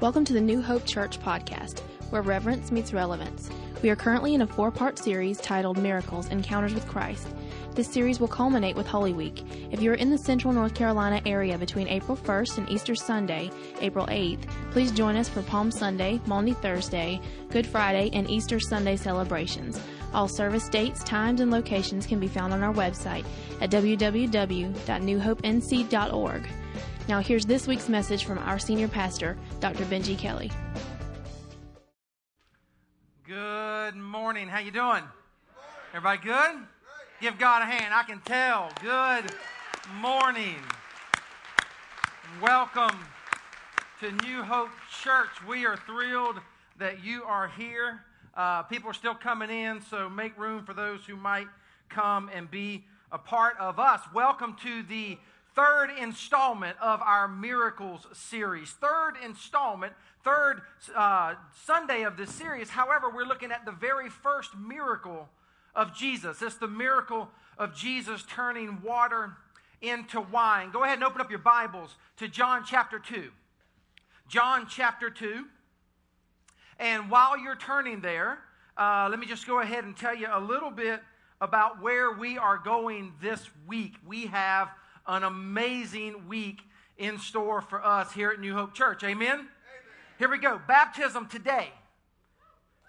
Welcome 0.00 0.24
to 0.26 0.32
the 0.32 0.40
New 0.40 0.62
Hope 0.62 0.86
Church 0.86 1.18
podcast, 1.18 1.80
where 2.10 2.22
reverence 2.22 2.70
meets 2.70 2.92
relevance. 2.92 3.50
We 3.82 3.90
are 3.90 3.96
currently 3.96 4.32
in 4.32 4.42
a 4.42 4.46
four 4.46 4.70
part 4.70 4.96
series 4.96 5.38
titled 5.38 5.76
Miracles 5.76 6.28
Encounters 6.28 6.72
with 6.72 6.86
Christ. 6.86 7.26
This 7.74 7.88
series 7.88 8.20
will 8.20 8.28
culminate 8.28 8.76
with 8.76 8.86
Holy 8.86 9.12
Week. 9.12 9.42
If 9.72 9.82
you 9.82 9.90
are 9.90 9.96
in 9.96 10.10
the 10.10 10.18
central 10.18 10.52
North 10.52 10.76
Carolina 10.76 11.20
area 11.26 11.58
between 11.58 11.88
April 11.88 12.16
1st 12.16 12.58
and 12.58 12.70
Easter 12.70 12.94
Sunday, 12.94 13.50
April 13.80 14.06
8th, 14.06 14.48
please 14.70 14.92
join 14.92 15.16
us 15.16 15.28
for 15.28 15.42
Palm 15.42 15.72
Sunday, 15.72 16.20
Maundy 16.26 16.52
Thursday, 16.52 17.20
Good 17.50 17.66
Friday, 17.66 18.08
and 18.12 18.30
Easter 18.30 18.60
Sunday 18.60 18.94
celebrations. 18.94 19.80
All 20.14 20.28
service 20.28 20.68
dates, 20.68 21.02
times, 21.02 21.40
and 21.40 21.50
locations 21.50 22.06
can 22.06 22.20
be 22.20 22.28
found 22.28 22.52
on 22.52 22.62
our 22.62 22.72
website 22.72 23.24
at 23.60 23.72
www.newhopenc.org. 23.72 26.48
Now, 27.08 27.20
here's 27.20 27.46
this 27.46 27.66
week's 27.66 27.88
message 27.88 28.26
from 28.26 28.36
our 28.36 28.58
senior 28.58 28.86
pastor, 28.86 29.38
Dr. 29.60 29.86
Benji 29.86 30.18
Kelly. 30.18 30.52
Good 33.26 33.96
morning. 33.96 34.46
How 34.46 34.58
you 34.58 34.70
doing? 34.70 35.02
Everybody 35.94 36.20
good? 36.22 36.66
Give 37.22 37.38
God 37.38 37.62
a 37.62 37.64
hand. 37.64 37.94
I 37.94 38.02
can 38.02 38.20
tell. 38.20 38.70
Good 38.82 39.32
morning. 40.02 40.56
Welcome 42.42 42.98
to 44.00 44.12
New 44.26 44.42
Hope 44.42 44.68
Church. 45.02 45.30
We 45.48 45.64
are 45.64 45.78
thrilled 45.78 46.36
that 46.78 47.02
you 47.02 47.24
are 47.24 47.48
here. 47.48 48.02
Uh, 48.34 48.64
people 48.64 48.90
are 48.90 48.94
still 48.94 49.14
coming 49.14 49.48
in, 49.48 49.80
so 49.80 50.10
make 50.10 50.38
room 50.38 50.62
for 50.62 50.74
those 50.74 51.06
who 51.06 51.16
might 51.16 51.48
come 51.88 52.28
and 52.34 52.50
be 52.50 52.84
a 53.10 53.18
part 53.18 53.56
of 53.58 53.78
us. 53.78 54.02
Welcome 54.12 54.56
to 54.62 54.82
the 54.82 55.16
third 55.58 55.90
installment 56.00 56.76
of 56.80 57.02
our 57.02 57.26
Miracles 57.26 58.06
series. 58.12 58.70
Third 58.70 59.14
installment, 59.24 59.92
third 60.22 60.62
uh, 60.94 61.34
Sunday 61.64 62.02
of 62.02 62.16
this 62.16 62.30
series. 62.30 62.70
However, 62.70 63.10
we're 63.10 63.26
looking 63.26 63.50
at 63.50 63.64
the 63.64 63.72
very 63.72 64.08
first 64.08 64.56
miracle 64.56 65.28
of 65.74 65.96
Jesus. 65.96 66.40
It's 66.42 66.54
the 66.54 66.68
miracle 66.68 67.28
of 67.58 67.74
Jesus 67.74 68.22
turning 68.30 68.80
water 68.82 69.32
into 69.82 70.20
wine. 70.20 70.70
Go 70.70 70.84
ahead 70.84 70.98
and 70.98 71.04
open 71.04 71.20
up 71.20 71.28
your 71.28 71.40
Bibles 71.40 71.96
to 72.18 72.28
John 72.28 72.62
chapter 72.64 73.00
2. 73.00 73.28
John 74.28 74.68
chapter 74.70 75.10
2. 75.10 75.44
And 76.78 77.10
while 77.10 77.36
you're 77.36 77.56
turning 77.56 78.00
there, 78.00 78.38
uh, 78.76 79.08
let 79.10 79.18
me 79.18 79.26
just 79.26 79.44
go 79.44 79.58
ahead 79.58 79.82
and 79.82 79.96
tell 79.96 80.14
you 80.14 80.28
a 80.32 80.40
little 80.40 80.70
bit 80.70 81.00
about 81.40 81.82
where 81.82 82.12
we 82.12 82.38
are 82.38 82.58
going 82.58 83.12
this 83.20 83.44
week. 83.66 83.94
We 84.06 84.26
have 84.26 84.68
an 85.08 85.24
amazing 85.24 86.28
week 86.28 86.60
in 86.98 87.18
store 87.18 87.62
for 87.62 87.84
us 87.84 88.12
here 88.12 88.30
at 88.30 88.40
New 88.40 88.54
Hope 88.54 88.74
Church. 88.74 89.02
Amen? 89.02 89.28
Amen. 89.32 89.48
Here 90.18 90.30
we 90.30 90.38
go. 90.38 90.60
Baptism 90.68 91.26
today, 91.28 91.70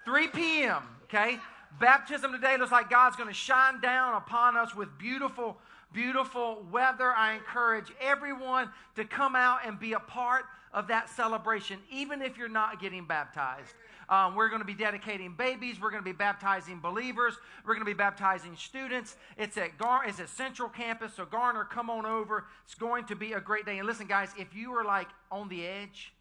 3 0.05 0.27
p.m. 0.27 0.83
Okay? 1.05 1.39
Baptism 1.79 2.31
today 2.33 2.57
looks 2.57 2.71
like 2.71 2.89
God's 2.89 3.15
going 3.15 3.29
to 3.29 3.33
shine 3.33 3.79
down 3.79 4.15
upon 4.15 4.57
us 4.57 4.75
with 4.75 4.89
beautiful, 4.97 5.57
beautiful 5.93 6.65
weather. 6.71 7.13
I 7.15 7.35
encourage 7.35 7.91
everyone 8.01 8.69
to 8.95 9.05
come 9.05 9.35
out 9.35 9.59
and 9.65 9.79
be 9.79 9.93
a 9.93 9.99
part 9.99 10.45
of 10.73 10.87
that 10.87 11.09
celebration, 11.09 11.79
even 11.91 12.21
if 12.21 12.37
you're 12.37 12.49
not 12.49 12.81
getting 12.81 13.05
baptized. 13.05 13.73
Um, 14.09 14.35
we're 14.35 14.49
going 14.49 14.61
to 14.61 14.65
be 14.65 14.73
dedicating 14.73 15.35
babies. 15.35 15.79
We're 15.79 15.91
going 15.91 16.03
to 16.03 16.09
be 16.09 16.17
baptizing 16.17 16.79
believers. 16.79 17.35
We're 17.63 17.75
going 17.75 17.85
to 17.85 17.91
be 17.91 17.93
baptizing 17.93 18.55
students. 18.55 19.15
It's 19.37 19.55
at 19.57 19.77
Gar- 19.77 20.07
it's 20.07 20.19
at 20.19 20.29
Central 20.29 20.67
Campus. 20.67 21.13
So 21.13 21.25
Garner, 21.25 21.63
come 21.63 21.89
on 21.91 22.05
over. 22.07 22.45
It's 22.65 22.73
going 22.75 23.05
to 23.05 23.15
be 23.15 23.33
a 23.33 23.39
great 23.39 23.65
day. 23.65 23.77
And 23.77 23.87
listen, 23.87 24.07
guys, 24.07 24.29
if 24.37 24.55
you 24.55 24.73
are 24.73 24.83
like 24.83 25.07
on 25.31 25.47
the 25.47 25.65
edge, 25.65 26.11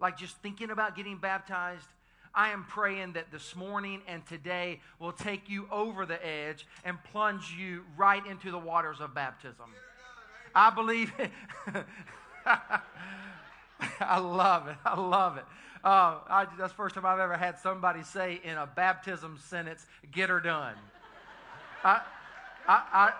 like 0.00 0.16
just 0.16 0.36
thinking 0.38 0.70
about 0.70 0.94
getting 0.94 1.18
baptized, 1.18 1.88
I 2.34 2.50
am 2.50 2.64
praying 2.64 3.14
that 3.14 3.32
this 3.32 3.56
morning 3.56 4.02
and 4.06 4.24
today 4.24 4.80
will 5.00 5.12
take 5.12 5.48
you 5.48 5.66
over 5.72 6.06
the 6.06 6.24
edge 6.24 6.66
and 6.84 7.02
plunge 7.02 7.52
you 7.58 7.82
right 7.96 8.24
into 8.24 8.52
the 8.52 8.58
waters 8.58 9.00
of 9.00 9.12
baptism. 9.12 9.72
I 10.54 10.70
believe 10.70 11.12
it. 11.18 11.32
I 14.00 14.18
love 14.18 14.68
it. 14.68 14.76
I 14.84 15.00
love 15.00 15.36
it. 15.36 15.44
Uh, 15.88 16.18
I, 16.28 16.46
that's 16.58 16.72
the 16.72 16.76
first 16.76 16.94
time 16.94 17.06
I've 17.06 17.18
ever 17.18 17.38
had 17.38 17.58
somebody 17.58 18.02
say 18.02 18.42
in 18.44 18.58
a 18.58 18.66
baptism 18.66 19.38
sentence, 19.42 19.86
get 20.12 20.28
her 20.28 20.38
done. 20.38 20.74
I, 21.82 22.02
I, 22.68 22.82
I, 22.92 23.12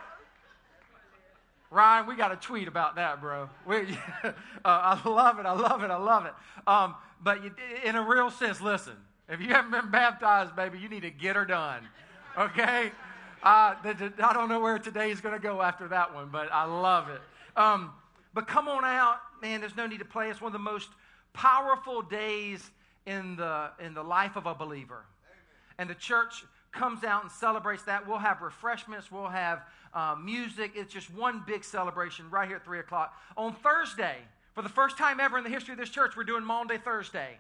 Ryan, 1.71 2.07
we 2.07 2.15
got 2.15 2.31
a 2.31 2.37
tweet 2.37 2.69
about 2.69 2.97
that, 2.97 3.23
bro. 3.23 3.49
We, 3.67 3.77
uh, 4.23 4.33
I 4.65 5.01
love 5.09 5.39
it. 5.39 5.47
I 5.47 5.53
love 5.53 5.83
it. 5.83 5.91
I 5.91 5.97
love 5.97 6.27
it. 6.27 6.35
Um, 6.67 6.95
but 7.23 7.43
you, 7.43 7.55
in 7.87 7.97
a 7.97 8.03
real 8.03 8.31
sense, 8.31 8.61
listen, 8.61 8.97
if 9.31 9.41
you 9.41 9.49
haven't 9.49 9.71
been 9.71 9.91
baptized, 9.91 10.55
baby, 10.55 10.79
you 10.79 10.91
need 10.91 11.05
to 11.05 11.11
get 11.11 11.37
her 11.37 11.47
done. 11.47 11.89
Okay? 12.37 12.93
Uh, 13.43 13.77
I 13.83 14.31
don't 14.35 14.51
know 14.51 14.61
where 14.61 14.79
today 14.79 15.11
is 15.11 15.23
going 15.23 15.35
to 15.35 15.41
go 15.41 15.63
after 15.63 15.89
that 15.89 16.15
one, 16.15 16.29
but 16.31 16.53
I 16.53 16.67
love 16.67 17.09
it. 17.09 17.23
Um, 17.59 17.93
but 18.35 18.47
come 18.47 18.69
on 18.69 18.85
out, 18.85 19.21
man. 19.41 19.61
There's 19.61 19.75
no 19.75 19.87
need 19.87 20.01
to 20.01 20.05
play. 20.05 20.29
It's 20.29 20.43
one 20.43 20.51
of 20.51 20.53
the 20.53 20.59
most 20.59 20.91
powerful 21.39 22.03
days 22.03 22.69
in 23.07 23.37
the, 23.37 23.71
in 23.79 23.95
the 23.95 24.03
life 24.03 24.35
of 24.35 24.47
a 24.47 24.55
believer. 24.55 25.05
Amen. 25.05 25.39
And 25.79 25.91
the 25.91 25.95
church 25.95 26.45
comes 26.73 27.05
out 27.05 27.23
and 27.23 27.31
celebrates 27.31 27.85
that. 27.85 28.09
We'll 28.09 28.19
have 28.19 28.43
refreshments, 28.43 29.13
we'll 29.13 29.29
have 29.29 29.63
uh, 29.95 30.17
music. 30.21 30.73
It's 30.75 30.93
just 30.93 31.15
one 31.15 31.45
big 31.47 31.63
celebration 31.63 32.29
right 32.29 32.49
here 32.49 32.57
at 32.57 32.65
3 32.65 32.81
o'clock. 32.81 33.15
On 33.37 33.55
Thursday, 33.55 34.17
for 34.53 34.63
the 34.63 34.69
first 34.69 34.99
time 34.99 35.21
ever 35.21 35.39
in 35.39 35.45
the 35.45 35.51
history 35.51 35.73
of 35.73 35.79
this 35.79 35.91
church, 35.91 36.17
we're 36.17 36.25
doing 36.25 36.43
Maundy 36.43 36.77
Thursday. 36.77 37.39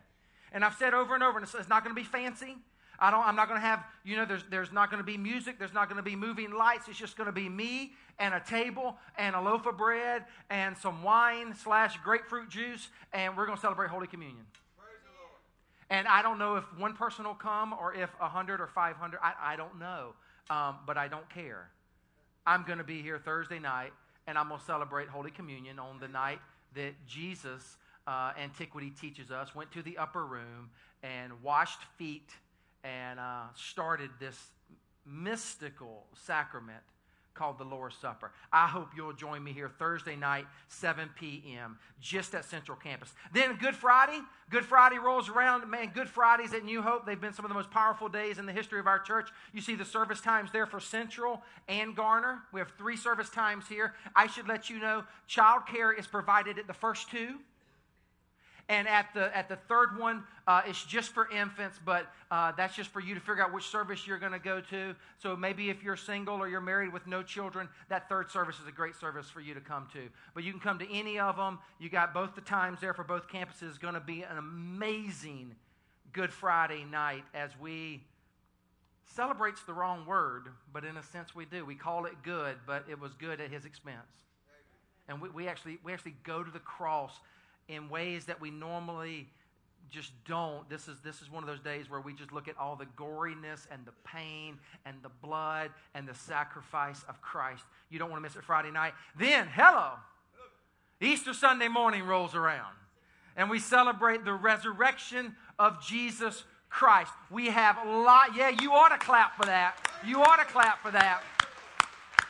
And 0.53 0.65
I've 0.65 0.75
said 0.75 0.95
over 0.95 1.15
and 1.15 1.25
over, 1.25 1.39
and 1.39 1.45
it's, 1.45 1.55
it's 1.55 1.69
not 1.69 1.83
going 1.83 1.95
to 1.95 2.01
be 2.01 2.07
fancy. 2.07 2.57
I 3.01 3.11
don't, 3.11 3.25
I'm 3.25 3.37
not 3.37 3.49
going 3.49 3.61
to 3.61 3.67
have, 3.67 3.85
you 4.05 4.17
know, 4.17 4.25
there's, 4.25 4.43
there's 4.51 4.73
not 4.73 4.91
going 4.91 4.99
to 4.99 5.07
be 5.07 5.17
music. 5.17 5.59
There's 5.59 5.73
not 5.73 5.89
going 5.89 5.99
to 5.99 6.03
be 6.03 6.17
moving 6.17 6.53
lights. 6.53 6.89
It's 6.89 6.99
just 6.99 7.17
going 7.17 7.27
to 7.27 7.33
be 7.33 7.49
me 7.49 7.93
and 8.19 8.35
a 8.35 8.41
table 8.41 8.97
and 9.17 9.37
a 9.37 9.41
loaf 9.41 9.67
of 9.67 9.77
bread 9.79 10.25
and 10.51 10.77
some 10.77 11.03
wine 11.05 11.55
slash 11.55 11.97
grapefruit 12.03 12.49
juice. 12.49 12.89
And 13.13 13.37
we're 13.37 13.47
going 13.47 13.57
to 13.57 13.61
celebrate 13.61 13.91
Holy 13.91 14.09
Communion. 14.09 14.45
And 15.91 16.07
I 16.07 16.21
don't 16.23 16.39
know 16.39 16.57
if 16.57 16.65
one 16.77 16.95
person 16.95 17.25
will 17.25 17.35
come 17.35 17.73
or 17.73 17.95
if 17.95 18.11
100 18.19 18.61
or 18.61 18.67
500. 18.67 19.21
I, 19.23 19.33
I 19.41 19.57
don't 19.57 19.79
know. 19.79 20.15
Um, 20.51 20.77
but 20.87 20.97
I 20.97 21.09
don't 21.09 21.29
care. 21.31 21.71
I'm 22.47 22.65
going 22.65 22.79
to 22.79 22.85
be 22.85 23.01
here 23.01 23.19
Thursday 23.19 23.59
night 23.59 23.93
and 24.27 24.37
I'm 24.37 24.49
going 24.49 24.61
to 24.61 24.67
celebrate 24.67 25.09
Holy 25.09 25.31
Communion 25.31 25.79
on 25.79 26.01
the 26.01 26.09
night 26.09 26.41
that 26.75 26.95
Jesus, 27.07 27.77
uh, 28.07 28.33
antiquity 28.39 28.91
teaches 28.91 29.31
us, 29.31 29.55
went 29.55 29.71
to 29.73 29.83
the 29.83 29.97
upper 29.99 30.27
room 30.27 30.71
and 31.03 31.33
washed 31.43 31.81
feet 31.97 32.31
and 32.89 33.21
uh, 33.21 33.43
started 33.55 34.11
this 34.19 34.39
mystical 35.05 36.07
sacrament 36.15 36.83
called 37.35 37.59
the 37.59 37.65
Lord's 37.65 37.95
Supper. 37.97 38.33
I 38.53 38.67
hope 38.67 38.89
you'll 38.97 39.13
join 39.13 39.45
me 39.45 39.53
here 39.53 39.69
Thursday 39.69 40.17
night, 40.17 40.47
7 40.67 41.09
p.m., 41.17 41.79
just 42.01 42.35
at 42.35 42.45
Central 42.45 42.77
Campus. 42.77 43.13
Then 43.33 43.57
Good 43.59 43.77
Friday, 43.77 44.21
Good 44.51 44.65
Friday 44.65 44.99
rolls 44.99 45.29
around. 45.29 45.69
Man, 45.71 45.93
Good 45.95 46.09
Fridays 46.09 46.53
at 46.53 46.65
New 46.65 46.83
Hope, 46.83 47.07
they've 47.07 47.21
been 47.21 47.33
some 47.33 47.45
of 47.45 47.49
the 47.49 47.55
most 47.55 47.71
powerful 47.71 48.09
days 48.09 48.39
in 48.39 48.47
the 48.47 48.53
history 48.53 48.81
of 48.81 48.89
our 48.89 48.99
church. 48.99 49.29
You 49.53 49.61
see 49.61 49.77
the 49.77 49.85
service 49.85 50.21
times 50.21 50.51
there 50.51 50.67
for 50.67 50.81
Central 50.81 51.43
and 51.69 51.95
Garner. 51.95 52.41
We 52.53 52.59
have 52.59 52.73
three 52.77 52.97
service 52.97 53.31
times 53.31 53.69
here. 53.69 53.95
I 54.17 54.27
should 54.27 54.49
let 54.49 54.69
you 54.69 54.81
know, 54.81 55.05
childcare 55.29 55.97
is 55.97 56.09
provided 56.09 56.59
at 56.59 56.67
the 56.67 56.75
first 56.75 57.09
two. 57.09 57.37
And 58.69 58.87
at 58.87 59.07
the, 59.15 59.35
at 59.35 59.49
the 59.49 59.57
third 59.57 59.99
one, 59.99 60.25
uh, 60.47 60.61
it's 60.67 60.85
just 60.85 61.11
for 61.11 61.31
infants, 61.31 61.81
but 61.83 62.13
uh, 62.31 62.53
that's 62.55 62.77
just 62.77 62.91
for 62.91 63.01
you 63.01 63.15
to 63.15 63.21
figure 63.21 63.43
out 63.43 63.53
which 63.53 63.65
service 63.65 64.07
you're 64.07 64.19
going 64.19 64.33
to 64.33 64.39
go 64.39 64.61
to. 64.61 64.95
So 65.19 65.35
maybe 65.35 65.71
if 65.71 65.83
you're 65.83 65.97
single 65.97 66.35
or 66.35 66.49
you're 66.49 66.61
married 66.61 66.93
with 66.93 67.07
no 67.07 67.23
children, 67.23 67.69
that 67.89 68.11
third 68.11 68.31
service 68.31 68.57
is 68.61 68.69
a 68.69 68.73
great 68.73 68.95
service 68.95 69.31
for 69.31 69.41
you 69.41 69.55
to 69.55 69.61
come 69.61 69.89
to. 69.95 70.09
But 70.35 70.45
you 70.45 70.53
can 70.53 70.61
come 70.61 70.79
to 70.81 70.93
any 70.93 71.19
of 71.19 71.37
them. 71.37 71.59
You 71.79 71.89
got 71.89 72.13
both 72.13 72.35
the 72.35 72.43
times 72.43 72.81
there 72.81 72.93
for 72.93 73.05
both 73.05 73.27
campuses. 73.29 73.81
Going 73.81 73.95
to 73.95 74.01
be 74.01 74.23
an 74.23 74.37
amazing 74.37 75.55
Good 76.13 76.33
Friday 76.33 76.85
night 76.85 77.25
as 77.35 77.51
we 77.61 78.03
celebrates 79.15 79.63
the 79.63 79.75
wrong 79.75 80.07
word, 80.07 80.49
but 80.73 80.85
in 80.85 80.97
a 80.97 81.03
sense 81.03 81.35
we 81.35 81.45
do. 81.45 81.65
We 81.65 81.75
call 81.75 82.07
it 82.07 82.15
good, 82.23 82.57
but 82.67 82.85
it 82.89 82.99
was 82.99 83.13
good 83.15 83.41
at 83.41 83.51
his 83.51 83.65
expense. 83.65 83.97
And 85.09 85.21
we, 85.21 85.29
we 85.31 85.49
actually 85.49 85.79
we 85.85 85.93
actually 85.93 86.15
go 86.25 86.43
to 86.43 86.51
the 86.51 86.59
cross 86.61 87.19
in 87.69 87.89
ways 87.89 88.25
that 88.27 88.41
we 88.41 88.51
normally 88.51 89.29
just 89.91 90.13
don't. 90.27 90.69
This 90.69 90.89
is, 90.89 91.01
this 91.01 91.23
is 91.23 91.31
one 91.31 91.43
of 91.43 91.49
those 91.49 91.61
days 91.61 91.89
where 91.89 92.01
we 92.01 92.13
just 92.13 92.33
look 92.33 92.49
at 92.49 92.59
all 92.59 92.77
the 92.77 92.87
goriness 92.97 93.67
and 93.71 93.85
the 93.87 93.93
pain 94.05 94.59
and 94.85 94.97
the 95.03 95.09
blood 95.23 95.71
and 95.95 96.07
the 96.07 96.15
sacrifice 96.15 97.05
of 97.09 97.21
Christ. 97.21 97.63
You 97.91 97.99
don't 97.99 98.11
want 98.11 98.23
to 98.23 98.29
miss 98.29 98.37
it 98.37 98.45
Friday 98.45 98.71
night. 98.71 98.93
Then, 99.19 99.49
hello, 99.55 99.93
Easter 101.01 101.33
Sunday 101.33 101.69
morning 101.69 102.05
rolls 102.05 102.35
around 102.35 102.75
and 103.37 103.49
we 103.49 103.59
celebrate 103.59 104.25
the 104.25 104.33
resurrection 104.33 105.35
of 105.59 105.83
Jesus 105.83 106.45
Christ. 106.69 107.13
We 107.31 107.47
have 107.47 107.79
a 107.79 107.91
lot, 108.01 108.37
yeah, 108.37 108.51
you 108.61 108.73
ought 108.73 108.91
to 108.91 108.99
clap 108.99 109.37
for 109.37 109.47
that. 109.47 109.77
You 110.07 110.23
ought 110.23 110.37
to 110.37 110.45
clap 110.45 110.83
for 110.83 110.91
that. 110.91 111.23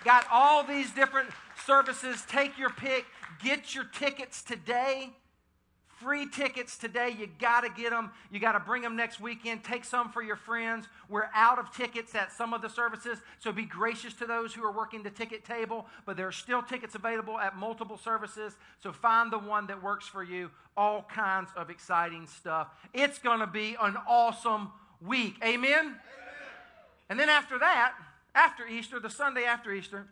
Got 0.05 0.27
all 0.31 0.63
these 0.63 0.91
different 0.93 1.31
services. 1.65 2.25
Take 2.29 2.57
your 2.57 2.71
pick, 2.71 3.05
get 3.43 3.75
your 3.75 3.85
tickets 3.85 4.43
today 4.43 5.13
Free 6.01 6.29
tickets 6.29 6.79
today. 6.79 7.15
You 7.19 7.29
got 7.41 7.63
to 7.63 7.71
get 7.71 7.91
them. 7.91 8.13
You 8.31 8.39
got 8.39 8.53
to 8.53 8.61
bring 8.61 8.83
them 8.83 8.95
next 8.95 9.21
weekend. 9.21 9.65
Take 9.65 9.85
some 9.85 10.11
for 10.11 10.23
your 10.23 10.37
friends. 10.37 10.87
We're 11.09 11.29
out 11.35 11.59
of 11.59 11.75
tickets 11.75 12.15
at 12.15 12.33
some 12.33 12.55
of 12.55 12.63
the 12.63 12.69
services, 12.69 13.19
so 13.41 13.51
be 13.51 13.65
gracious 13.65 14.15
to 14.15 14.27
those 14.27 14.55
who 14.55 14.63
are 14.65 14.71
working 14.71 15.03
the 15.03 15.11
ticket 15.11 15.45
table. 15.45 15.87
But 16.07 16.17
there 16.17 16.29
are 16.29 16.33
still 16.33 16.63
tickets 16.63 16.95
available 16.95 17.39
at 17.39 17.57
multiple 17.57 17.99
services, 17.99 18.55
so 18.81 18.93
find 18.93 19.33
the 19.33 19.39
one 19.39 19.67
that 19.67 19.83
works 19.83 20.07
for 20.07 20.23
you. 20.23 20.51
All 20.77 21.03
kinds 21.13 21.51
of 21.57 21.69
exciting 21.69 22.29
stuff. 22.29 22.69
It's 22.95 23.19
going 23.19 23.41
to 23.41 23.47
be 23.49 23.77
an 23.81 23.97
awesome 24.07 24.71
week. 25.05 25.35
Amen? 25.43 25.73
Amen? 25.73 25.97
And 27.11 27.19
then 27.19 27.29
after 27.29 27.59
that, 27.59 27.95
after 28.35 28.67
Easter, 28.69 29.01
the 29.01 29.11
Sunday 29.11 29.45
after 29.45 29.73
Easter, 29.73 30.07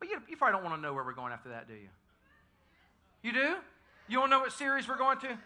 well, 0.00 0.10
you, 0.10 0.22
you 0.28 0.36
probably 0.36 0.54
don't 0.54 0.64
want 0.64 0.76
to 0.76 0.80
know 0.80 0.94
where 0.94 1.04
we're 1.04 1.12
going 1.12 1.32
after 1.32 1.50
that, 1.50 1.68
do 1.68 1.74
you? 1.74 1.88
You 3.22 3.32
do? 3.32 3.56
You 4.08 4.18
to 4.18 4.30
know 4.30 4.40
what 4.40 4.52
series 4.52 4.88
we're 4.88 4.96
going 4.96 5.18
to? 5.20 5.38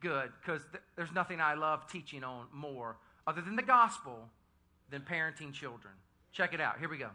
Good, 0.00 0.30
because 0.40 0.62
th- 0.72 0.82
there's 0.96 1.12
nothing 1.12 1.40
I 1.40 1.54
love 1.54 1.86
teaching 1.90 2.24
on 2.24 2.46
more 2.52 2.96
other 3.26 3.40
than 3.40 3.56
the 3.56 3.62
gospel 3.62 4.28
than 4.90 5.02
parenting 5.02 5.52
children. 5.52 5.94
Check 6.32 6.54
it 6.54 6.60
out. 6.60 6.78
Here 6.78 6.88
we 6.88 6.98
go. 6.98 7.10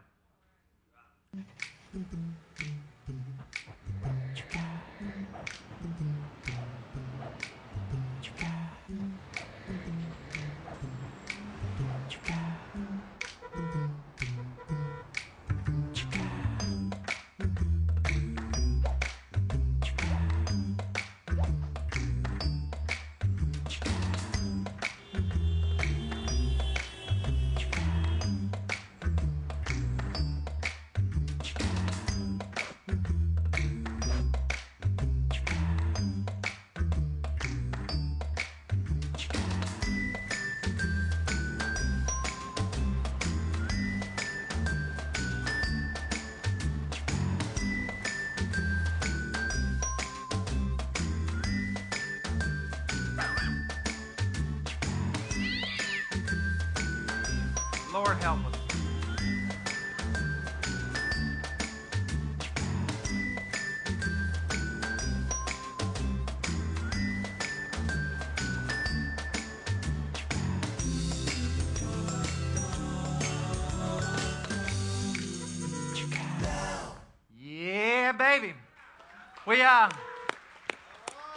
We 79.51 79.61
uh 79.61 79.89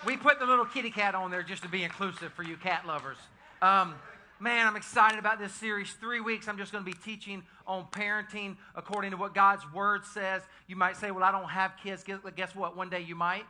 we 0.06 0.16
put 0.16 0.38
the 0.38 0.46
little 0.46 0.66
kitty 0.66 0.93
cat 0.93 1.16
on 1.16 1.32
there 1.32 1.43
just 1.43 1.64
to 1.64 1.69
be 1.69 1.82
inclusive 1.82 2.32
for 2.32 2.44
you 2.44 2.56
cat 2.56 2.87
lovers. 2.87 3.16
Um, 3.61 3.96
Man, 4.38 4.69
I'm 4.69 4.76
excited 4.76 5.19
about 5.19 5.40
this 5.40 5.52
series. 5.52 5.93
Three 5.94 6.20
weeks, 6.20 6.46
I'm 6.46 6.56
just 6.56 6.70
going 6.70 6.84
to 6.84 6.88
be 6.88 6.96
teaching 6.96 7.43
on 7.66 7.87
parenting 7.90 8.56
according 8.76 9.11
to 9.11 9.16
what 9.16 9.34
God's 9.34 9.64
Word 9.72 10.05
says. 10.05 10.43
You 10.69 10.76
might 10.76 10.96
say, 10.96 11.11
Well, 11.11 11.25
I 11.25 11.32
don't 11.32 11.49
have 11.49 11.72
kids. 11.82 12.05
Guess 12.05 12.55
what? 12.55 12.76
One 12.76 12.88
day 12.88 13.00
you 13.00 13.16
might. 13.16 13.46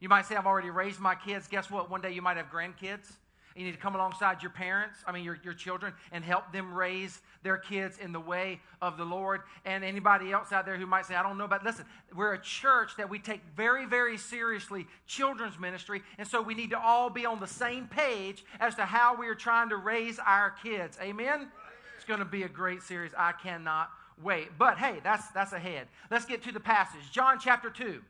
You 0.00 0.08
might 0.08 0.24
say, 0.24 0.36
I've 0.36 0.46
already 0.46 0.70
raised 0.70 0.98
my 0.98 1.14
kids. 1.14 1.46
Guess 1.46 1.70
what? 1.70 1.90
One 1.90 2.00
day 2.00 2.12
you 2.12 2.22
might 2.22 2.38
have 2.38 2.46
grandkids. 2.50 3.12
You 3.56 3.64
need 3.64 3.72
to 3.72 3.78
come 3.78 3.94
alongside 3.94 4.42
your 4.42 4.50
parents, 4.50 4.98
I 5.06 5.12
mean, 5.12 5.24
your, 5.24 5.38
your 5.42 5.54
children, 5.54 5.92
and 6.12 6.24
help 6.24 6.52
them 6.52 6.72
raise 6.72 7.20
their 7.42 7.56
kids 7.56 7.98
in 7.98 8.12
the 8.12 8.20
way 8.20 8.60
of 8.80 8.96
the 8.96 9.04
Lord. 9.04 9.40
And 9.64 9.82
anybody 9.82 10.32
else 10.32 10.52
out 10.52 10.66
there 10.66 10.76
who 10.76 10.86
might 10.86 11.06
say, 11.06 11.14
I 11.14 11.22
don't 11.22 11.36
know 11.36 11.44
about, 11.44 11.64
listen, 11.64 11.84
we're 12.14 12.34
a 12.34 12.40
church 12.40 12.92
that 12.96 13.10
we 13.10 13.18
take 13.18 13.40
very, 13.56 13.86
very 13.86 14.16
seriously 14.16 14.86
children's 15.06 15.58
ministry. 15.58 16.02
And 16.18 16.26
so 16.28 16.40
we 16.40 16.54
need 16.54 16.70
to 16.70 16.78
all 16.78 17.10
be 17.10 17.26
on 17.26 17.40
the 17.40 17.46
same 17.46 17.86
page 17.86 18.44
as 18.60 18.76
to 18.76 18.82
how 18.82 19.16
we 19.16 19.26
are 19.26 19.34
trying 19.34 19.70
to 19.70 19.76
raise 19.76 20.18
our 20.18 20.50
kids. 20.62 20.96
Amen? 21.02 21.48
It's 21.96 22.04
going 22.04 22.20
to 22.20 22.24
be 22.24 22.44
a 22.44 22.48
great 22.48 22.82
series. 22.82 23.12
I 23.16 23.32
cannot 23.32 23.90
wait. 24.22 24.50
But 24.58 24.78
hey, 24.78 25.00
that's, 25.02 25.28
that's 25.28 25.52
ahead. 25.52 25.88
Let's 26.10 26.24
get 26.24 26.42
to 26.44 26.52
the 26.52 26.60
passage. 26.60 27.10
John 27.10 27.38
chapter 27.40 27.70
2. 27.70 28.00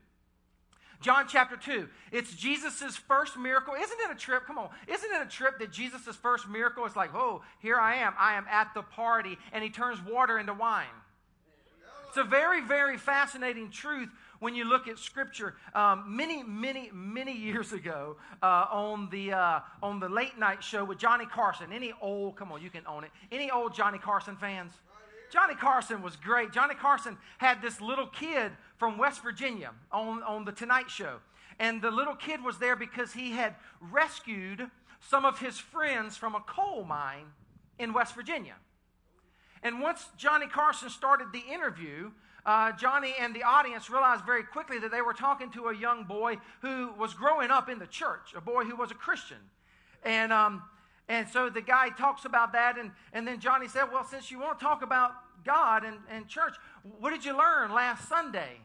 John 1.00 1.26
chapter 1.26 1.56
2. 1.56 1.88
It's 2.12 2.34
Jesus' 2.34 2.96
first 2.96 3.38
miracle. 3.38 3.74
Isn't 3.74 3.98
it 4.00 4.10
a 4.10 4.14
trip? 4.14 4.46
Come 4.46 4.58
on. 4.58 4.68
Isn't 4.86 5.10
it 5.10 5.22
a 5.22 5.28
trip 5.28 5.58
that 5.58 5.72
Jesus' 5.72 6.14
first 6.14 6.48
miracle 6.48 6.84
is 6.84 6.94
like, 6.94 7.14
oh, 7.14 7.42
here 7.60 7.76
I 7.76 7.96
am. 7.96 8.12
I 8.18 8.34
am 8.34 8.44
at 8.50 8.74
the 8.74 8.82
party. 8.82 9.38
And 9.52 9.64
he 9.64 9.70
turns 9.70 9.98
water 10.02 10.38
into 10.38 10.52
wine. 10.52 10.86
It's 12.08 12.18
a 12.18 12.24
very, 12.24 12.60
very 12.60 12.98
fascinating 12.98 13.70
truth 13.70 14.08
when 14.40 14.54
you 14.54 14.64
look 14.64 14.88
at 14.88 14.98
Scripture. 14.98 15.54
Um, 15.74 16.04
many, 16.16 16.42
many, 16.42 16.90
many 16.92 17.32
years 17.32 17.72
ago, 17.72 18.16
uh, 18.42 18.66
on 18.70 19.08
the 19.10 19.32
uh, 19.32 19.60
on 19.80 20.00
the 20.00 20.08
late 20.08 20.36
night 20.36 20.64
show 20.64 20.84
with 20.84 20.98
Johnny 20.98 21.24
Carson. 21.24 21.72
Any 21.72 21.92
old, 22.02 22.34
come 22.34 22.50
on, 22.50 22.60
you 22.60 22.68
can 22.68 22.84
own 22.88 23.04
it. 23.04 23.10
Any 23.30 23.48
old 23.52 23.74
Johnny 23.74 23.98
Carson 23.98 24.36
fans? 24.36 24.72
Johnny 25.30 25.54
Carson 25.54 26.02
was 26.02 26.16
great. 26.16 26.52
Johnny 26.52 26.74
Carson 26.74 27.16
had 27.38 27.62
this 27.62 27.80
little 27.80 28.08
kid 28.08 28.50
from 28.80 28.96
West 28.96 29.22
Virginia 29.22 29.72
on, 29.92 30.22
on 30.22 30.46
The 30.46 30.52
Tonight 30.52 30.90
Show. 30.90 31.18
And 31.58 31.82
the 31.82 31.90
little 31.90 32.14
kid 32.14 32.42
was 32.42 32.56
there 32.56 32.74
because 32.74 33.12
he 33.12 33.32
had 33.32 33.54
rescued 33.78 34.70
some 35.06 35.26
of 35.26 35.38
his 35.38 35.58
friends 35.58 36.16
from 36.16 36.34
a 36.34 36.40
coal 36.40 36.84
mine 36.84 37.26
in 37.78 37.92
West 37.92 38.14
Virginia. 38.14 38.54
And 39.62 39.82
once 39.82 40.06
Johnny 40.16 40.46
Carson 40.46 40.88
started 40.88 41.28
the 41.30 41.42
interview, 41.52 42.10
uh, 42.46 42.72
Johnny 42.72 43.14
and 43.20 43.36
the 43.36 43.42
audience 43.42 43.90
realized 43.90 44.24
very 44.24 44.44
quickly 44.44 44.78
that 44.78 44.90
they 44.90 45.02
were 45.02 45.12
talking 45.12 45.50
to 45.50 45.66
a 45.66 45.76
young 45.76 46.04
boy 46.04 46.38
who 46.62 46.90
was 46.98 47.12
growing 47.12 47.50
up 47.50 47.68
in 47.68 47.78
the 47.78 47.86
church, 47.86 48.32
a 48.34 48.40
boy 48.40 48.64
who 48.64 48.76
was 48.76 48.90
a 48.90 48.94
Christian. 48.94 49.36
And, 50.04 50.32
um, 50.32 50.62
and 51.06 51.28
so 51.28 51.50
the 51.50 51.60
guy 51.60 51.90
talks 51.90 52.24
about 52.24 52.54
that, 52.54 52.78
and, 52.78 52.92
and 53.12 53.28
then 53.28 53.40
Johnny 53.40 53.68
said, 53.68 53.92
Well, 53.92 54.04
since 54.04 54.30
you 54.30 54.40
want 54.40 54.58
to 54.58 54.64
talk 54.64 54.80
about 54.80 55.12
God 55.44 55.84
and, 55.84 55.98
and 56.08 56.26
church, 56.26 56.54
what 56.98 57.10
did 57.10 57.26
you 57.26 57.36
learn 57.36 57.74
last 57.74 58.08
Sunday? 58.08 58.60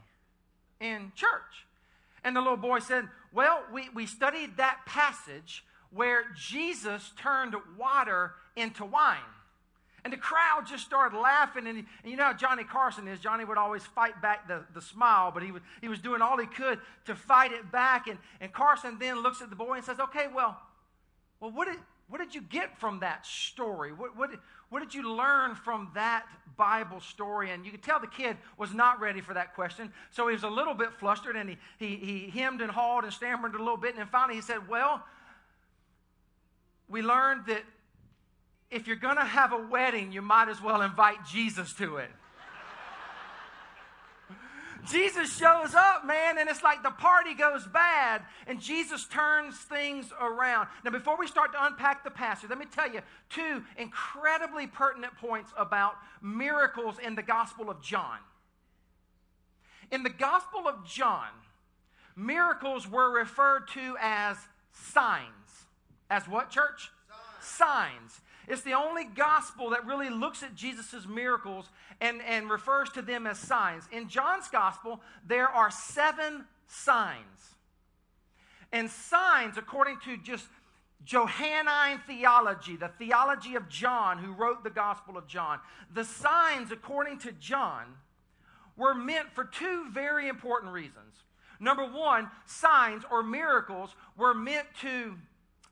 In 0.80 1.12
church. 1.14 1.66
And 2.24 2.34
the 2.34 2.40
little 2.40 2.56
boy 2.56 2.80
said, 2.80 3.04
Well, 3.32 3.64
we, 3.72 3.88
we 3.90 4.06
studied 4.06 4.56
that 4.56 4.80
passage 4.86 5.64
where 5.90 6.24
Jesus 6.34 7.12
turned 7.16 7.54
water 7.78 8.32
into 8.56 8.84
wine. 8.84 9.18
And 10.04 10.12
the 10.12 10.18
crowd 10.18 10.66
just 10.68 10.84
started 10.84 11.18
laughing. 11.18 11.66
And, 11.66 11.78
and, 11.78 11.86
you 12.04 12.16
know 12.16 12.24
how 12.24 12.32
Johnny 12.32 12.62
Carson 12.62 13.08
is. 13.08 13.18
Johnny 13.18 13.44
would 13.44 13.58
always 13.58 13.84
fight 13.84 14.20
back 14.22 14.46
the, 14.46 14.62
the 14.72 14.80
smile, 14.80 15.32
but 15.32 15.42
he, 15.42 15.50
would, 15.50 15.62
he 15.80 15.88
was 15.88 15.98
doing 15.98 16.22
all 16.22 16.38
he 16.38 16.46
could 16.46 16.78
to 17.06 17.16
fight 17.16 17.52
it 17.52 17.72
back. 17.72 18.06
And, 18.06 18.18
and 18.40 18.52
Carson 18.52 18.98
then 19.00 19.22
looks 19.22 19.42
at 19.42 19.50
the 19.50 19.56
boy 19.56 19.74
and 19.74 19.84
says, 19.84 19.98
Okay, 19.98 20.26
well, 20.32 20.60
well 21.40 21.50
what, 21.50 21.66
did, 21.66 21.78
what 22.08 22.18
did 22.18 22.34
you 22.34 22.40
get 22.40 22.78
from 22.78 23.00
that 23.00 23.26
story? 23.26 23.92
What, 23.92 24.16
what, 24.16 24.30
what 24.68 24.80
did 24.80 24.94
you 24.94 25.16
learn 25.16 25.54
from 25.54 25.90
that 25.94 26.24
Bible 26.56 27.00
story? 27.00 27.50
And 27.50 27.64
you 27.64 27.72
could 27.72 27.82
tell 27.82 27.98
the 27.98 28.06
kid 28.06 28.36
was 28.56 28.72
not 28.72 29.00
ready 29.00 29.20
for 29.20 29.34
that 29.34 29.54
question. 29.54 29.92
So 30.10 30.28
he 30.28 30.34
was 30.34 30.44
a 30.44 30.48
little 30.48 30.74
bit 30.74 30.92
flustered 30.92 31.36
and 31.36 31.50
he, 31.50 31.56
he, 31.78 31.96
he 31.96 32.30
hemmed 32.30 32.60
and 32.60 32.70
hawed 32.70 33.04
and 33.04 33.12
stammered 33.12 33.54
a 33.54 33.58
little 33.58 33.76
bit. 33.76 33.90
And 33.90 33.98
then 33.98 34.06
finally 34.06 34.36
he 34.36 34.40
said, 34.40 34.68
Well, 34.68 35.02
we 36.88 37.02
learned 37.02 37.46
that 37.46 37.64
if 38.70 38.86
you're 38.86 38.96
going 38.96 39.16
to 39.16 39.24
have 39.24 39.52
a 39.52 39.58
wedding, 39.58 40.12
you 40.12 40.22
might 40.22 40.48
as 40.48 40.62
well 40.62 40.82
invite 40.82 41.24
Jesus 41.26 41.72
to 41.74 41.96
it. 41.96 42.10
Jesus 44.86 45.36
shows 45.36 45.74
up, 45.74 46.06
man, 46.06 46.38
and 46.38 46.48
it's 46.48 46.62
like 46.62 46.82
the 46.82 46.90
party 46.90 47.34
goes 47.34 47.66
bad, 47.66 48.22
and 48.46 48.60
Jesus 48.60 49.04
turns 49.06 49.56
things 49.56 50.12
around. 50.20 50.68
Now, 50.84 50.90
before 50.90 51.16
we 51.18 51.26
start 51.26 51.52
to 51.52 51.64
unpack 51.64 52.04
the 52.04 52.10
passage, 52.10 52.50
let 52.50 52.58
me 52.58 52.66
tell 52.66 52.90
you 52.90 53.00
two 53.28 53.62
incredibly 53.76 54.66
pertinent 54.66 55.16
points 55.16 55.52
about 55.56 55.94
miracles 56.22 56.96
in 57.04 57.14
the 57.14 57.22
Gospel 57.22 57.70
of 57.70 57.82
John. 57.82 58.18
In 59.90 60.02
the 60.02 60.10
Gospel 60.10 60.66
of 60.66 60.84
John, 60.86 61.28
miracles 62.16 62.88
were 62.88 63.10
referred 63.10 63.68
to 63.74 63.96
as 64.00 64.36
signs. 64.72 65.66
As 66.10 66.28
what, 66.28 66.50
church? 66.50 66.90
Signs. 67.40 68.12
signs. 68.12 68.20
It's 68.48 68.62
the 68.62 68.74
only 68.74 69.04
gospel 69.04 69.70
that 69.70 69.86
really 69.86 70.10
looks 70.10 70.42
at 70.42 70.54
Jesus' 70.54 71.06
miracles 71.08 71.68
and, 72.00 72.22
and 72.22 72.48
refers 72.48 72.90
to 72.90 73.02
them 73.02 73.26
as 73.26 73.38
signs. 73.38 73.84
In 73.90 74.08
John's 74.08 74.48
gospel, 74.48 75.00
there 75.26 75.48
are 75.48 75.70
seven 75.70 76.44
signs. 76.68 77.54
And 78.72 78.90
signs, 78.90 79.56
according 79.56 79.98
to 80.04 80.16
just 80.16 80.46
Johannine 81.04 82.00
theology, 82.06 82.76
the 82.76 82.88
theology 82.88 83.54
of 83.54 83.68
John, 83.68 84.18
who 84.18 84.32
wrote 84.32 84.64
the 84.64 84.70
Gospel 84.70 85.16
of 85.16 85.26
John, 85.26 85.60
the 85.92 86.04
signs, 86.04 86.72
according 86.72 87.18
to 87.20 87.32
John, 87.32 87.84
were 88.76 88.94
meant 88.94 89.30
for 89.32 89.44
two 89.44 89.86
very 89.90 90.28
important 90.28 90.72
reasons. 90.72 91.14
Number 91.58 91.84
one, 91.84 92.30
signs 92.44 93.04
or 93.10 93.22
miracles 93.22 93.94
were 94.16 94.34
meant 94.34 94.66
to 94.82 95.14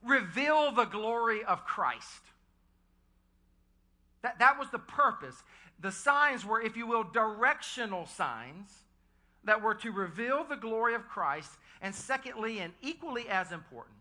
reveal 0.02 0.73
the 0.73 0.85
glory 0.85 1.45
of 1.45 1.64
Christ. 1.64 2.23
That, 4.25 4.38
that 4.38 4.59
was 4.59 4.71
the 4.71 4.78
purpose. 4.78 5.37
The 5.81 5.93
signs 5.93 6.47
were, 6.47 6.61
if 6.61 6.78
you 6.78 6.87
will, 6.87 7.04
directional 7.04 8.07
signs 8.07 8.73
that 9.45 9.61
were 9.61 9.75
to 9.75 9.93
reveal 9.93 10.45
the 10.45 10.57
glory 10.57 10.95
of 10.95 11.07
Christ. 11.07 11.50
And 11.83 11.95
secondly, 11.95 12.61
and 12.61 12.73
equally 12.81 13.28
as 13.28 13.52
important, 13.52 13.99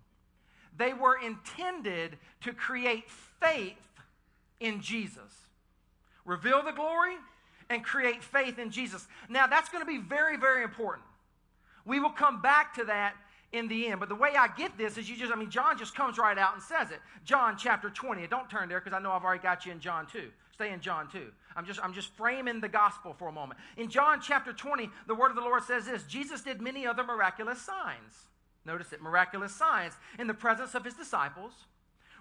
they 0.77 0.94
were 0.94 1.18
intended 1.22 2.18
to 2.42 2.53
create 2.53 3.12
faith 3.42 3.75
in 4.62 4.80
Jesus. 4.80 5.50
Reveal 6.24 6.63
the 6.63 6.72
glory 6.72 7.15
and 7.70 7.84
create 7.84 8.24
faith 8.24 8.58
in 8.58 8.72
Jesus. 8.72 9.06
Now, 9.27 9.46
that's 9.46 9.68
going 9.68 9.84
to 9.84 9.92
be 9.92 9.98
very, 9.98 10.38
very 10.38 10.63
important. 10.63 11.06
We 11.84 12.00
will 12.00 12.12
come 12.12 12.42
back 12.42 12.75
to 12.75 12.86
that 12.86 13.15
in 13.53 13.67
the 13.67 13.88
end. 13.88 14.00
But 14.00 14.10
the 14.10 14.15
way 14.15 14.31
I 14.38 14.48
get 14.48 14.77
this 14.77 14.98
is 14.98 15.10
you 15.10 15.15
just, 15.15 15.31
I 15.31 15.36
mean, 15.36 15.51
John 15.51 15.77
just 15.77 15.95
comes 15.95 16.17
right 16.17 16.38
out 16.38 16.55
and 16.55 16.62
says 16.62 16.91
it. 16.91 17.00
John 17.24 17.55
chapter 17.57 17.89
20. 17.89 18.27
Don't 18.27 18.50
turn 18.50 18.67
there 18.67 18.81
because 18.81 18.93
I 18.93 19.00
know 19.00 19.12
I've 19.12 19.24
already 19.24 19.43
got 19.43 19.65
you 19.65 19.72
in 19.72 19.79
John 19.79 20.07
2. 20.12 20.29
Stay 20.51 20.72
in 20.72 20.81
John 20.81 21.07
2. 21.12 21.31
I'm 21.55 21.65
just, 21.65 21.79
I'm 21.83 21.93
just 21.93 22.10
framing 22.10 22.60
the 22.60 22.67
gospel 22.67 23.15
for 23.17 23.27
a 23.27 23.31
moment. 23.31 23.60
In 23.77 23.89
John 23.89 24.19
chapter 24.22 24.51
20, 24.51 24.89
the 25.07 25.15
word 25.15 25.29
of 25.29 25.36
the 25.36 25.41
Lord 25.41 25.63
says 25.63 25.86
this 25.86 26.03
Jesus 26.03 26.41
did 26.41 26.62
many 26.62 26.86
other 26.86 27.03
miraculous 27.03 27.62
signs. 27.62 28.27
Notice 28.65 28.91
it, 28.91 29.01
miraculous 29.01 29.53
signs 29.53 29.93
in 30.17 30.27
the 30.27 30.33
presence 30.33 30.74
of 30.74 30.83
his 30.86 30.93
disciples, 30.93 31.51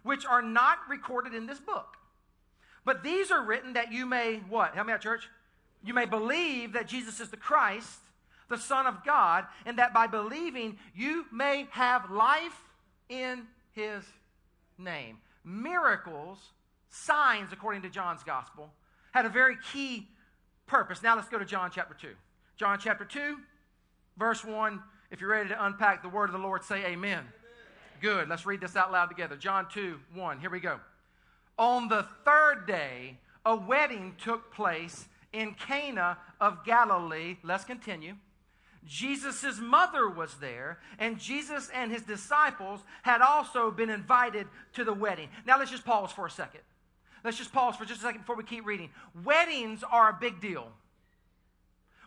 which 0.02 0.26
are 0.26 0.42
not 0.42 0.78
recorded 0.88 1.34
in 1.34 1.46
this 1.46 1.60
book. 1.60 1.96
But 2.84 3.02
these 3.02 3.30
are 3.30 3.44
written 3.44 3.74
that 3.74 3.92
you 3.92 4.06
may, 4.06 4.40
what? 4.48 4.74
Help 4.74 4.88
me 4.88 4.92
out, 4.92 5.00
church. 5.00 5.28
You 5.84 5.94
may 5.94 6.04
believe 6.04 6.72
that 6.72 6.88
Jesus 6.88 7.20
is 7.20 7.30
the 7.30 7.36
Christ 7.36 8.00
the 8.48 8.58
Son 8.58 8.86
of 8.86 9.04
God, 9.04 9.46
and 9.66 9.78
that 9.78 9.94
by 9.94 10.06
believing 10.06 10.78
you 10.94 11.26
may 11.32 11.66
have 11.70 12.10
life 12.10 12.62
in 13.08 13.42
his 13.72 14.04
name. 14.78 15.18
Miracles, 15.44 16.38
signs, 16.90 17.52
according 17.52 17.82
to 17.82 17.90
John's 17.90 18.22
gospel, 18.22 18.70
had 19.12 19.26
a 19.26 19.28
very 19.28 19.56
key 19.72 20.08
purpose. 20.66 21.02
Now 21.02 21.16
let's 21.16 21.28
go 21.28 21.38
to 21.38 21.44
John 21.44 21.70
chapter 21.72 21.94
2. 21.94 22.08
John 22.56 22.78
chapter 22.78 23.04
2, 23.04 23.38
verse 24.16 24.44
1. 24.44 24.80
If 25.10 25.20
you're 25.20 25.30
ready 25.30 25.48
to 25.50 25.66
unpack 25.66 26.02
the 26.02 26.08
word 26.08 26.30
of 26.30 26.32
the 26.32 26.38
Lord, 26.38 26.64
say 26.64 26.84
amen. 26.84 26.94
amen. 27.18 27.26
Good. 28.00 28.28
Let's 28.28 28.46
read 28.46 28.60
this 28.60 28.76
out 28.76 28.90
loud 28.90 29.06
together. 29.06 29.36
John 29.36 29.66
2, 29.72 29.98
1. 30.14 30.40
Here 30.40 30.50
we 30.50 30.60
go. 30.60 30.80
On 31.58 31.88
the 31.88 32.06
third 32.24 32.66
day, 32.66 33.18
a 33.44 33.54
wedding 33.54 34.14
took 34.22 34.52
place 34.54 35.08
in 35.32 35.54
Cana 35.54 36.16
of 36.40 36.64
Galilee. 36.64 37.36
Let's 37.42 37.64
continue. 37.64 38.14
Jesus' 38.86 39.58
mother 39.60 40.08
was 40.08 40.34
there, 40.34 40.78
and 40.98 41.18
Jesus 41.18 41.70
and 41.74 41.92
his 41.92 42.02
disciples 42.02 42.80
had 43.02 43.20
also 43.20 43.70
been 43.70 43.90
invited 43.90 44.46
to 44.74 44.84
the 44.84 44.92
wedding. 44.92 45.28
Now, 45.46 45.58
let's 45.58 45.70
just 45.70 45.84
pause 45.84 46.10
for 46.10 46.26
a 46.26 46.30
second. 46.30 46.62
Let's 47.24 47.38
just 47.38 47.52
pause 47.52 47.76
for 47.76 47.84
just 47.84 48.00
a 48.00 48.04
second 48.04 48.22
before 48.22 48.36
we 48.36 48.44
keep 48.44 48.66
reading. 48.66 48.90
Weddings 49.24 49.84
are 49.88 50.10
a 50.10 50.16
big 50.18 50.40
deal. 50.40 50.72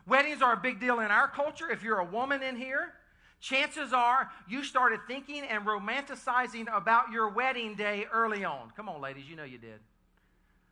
Weddings 0.06 0.42
are 0.42 0.54
a 0.54 0.58
big 0.58 0.80
deal 0.80 1.00
in 1.00 1.12
our 1.12 1.28
culture. 1.28 1.72
If 1.72 1.82
you're 1.82 2.00
a 2.00 2.06
woman 2.06 2.44
in 2.44 2.58
here, 2.58 2.94
chances 3.40 3.94
are 3.94 4.30
you 4.48 4.64
started 4.64 5.00
thinking 5.08 5.44
and 5.44 5.66
romanticizing 5.66 6.68
about 6.76 7.12
your 7.12 7.30
wedding 7.30 7.76
day 7.76 8.06
early 8.12 8.44
on. 8.44 8.72
Come 8.76 8.90
on, 8.90 9.02
ladies, 9.02 9.30
you 9.30 9.36
know 9.36 9.44
you 9.44 9.58
did. 9.58 9.80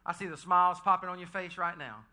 I 0.05 0.13
see 0.13 0.25
the 0.25 0.37
smiles 0.37 0.79
popping 0.81 1.09
on 1.09 1.17
your 1.17 1.29
face 1.29 1.57
right 1.57 1.77
now. 1.77 2.03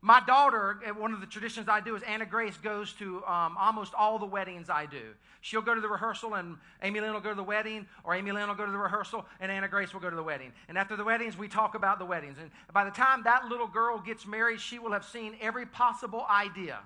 My 0.00 0.20
daughter, 0.20 0.78
eh, 0.86 0.92
one 0.92 1.12
of 1.12 1.20
the 1.20 1.26
traditions 1.26 1.68
I 1.68 1.80
do 1.80 1.96
is 1.96 2.02
Anna 2.04 2.24
Grace 2.24 2.56
goes 2.56 2.92
to 2.94 3.24
um, 3.24 3.56
almost 3.58 3.94
all 3.94 4.18
the 4.18 4.26
weddings 4.26 4.70
I 4.70 4.86
do. 4.86 5.14
She'll 5.40 5.62
go 5.62 5.74
to 5.74 5.80
the 5.80 5.88
rehearsal, 5.88 6.34
and 6.34 6.56
Amy 6.82 7.00
Lynn 7.00 7.12
will 7.12 7.20
go 7.20 7.30
to 7.30 7.34
the 7.34 7.42
wedding, 7.42 7.86
or 8.04 8.14
Amy 8.14 8.30
Lynn 8.30 8.46
will 8.46 8.54
go 8.54 8.64
to 8.64 8.70
the 8.70 8.78
rehearsal, 8.78 9.26
and 9.40 9.50
Anna 9.50 9.66
Grace 9.66 9.92
will 9.92 10.00
go 10.00 10.08
to 10.08 10.14
the 10.14 10.22
wedding. 10.22 10.52
And 10.68 10.78
after 10.78 10.96
the 10.96 11.02
weddings, 11.02 11.36
we 11.36 11.48
talk 11.48 11.74
about 11.74 11.98
the 11.98 12.04
weddings. 12.04 12.38
And 12.40 12.50
by 12.72 12.84
the 12.84 12.92
time 12.92 13.24
that 13.24 13.46
little 13.46 13.66
girl 13.66 13.98
gets 13.98 14.24
married, 14.24 14.60
she 14.60 14.78
will 14.78 14.92
have 14.92 15.04
seen 15.04 15.34
every 15.40 15.66
possible 15.66 16.24
idea. 16.30 16.78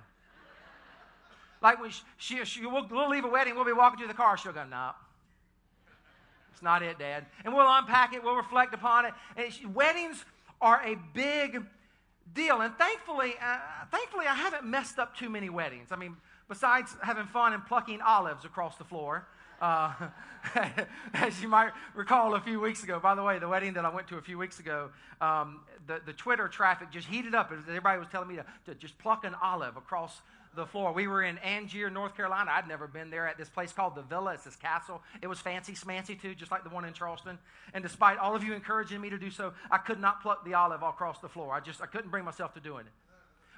Like 1.61 1.81
when 1.81 1.91
she, 1.91 2.03
she, 2.17 2.45
she 2.45 2.67
we'll, 2.67 2.87
we'll, 2.91 3.11
leave 3.11 3.25
a 3.25 3.29
wedding, 3.29 3.55
we'll 3.55 3.65
be 3.65 3.73
walking 3.73 4.01
to 4.01 4.09
the 4.09 4.15
car, 4.15 4.39
she'll 4.39 4.53
go, 4.53 4.65
no. 4.65 4.93
It's 6.53 6.63
not 6.63 6.83
it, 6.83 6.99
Dad. 6.99 7.27
And 7.45 7.55
we'll 7.55 7.67
unpack 7.69 8.15
it, 8.15 8.25
we'll 8.25 8.37
reflect 8.37 8.73
upon 8.73 9.05
it. 9.05 9.13
And 9.37 9.53
she, 9.53 9.67
weddings 9.67 10.25
are 10.61 10.83
a 10.85 10.97
big 11.13 11.63
deal. 12.35 12.61
And 12.61 12.75
thankfully, 12.77 13.35
uh, 13.41 13.59
thankfully, 13.91 14.27
I 14.27 14.35
haven't 14.35 14.65
messed 14.65 14.99
up 14.99 15.17
too 15.17 15.29
many 15.29 15.51
weddings. 15.51 15.89
I 15.91 15.97
mean, 15.97 16.17
besides 16.49 16.95
having 17.03 17.27
fun 17.27 17.53
and 17.53 17.65
plucking 17.65 18.01
olives 18.01 18.45
across 18.45 18.77
the 18.77 18.85
floor. 18.85 19.27
Uh, 19.61 19.93
as 21.15 21.41
you 21.41 21.47
might 21.47 21.71
recall 21.95 22.35
a 22.35 22.41
few 22.41 22.59
weeks 22.59 22.83
ago, 22.83 22.99
by 22.99 23.15
the 23.15 23.23
way, 23.23 23.39
the 23.39 23.47
wedding 23.47 23.75
that 23.75 23.85
I 23.85 23.91
went 23.91 24.09
to 24.09 24.17
a 24.17 24.21
few 24.21 24.37
weeks 24.37 24.59
ago, 24.59 24.91
um, 25.21 25.61
the, 25.87 26.01
the 26.05 26.13
Twitter 26.13 26.49
traffic 26.49 26.91
just 26.91 27.07
heated 27.07 27.33
up. 27.33 27.53
Everybody 27.53 28.01
was 28.01 28.09
telling 28.11 28.29
me 28.29 28.37
to, 28.37 28.45
to 28.67 28.75
just 28.75 28.99
pluck 28.99 29.25
an 29.25 29.37
olive 29.41 29.77
across 29.77 30.21
the 30.55 30.67
floor. 30.67 30.93
We 30.93 31.07
were 31.07 31.23
in 31.23 31.39
Angier, 31.39 31.91
North 31.91 32.17
Carolina. 32.17 32.51
I'd 32.53 32.69
never 32.69 32.87
been 32.87 33.11
there 33.11 33.27
at 33.27 33.39
this 33.39 33.49
place 33.49 33.73
called 33.73 33.95
the 33.95 34.03
Villa. 34.03 34.35
It's 34.35 34.45
this 34.45 34.57
castle. 34.57 35.03
It 35.21 35.27
was 35.27 35.41
fancy 35.41 35.73
smancy 35.73 36.21
too, 36.21 36.35
just 36.35 36.51
like 36.51 36.65
the 36.65 36.71
one 36.71 36.85
in 36.85 36.93
Charleston. 36.93 37.39
And 37.75 37.83
despite 37.83 38.19
all 38.19 38.35
of 38.35 38.45
you 38.45 38.53
encouraging 38.53 39.01
me 39.01 39.11
to 39.11 39.19
do 39.19 39.31
so, 39.31 39.53
I 39.71 39.79
could 39.79 40.01
not 40.01 40.23
pluck 40.23 40.45
the 40.45 40.55
olive 40.55 40.83
across 40.83 41.21
the 41.21 41.29
floor. 41.29 41.55
I 41.55 41.61
just 41.61 41.81
I 41.81 41.87
couldn't 41.87 42.11
bring 42.11 42.25
myself 42.25 42.55
to 42.55 42.61
doing 42.61 42.87
it. 42.87 42.93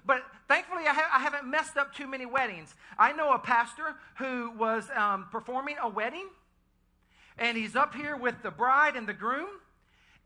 But 0.07 0.23
thankfully, 0.49 0.83
I, 0.87 0.93
ha- 0.93 1.11
I 1.15 1.21
haven't 1.21 1.51
messed 1.51 1.77
up 1.77 1.95
too 1.95 2.07
many 2.07 2.27
weddings. 2.27 2.75
I 2.99 3.13
know 3.13 3.33
a 3.33 3.39
pastor 3.39 3.95
who 4.19 4.53
was 4.59 4.89
um, 4.95 5.27
performing 5.33 5.77
a 5.83 5.89
wedding, 5.89 6.29
and 7.39 7.57
he's 7.57 7.75
up 7.75 7.95
here 7.95 8.17
with 8.17 8.43
the 8.43 8.51
bride 8.51 8.97
and 8.97 9.09
the 9.09 9.15
groom, 9.15 9.49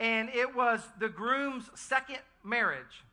and 0.00 0.28
it 0.30 0.54
was 0.54 0.80
the 0.98 1.08
groom's 1.08 1.70
second 1.74 2.18
marriage. 2.42 3.04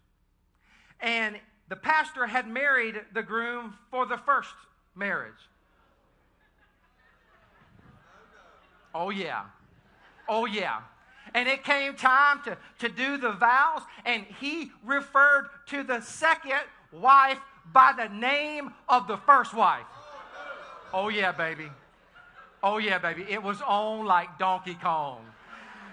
And 1.00 1.36
the 1.68 1.76
pastor 1.76 2.28
had 2.28 2.48
married 2.48 3.02
the 3.14 3.24
groom 3.24 3.76
for 3.90 4.06
the 4.06 4.18
first 4.18 4.54
marriage. 4.96 5.34
Oh, 8.94 9.10
yeah. 9.10 9.44
Oh, 10.30 10.46
yeah. 10.46 10.82
And 11.34 11.50
it 11.50 11.64
came 11.64 11.96
time 11.96 12.42
to, 12.46 12.58
to 12.80 12.90
do 12.90 13.18
the 13.18 13.32
vows, 13.32 13.82
and 14.06 14.26
he 14.40 14.72
referred 14.86 15.50
to 15.68 15.84
the 15.84 16.02
second 16.02 16.62
wife 16.92 17.40
by 17.74 17.94
the 17.98 18.08
name 18.08 18.74
of 18.88 19.08
the 19.08 19.18
first 19.18 19.54
wife. 19.54 19.86
Oh, 20.94 21.10
yeah, 21.10 21.32
baby. 21.32 21.70
Oh, 22.64 22.78
yeah, 22.78 23.00
baby. 23.00 23.26
It 23.28 23.44
was 23.44 23.62
on 23.62 24.06
like 24.06 24.40
Donkey 24.40 24.76
Kong. 24.76 25.26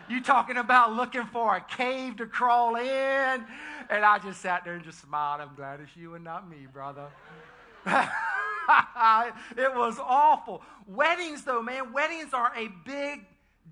You 0.09 0.21
talking 0.21 0.57
about 0.57 0.95
looking 0.95 1.25
for 1.27 1.57
a 1.57 1.61
cave 1.61 2.17
to 2.17 2.27
crawl 2.27 2.77
in? 2.77 3.45
And 3.91 4.05
I 4.05 4.19
just 4.19 4.41
sat 4.41 4.65
there 4.65 4.75
and 4.75 4.85
just 4.85 5.01
smiled. 5.01 5.41
I'm 5.41 5.55
glad 5.55 5.81
it's 5.81 5.97
you 5.97 6.15
and 6.15 6.25
not 6.25 6.49
me, 6.49 6.67
brother. 6.73 7.07
it 7.87 9.75
was 9.75 9.99
awful. 9.99 10.63
Weddings, 10.87 11.45
though, 11.45 11.63
man, 11.63 11.93
weddings 11.93 12.33
are 12.33 12.53
a 12.57 12.69
big 12.85 13.25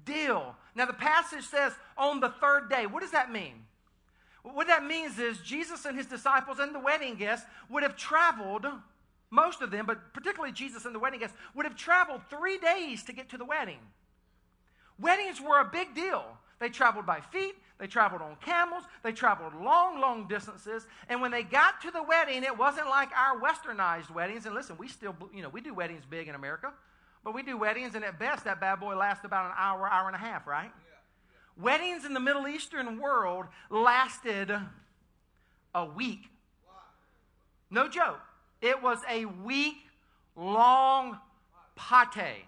deal. 0.05 0.57
Now, 0.75 0.87
the 0.87 0.93
passage 0.93 1.45
says 1.45 1.73
on 1.97 2.21
the 2.21 2.31
third 2.31 2.69
day. 2.69 2.87
What 2.87 3.03
does 3.03 3.13
that 3.13 3.31
mean? 3.33 3.65
What 4.43 4.69
that 4.69 4.85
means 4.85 5.19
is 5.19 5.39
Jesus 5.39 5.85
and 5.85 5.97
his 5.97 6.07
disciples 6.07 6.59
and 6.59 6.75
the 6.75 6.81
wedding 6.81 7.17
guests 7.17 7.47
would 7.69 7.83
have 7.83 7.97
traveled, 7.97 8.67
most 9.31 9.61
of 9.61 9.71
them, 9.71 9.85
but 9.85 10.15
particularly 10.15 10.53
Jesus 10.53 10.87
and 10.87 10.95
the 10.95 10.99
wedding 10.99 11.21
guests, 11.21 11.37
would 11.55 11.67
have 11.67 11.77
traveled 11.77 12.23
three 12.31 12.59
days 12.59 13.03
to 13.05 13.13
get 13.13 13.29
to 13.31 13.37
the 13.37 13.45
wedding. 13.45 13.81
Weddings 15.01 15.41
were 15.41 15.61
a 15.61 15.65
big 15.65 15.95
deal. 15.95 16.25
They 16.61 16.69
traveled 16.69 17.07
by 17.07 17.21
feet, 17.21 17.55
they 17.79 17.87
traveled 17.87 18.21
on 18.21 18.37
camels, 18.45 18.85
they 19.03 19.13
traveled 19.13 19.55
long, 19.55 19.99
long 19.99 20.29
distances. 20.29 20.87
And 21.09 21.23
when 21.23 21.31
they 21.31 21.43
got 21.43 21.81
to 21.81 21.91
the 21.91 22.03
wedding, 22.03 22.45
it 22.45 22.57
wasn't 22.57 22.89
like 22.89 23.09
our 23.17 23.41
westernized 23.41 24.11
weddings. 24.11 24.45
And 24.45 24.55
listen, 24.55 24.77
we 24.77 24.87
still, 24.87 25.17
you 25.35 25.43
know, 25.43 25.49
we 25.49 25.63
do 25.63 25.73
weddings 25.73 26.05
big 26.09 26.29
in 26.29 26.35
America, 26.35 26.71
but 27.25 27.35
we 27.35 27.43
do 27.43 27.57
weddings, 27.57 27.95
and 27.95 28.05
at 28.05 28.19
best, 28.19 28.45
that 28.45 28.61
bad 28.61 28.79
boy 28.79 28.95
lasts 28.95 29.25
about 29.25 29.47
an 29.47 29.53
hour, 29.57 29.89
hour 29.89 30.07
and 30.07 30.15
a 30.15 30.19
half, 30.19 30.47
right? 30.47 30.71
Yeah. 30.71 31.63
Weddings 31.63 32.05
in 32.05 32.13
the 32.13 32.21
Middle 32.21 32.47
Eastern 32.47 33.01
world 33.01 33.47
lasted 33.71 34.53
a 35.75 35.85
week. 35.87 36.29
No 37.71 37.89
joke. 37.89 38.21
It 38.61 38.83
was 38.83 38.99
a 39.09 39.25
week 39.25 39.77
long 40.37 41.19
pate. 41.77 42.45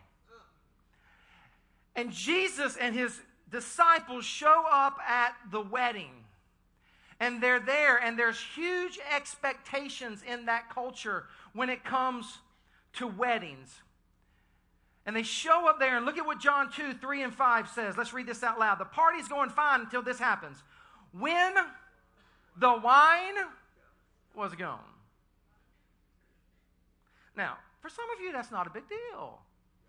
And 1.94 2.10
Jesus 2.12 2.76
and 2.76 2.94
his 2.94 3.20
disciples 3.50 4.24
show 4.24 4.64
up 4.70 4.98
at 5.06 5.34
the 5.50 5.60
wedding. 5.60 6.10
And 7.20 7.42
they're 7.42 7.60
there, 7.60 7.98
and 7.98 8.18
there's 8.18 8.40
huge 8.54 8.98
expectations 9.14 10.22
in 10.26 10.46
that 10.46 10.70
culture 10.70 11.26
when 11.52 11.70
it 11.70 11.84
comes 11.84 12.38
to 12.94 13.06
weddings. 13.06 13.80
And 15.04 15.14
they 15.14 15.22
show 15.22 15.68
up 15.68 15.78
there 15.78 15.96
and 15.96 16.06
look 16.06 16.18
at 16.18 16.26
what 16.26 16.40
John 16.40 16.70
2, 16.70 16.94
3, 16.94 17.22
and 17.22 17.34
5 17.34 17.68
says. 17.68 17.96
Let's 17.96 18.12
read 18.12 18.26
this 18.26 18.42
out 18.42 18.58
loud. 18.58 18.78
The 18.78 18.84
party's 18.84 19.28
going 19.28 19.50
fine 19.50 19.80
until 19.80 20.02
this 20.02 20.18
happens. 20.18 20.56
When 21.12 21.54
the 22.56 22.78
wine 22.82 23.34
was 24.34 24.54
gone. 24.54 24.78
Now, 27.36 27.58
for 27.80 27.88
some 27.88 28.04
of 28.16 28.20
you, 28.20 28.32
that's 28.32 28.50
not 28.50 28.66
a 28.66 28.70
big 28.70 28.84
deal. 28.88 29.40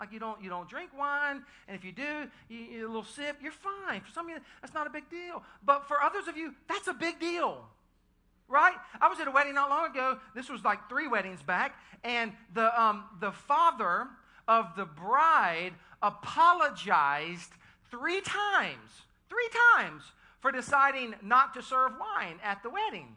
Like 0.03 0.11
you 0.11 0.19
don't 0.19 0.43
you 0.43 0.49
don't 0.49 0.67
drink 0.67 0.89
wine, 0.99 1.43
and 1.65 1.77
if 1.77 1.85
you 1.85 1.93
do, 1.93 2.27
you, 2.49 2.57
you, 2.59 2.85
a 2.85 2.89
little 2.89 3.05
sip, 3.05 3.37
you're 3.41 3.53
fine. 3.53 4.01
For 4.01 4.11
some 4.11 4.25
of 4.25 4.31
you, 4.31 4.37
that's 4.61 4.73
not 4.73 4.85
a 4.85 4.89
big 4.89 5.09
deal. 5.09 5.41
But 5.63 5.87
for 5.87 6.03
others 6.03 6.27
of 6.27 6.35
you, 6.35 6.53
that's 6.67 6.89
a 6.89 6.93
big 6.93 7.21
deal. 7.21 7.63
Right? 8.49 8.75
I 8.99 9.07
was 9.07 9.21
at 9.21 9.29
a 9.29 9.31
wedding 9.31 9.55
not 9.55 9.69
long 9.69 9.91
ago. 9.91 10.17
This 10.35 10.49
was 10.49 10.61
like 10.61 10.89
three 10.89 11.07
weddings 11.07 11.41
back, 11.41 11.79
and 12.03 12.33
the 12.53 12.81
um, 12.81 13.05
the 13.21 13.31
father 13.31 14.07
of 14.45 14.75
the 14.75 14.83
bride 14.83 15.71
apologized 16.01 17.51
three 17.89 18.19
times, 18.19 19.03
three 19.29 19.49
times 19.73 20.03
for 20.41 20.51
deciding 20.51 21.15
not 21.21 21.53
to 21.53 21.61
serve 21.61 21.93
wine 21.97 22.41
at 22.43 22.61
the 22.61 22.69
wedding. 22.69 23.07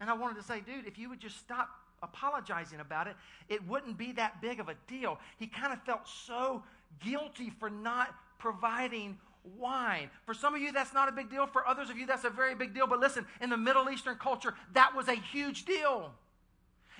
And 0.00 0.08
I 0.08 0.12
wanted 0.12 0.36
to 0.36 0.44
say, 0.44 0.60
dude, 0.60 0.86
if 0.86 0.96
you 0.96 1.08
would 1.08 1.18
just 1.18 1.38
stop 1.38 1.70
apologizing 2.02 2.80
about 2.80 3.06
it, 3.06 3.16
it 3.48 3.66
wouldn't 3.66 3.96
be 3.96 4.12
that 4.12 4.40
big 4.42 4.60
of 4.60 4.68
a 4.68 4.74
deal. 4.86 5.18
He 5.38 5.46
kind 5.46 5.72
of 5.72 5.82
felt 5.82 6.08
so 6.08 6.62
guilty 7.00 7.50
for 7.50 7.70
not 7.70 8.14
providing 8.38 9.18
wine. 9.58 10.10
For 10.24 10.34
some 10.34 10.54
of 10.54 10.60
you, 10.60 10.72
that's 10.72 10.92
not 10.92 11.08
a 11.08 11.12
big 11.12 11.30
deal. 11.30 11.46
For 11.46 11.66
others 11.66 11.90
of 11.90 11.96
you, 11.96 12.06
that's 12.06 12.24
a 12.24 12.30
very 12.30 12.54
big 12.54 12.74
deal. 12.74 12.86
But 12.86 13.00
listen, 13.00 13.26
in 13.40 13.50
the 13.50 13.56
Middle 13.56 13.88
Eastern 13.90 14.16
culture, 14.16 14.54
that 14.74 14.94
was 14.94 15.08
a 15.08 15.14
huge 15.14 15.64
deal. 15.64 16.12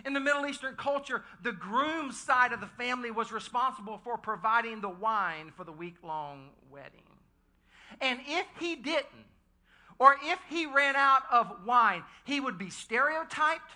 In 0.05 0.15
the 0.15 0.21
Middle 0.21 0.47
Eastern 0.47 0.75
culture, 0.75 1.23
the 1.43 1.53
groom's 1.53 2.19
side 2.19 2.53
of 2.53 2.61
the 2.61 2.67
family 2.67 3.11
was 3.11 3.31
responsible 3.31 4.01
for 4.03 4.17
providing 4.17 4.81
the 4.81 4.89
wine 4.89 5.53
for 5.57 5.65
the 5.65 5.73
week 5.73 5.97
long 6.03 6.49
wedding. 6.71 7.01
And 8.01 8.21
if 8.27 8.47
he 8.59 8.75
didn't, 8.75 9.27
or 9.99 10.17
if 10.25 10.39
he 10.49 10.67
ran 10.67 10.97
out 10.97 11.23
of 11.31 11.65
wine, 11.65 12.03
he 12.25 12.41
would 12.41 12.59
be 12.59 12.71
stereotyped, 12.71 13.71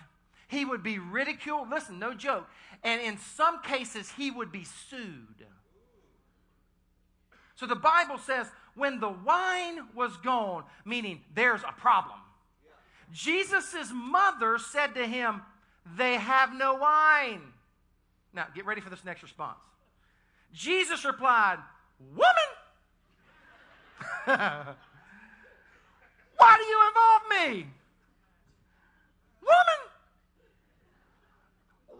he 0.47 0.65
would 0.65 0.83
be 0.83 0.99
ridiculed. 0.99 1.69
Listen, 1.69 1.99
no 1.99 2.13
joke. 2.13 2.47
And 2.83 3.01
in 3.01 3.17
some 3.17 3.61
cases, 3.61 4.11
he 4.15 4.31
would 4.31 4.51
be 4.51 4.63
sued. 4.89 5.45
So 7.55 7.65
the 7.65 7.75
Bible 7.75 8.17
says, 8.19 8.47
when 8.75 8.99
the 8.99 9.09
wine 9.09 9.87
was 9.95 10.15
gone, 10.17 10.63
meaning 10.85 11.21
there's 11.33 11.63
a 11.63 11.71
problem, 11.71 12.19
Jesus' 13.11 13.91
mother 13.93 14.57
said 14.59 14.93
to 14.95 15.07
him, 15.07 15.41
They 15.97 16.15
have 16.15 16.53
no 16.53 16.75
wine. 16.75 17.41
Now, 18.33 18.45
get 18.53 18.65
ready 18.65 18.81
for 18.81 18.89
this 18.89 19.03
next 19.03 19.23
response. 19.23 19.59
Jesus 20.53 21.03
replied, 21.05 21.57
Woman, 22.11 22.27
why 26.37 26.57
do 26.57 26.63
you 26.63 26.81
involve 26.87 27.21
me? 27.31 27.67
Woman, 29.41 29.79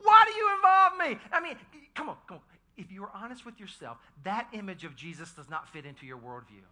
why 0.04 0.24
do 0.26 0.34
you 0.34 0.56
involve 0.56 0.98
me? 0.98 1.28
I 1.32 1.42
mean, 1.42 1.56
come 1.96 2.10
on, 2.10 2.18
come 2.28 2.38
on. 2.38 2.44
If 2.78 2.92
you 2.92 3.04
are 3.04 3.12
honest 3.14 3.46
with 3.46 3.60
yourself, 3.60 3.98
that 4.24 4.48
image 4.54 4.84
of 4.84 4.96
Jesus 4.96 5.32
does 5.32 5.50
not 5.50 5.68
fit 5.70 5.86
into 5.86 6.06
your 6.06 6.18
worldview. 6.18 6.64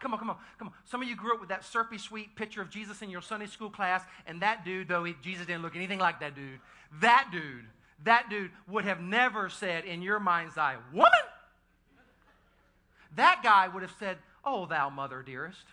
Come 0.00 0.14
on, 0.14 0.18
come 0.18 0.30
on, 0.30 0.36
come 0.58 0.68
on. 0.68 0.74
Some 0.84 1.02
of 1.02 1.08
you 1.08 1.16
grew 1.16 1.34
up 1.34 1.40
with 1.40 1.50
that 1.50 1.64
syrupy 1.64 1.98
sweet 1.98 2.34
picture 2.34 2.62
of 2.62 2.70
Jesus 2.70 3.02
in 3.02 3.10
your 3.10 3.20
Sunday 3.20 3.46
school 3.46 3.70
class, 3.70 4.02
and 4.26 4.40
that 4.40 4.64
dude, 4.64 4.88
though 4.88 5.04
he, 5.04 5.14
Jesus 5.22 5.46
didn't 5.46 5.62
look 5.62 5.76
anything 5.76 5.98
like 5.98 6.20
that 6.20 6.34
dude, 6.34 6.58
that 7.00 7.28
dude, 7.30 7.64
that 8.04 8.30
dude 8.30 8.50
would 8.66 8.84
have 8.84 9.00
never 9.00 9.48
said 9.50 9.84
in 9.84 10.02
your 10.02 10.18
mind's 10.18 10.56
eye, 10.56 10.76
Woman! 10.92 11.10
That 13.16 13.40
guy 13.42 13.68
would 13.68 13.82
have 13.82 13.94
said, 13.98 14.18
Oh, 14.44 14.66
thou 14.66 14.88
mother 14.88 15.22
dearest. 15.22 15.64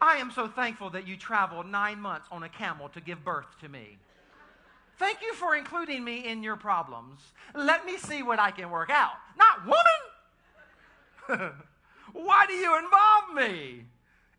I 0.00 0.16
am 0.16 0.30
so 0.30 0.48
thankful 0.48 0.90
that 0.90 1.06
you 1.06 1.16
traveled 1.16 1.66
nine 1.66 2.00
months 2.00 2.26
on 2.30 2.42
a 2.42 2.48
camel 2.48 2.88
to 2.90 3.00
give 3.00 3.22
birth 3.24 3.46
to 3.60 3.68
me. 3.68 3.98
Thank 4.98 5.22
you 5.22 5.34
for 5.34 5.56
including 5.56 6.04
me 6.04 6.26
in 6.26 6.42
your 6.42 6.56
problems. 6.56 7.20
Let 7.54 7.86
me 7.86 7.96
see 7.96 8.22
what 8.22 8.38
I 8.38 8.50
can 8.50 8.70
work 8.70 8.90
out. 8.90 9.12
Not 9.38 9.64
woman! 9.66 11.52
Why 12.12 12.46
do 12.46 12.54
you 12.54 12.76
involve 12.76 13.34
me? 13.34 13.84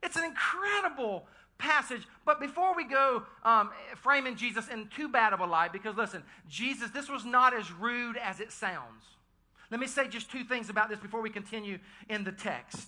It's 0.04 0.16
an 0.18 0.24
incredible 0.24 1.26
passage. 1.58 2.08
But 2.26 2.40
before 2.40 2.76
we 2.76 2.84
go 2.84 3.24
um, 3.44 3.72
framing 3.96 4.36
Jesus 4.36 4.68
in 4.68 4.88
too 4.88 5.08
bad 5.08 5.34
of 5.34 5.40
a 5.40 5.46
light, 5.46 5.72
because 5.72 5.96
listen, 5.96 6.24
Jesus, 6.50 6.90
this 6.92 7.08
was 7.10 7.24
not 7.24 7.54
as 7.54 7.72
rude 7.72 8.18
as 8.18 8.40
it 8.40 8.52
sounds. 8.52 9.04
Let 9.70 9.80
me 9.80 9.88
say 9.88 10.08
just 10.08 10.30
two 10.30 10.44
things 10.44 10.70
about 10.70 10.90
this 10.90 11.00
before 11.00 11.22
we 11.22 11.30
continue 11.30 11.80
in 12.10 12.24
the 12.24 12.32
text. 12.32 12.88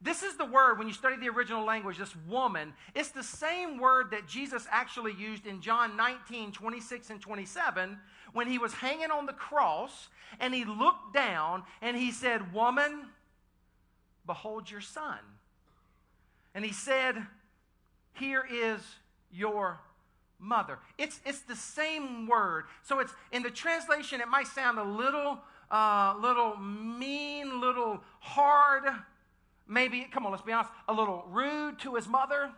This 0.00 0.22
is 0.22 0.36
the 0.36 0.44
word, 0.44 0.78
when 0.78 0.86
you 0.86 0.92
study 0.92 1.16
the 1.16 1.30
original 1.30 1.64
language, 1.64 1.98
this 1.98 2.14
woman, 2.28 2.74
it's 2.94 3.10
the 3.10 3.22
same 3.22 3.78
word 3.78 4.10
that 4.10 4.26
Jesus 4.26 4.66
actually 4.70 5.14
used 5.14 5.46
in 5.46 5.62
John 5.62 5.96
19, 5.96 6.52
26 6.52 7.10
and 7.10 7.20
27, 7.20 7.98
when 8.34 8.46
he 8.46 8.58
was 8.58 8.74
hanging 8.74 9.10
on 9.10 9.24
the 9.26 9.32
cross 9.32 10.08
and 10.40 10.52
he 10.52 10.64
looked 10.64 11.14
down 11.14 11.62
and 11.80 11.96
he 11.96 12.10
said, 12.10 12.52
Woman, 12.52 13.06
behold 14.26 14.70
your 14.70 14.80
son. 14.80 15.18
And 16.54 16.64
he 16.64 16.72
said, 16.72 17.16
Here 18.12 18.46
is 18.50 18.80
your 19.32 19.78
mother. 20.38 20.78
It's, 20.98 21.20
it's 21.24 21.40
the 21.40 21.56
same 21.56 22.26
word. 22.26 22.64
So 22.82 23.00
it's 23.00 23.12
in 23.32 23.42
the 23.42 23.50
translation, 23.50 24.20
it 24.20 24.28
might 24.28 24.48
sound 24.48 24.78
a 24.78 24.84
little, 24.84 25.38
uh, 25.70 26.14
little 26.20 26.56
mean, 26.56 27.60
little 27.60 28.02
hard 28.20 28.84
maybe, 29.68 30.06
come 30.10 30.26
on, 30.26 30.32
let's 30.32 30.44
be 30.44 30.52
honest, 30.52 30.72
a 30.88 30.92
little 30.92 31.24
rude 31.28 31.78
to 31.80 31.94
his 31.94 32.08
mother. 32.08 32.50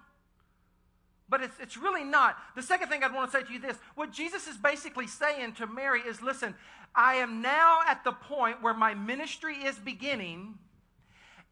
But 1.29 1.43
it's, 1.43 1.57
it's 1.61 1.77
really 1.77 2.05
not. 2.05 2.37
The 2.55 2.63
second 2.63 2.89
thing 2.89 3.03
I'd 3.03 3.13
want 3.13 3.31
to 3.31 3.39
say 3.39 3.45
to 3.45 3.53
you 3.53 3.59
this 3.59 3.77
what 3.95 4.13
Jesus 4.13 4.47
is 4.47 4.57
basically 4.57 5.07
saying 5.07 5.55
to 5.55 5.67
Mary 5.67 6.01
is 6.01 6.23
listen, 6.23 6.55
I 6.95 7.17
am 7.17 7.43
now 7.43 7.81
at 7.87 8.05
the 8.05 8.13
point 8.13 8.63
where 8.63 8.75
my 8.75 8.95
ministry 8.95 9.57
is 9.57 9.77
beginning, 9.77 10.55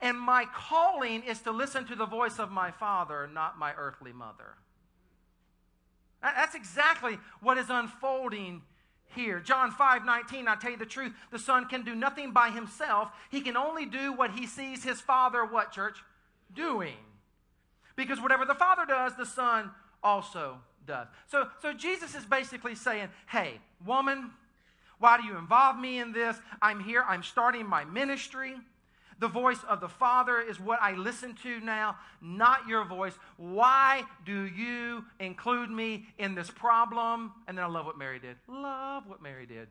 and 0.00 0.18
my 0.18 0.46
calling 0.54 1.22
is 1.22 1.40
to 1.40 1.50
listen 1.50 1.86
to 1.86 1.96
the 1.96 2.06
voice 2.06 2.38
of 2.38 2.50
my 2.50 2.70
father, 2.70 3.28
not 3.32 3.58
my 3.58 3.72
earthly 3.74 4.12
mother. 4.12 4.56
That's 6.22 6.54
exactly 6.54 7.18
what 7.40 7.58
is 7.58 7.66
unfolding 7.68 8.62
here. 9.14 9.40
John 9.40 9.70
5 9.70 10.04
19, 10.04 10.48
I 10.48 10.56
tell 10.56 10.70
you 10.70 10.76
the 10.76 10.86
truth, 10.86 11.12
the 11.30 11.38
Son 11.38 11.66
can 11.66 11.82
do 11.82 11.94
nothing 11.94 12.32
by 12.32 12.50
himself. 12.50 13.10
He 13.30 13.40
can 13.40 13.56
only 13.56 13.86
do 13.86 14.12
what 14.12 14.32
he 14.32 14.46
sees 14.46 14.84
his 14.84 15.00
Father, 15.00 15.44
what, 15.44 15.72
church? 15.72 15.98
Doing. 16.54 16.96
Because 17.96 18.20
whatever 18.20 18.44
the 18.44 18.54
Father 18.54 18.84
does, 18.86 19.16
the 19.16 19.26
Son 19.26 19.70
also 20.02 20.58
does. 20.86 21.06
So, 21.26 21.48
so 21.62 21.72
Jesus 21.72 22.14
is 22.14 22.24
basically 22.24 22.74
saying, 22.74 23.08
hey, 23.26 23.60
woman, 23.86 24.30
why 24.98 25.16
do 25.16 25.24
you 25.24 25.36
involve 25.36 25.78
me 25.78 25.98
in 25.98 26.12
this? 26.12 26.36
I'm 26.60 26.80
here, 26.80 27.04
I'm 27.06 27.22
starting 27.22 27.66
my 27.66 27.84
ministry. 27.84 28.56
The 29.18 29.28
voice 29.28 29.60
of 29.68 29.80
the 29.80 29.88
Father 29.88 30.40
is 30.40 30.58
what 30.58 30.80
I 30.82 30.92
listen 30.92 31.34
to 31.42 31.60
now, 31.60 31.96
not 32.20 32.66
your 32.68 32.84
voice. 32.84 33.14
Why 33.36 34.04
do 34.24 34.46
you 34.46 35.04
include 35.20 35.70
me 35.70 36.06
in 36.18 36.34
this 36.34 36.50
problem? 36.50 37.32
And 37.46 37.56
then 37.56 37.64
I 37.64 37.68
love 37.68 37.86
what 37.86 37.96
Mary 37.96 38.18
did. 38.18 38.36
Love 38.48 39.04
what 39.06 39.22
Mary 39.22 39.46
did. 39.46 39.68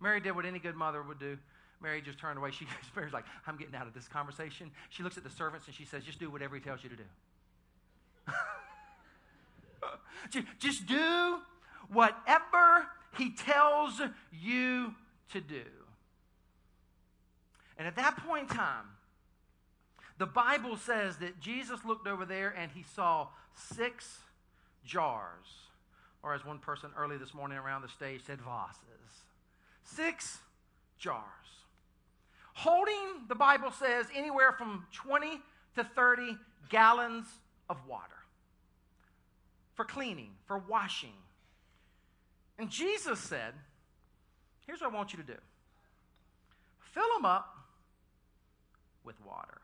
Mary 0.00 0.20
did 0.20 0.34
what 0.34 0.46
any 0.46 0.58
good 0.58 0.76
mother 0.76 1.02
would 1.02 1.18
do. 1.18 1.36
Mary 1.80 2.00
just 2.00 2.18
turned 2.18 2.38
away. 2.38 2.50
She, 2.50 2.66
Mary's 2.96 3.12
like, 3.12 3.24
I'm 3.46 3.56
getting 3.56 3.74
out 3.74 3.86
of 3.86 3.94
this 3.94 4.08
conversation. 4.08 4.70
She 4.90 5.02
looks 5.02 5.16
at 5.16 5.24
the 5.24 5.30
servants 5.30 5.66
and 5.66 5.74
she 5.74 5.84
says, 5.84 6.04
just 6.04 6.18
do 6.18 6.30
whatever 6.30 6.54
he 6.54 6.60
tells 6.60 6.82
you 6.82 6.90
to 6.90 6.96
do. 6.96 7.04
just 10.58 10.86
do 10.86 11.38
whatever 11.90 12.86
he 13.16 13.30
tells 13.30 14.00
you 14.32 14.94
to 15.32 15.40
do. 15.40 15.64
And 17.78 17.86
at 17.86 17.96
that 17.96 18.16
point 18.26 18.50
in 18.50 18.56
time, 18.56 18.84
the 20.18 20.26
Bible 20.26 20.76
says 20.76 21.16
that 21.18 21.40
Jesus 21.40 21.84
looked 21.84 22.08
over 22.08 22.24
there 22.24 22.52
and 22.58 22.72
he 22.72 22.82
saw 22.82 23.28
six 23.54 24.18
jars, 24.84 25.46
or 26.22 26.34
as 26.34 26.44
one 26.44 26.58
person 26.58 26.90
early 26.98 27.16
this 27.16 27.32
morning 27.32 27.56
around 27.56 27.82
the 27.82 27.88
stage 27.88 28.22
said, 28.26 28.40
vases. 28.40 29.22
Six 29.84 30.38
jars. 30.98 31.22
Holding, 32.54 33.28
the 33.28 33.36
Bible 33.36 33.70
says, 33.70 34.06
anywhere 34.12 34.52
from 34.52 34.84
20 34.92 35.40
to 35.76 35.84
30 35.84 36.36
gallons 36.68 37.26
of 37.70 37.76
water 37.86 38.16
for 39.76 39.84
cleaning, 39.84 40.30
for 40.46 40.58
washing. 40.58 41.14
And 42.58 42.68
Jesus 42.68 43.20
said, 43.20 43.54
Here's 44.66 44.80
what 44.80 44.92
I 44.92 44.94
want 44.94 45.12
you 45.12 45.18
to 45.18 45.24
do 45.24 45.38
fill 46.80 47.06
them 47.16 47.24
up 47.24 47.57
with 49.08 49.16
water. 49.26 49.62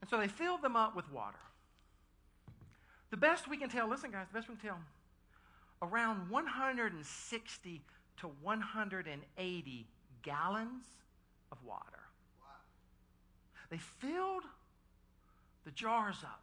And 0.00 0.10
so 0.10 0.18
they 0.18 0.26
filled 0.26 0.60
them 0.60 0.74
up 0.74 0.96
with 0.96 1.10
water. 1.10 1.38
the 3.10 3.16
best 3.16 3.48
we 3.48 3.56
can 3.56 3.70
tell, 3.70 3.88
listen, 3.88 4.10
guys, 4.10 4.26
the 4.32 4.36
best 4.36 4.48
we 4.48 4.56
can 4.56 4.68
tell, 4.70 4.78
around 5.80 6.28
160 6.28 7.82
to 8.16 8.26
180 8.42 9.86
gallons 10.22 10.84
of 11.52 11.58
water. 11.64 12.00
Wow. 12.40 12.46
They 13.70 13.78
filled 13.78 14.42
the 15.64 15.70
jars 15.70 16.16
up. 16.24 16.42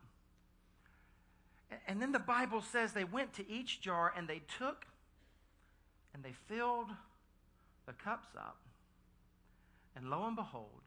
And 1.88 2.02
then 2.02 2.14
the 2.14 2.20
Bible 2.20 2.62
says 2.62 2.94
they 2.94 3.04
went 3.04 3.34
to 3.34 3.50
each 3.50 3.82
jar 3.82 4.14
and 4.16 4.30
they 4.30 4.42
took 4.58 4.86
and 6.14 6.24
they 6.24 6.34
filled 6.48 6.88
the 7.86 7.94
cups 7.94 8.30
up. 8.38 8.58
And 9.96 10.10
lo 10.10 10.26
and 10.26 10.36
behold, 10.36 10.82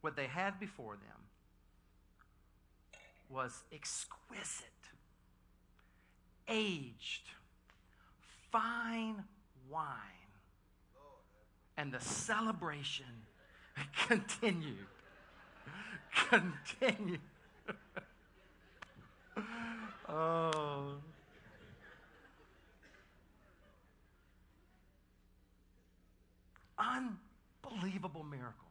what 0.00 0.16
they 0.16 0.26
had 0.26 0.60
before 0.60 0.94
them 0.94 1.22
was 3.28 3.62
exquisite, 3.72 4.64
aged, 6.48 7.28
fine 8.50 9.24
wine. 9.70 9.84
And 11.76 11.92
the 11.92 12.00
celebration 12.00 13.06
continued. 14.08 14.86
Continued. 16.30 17.20
oh. 20.08 20.94
Unbelievable 26.78 28.24
miracle. 28.24 28.68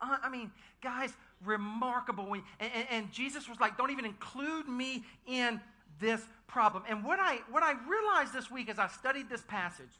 Uh, 0.00 0.16
I 0.22 0.30
mean, 0.30 0.50
guys, 0.82 1.12
remarkable. 1.44 2.32
And, 2.32 2.42
and, 2.58 2.86
and, 2.90 3.12
Jesus 3.12 3.48
was 3.48 3.60
like, 3.60 3.76
don't 3.76 3.90
even 3.90 4.06
include 4.06 4.66
me 4.66 5.04
in 5.26 5.60
this 6.00 6.22
problem. 6.46 6.84
And 6.88 7.04
what 7.04 7.18
I, 7.20 7.40
what 7.50 7.62
I 7.62 7.74
realized 7.86 8.32
this 8.32 8.50
week 8.50 8.70
as 8.70 8.78
I 8.78 8.88
studied 8.88 9.28
this 9.28 9.42
passage, 9.42 9.90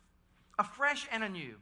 afresh 0.58 1.06
and 1.12 1.22
anew, 1.22 1.56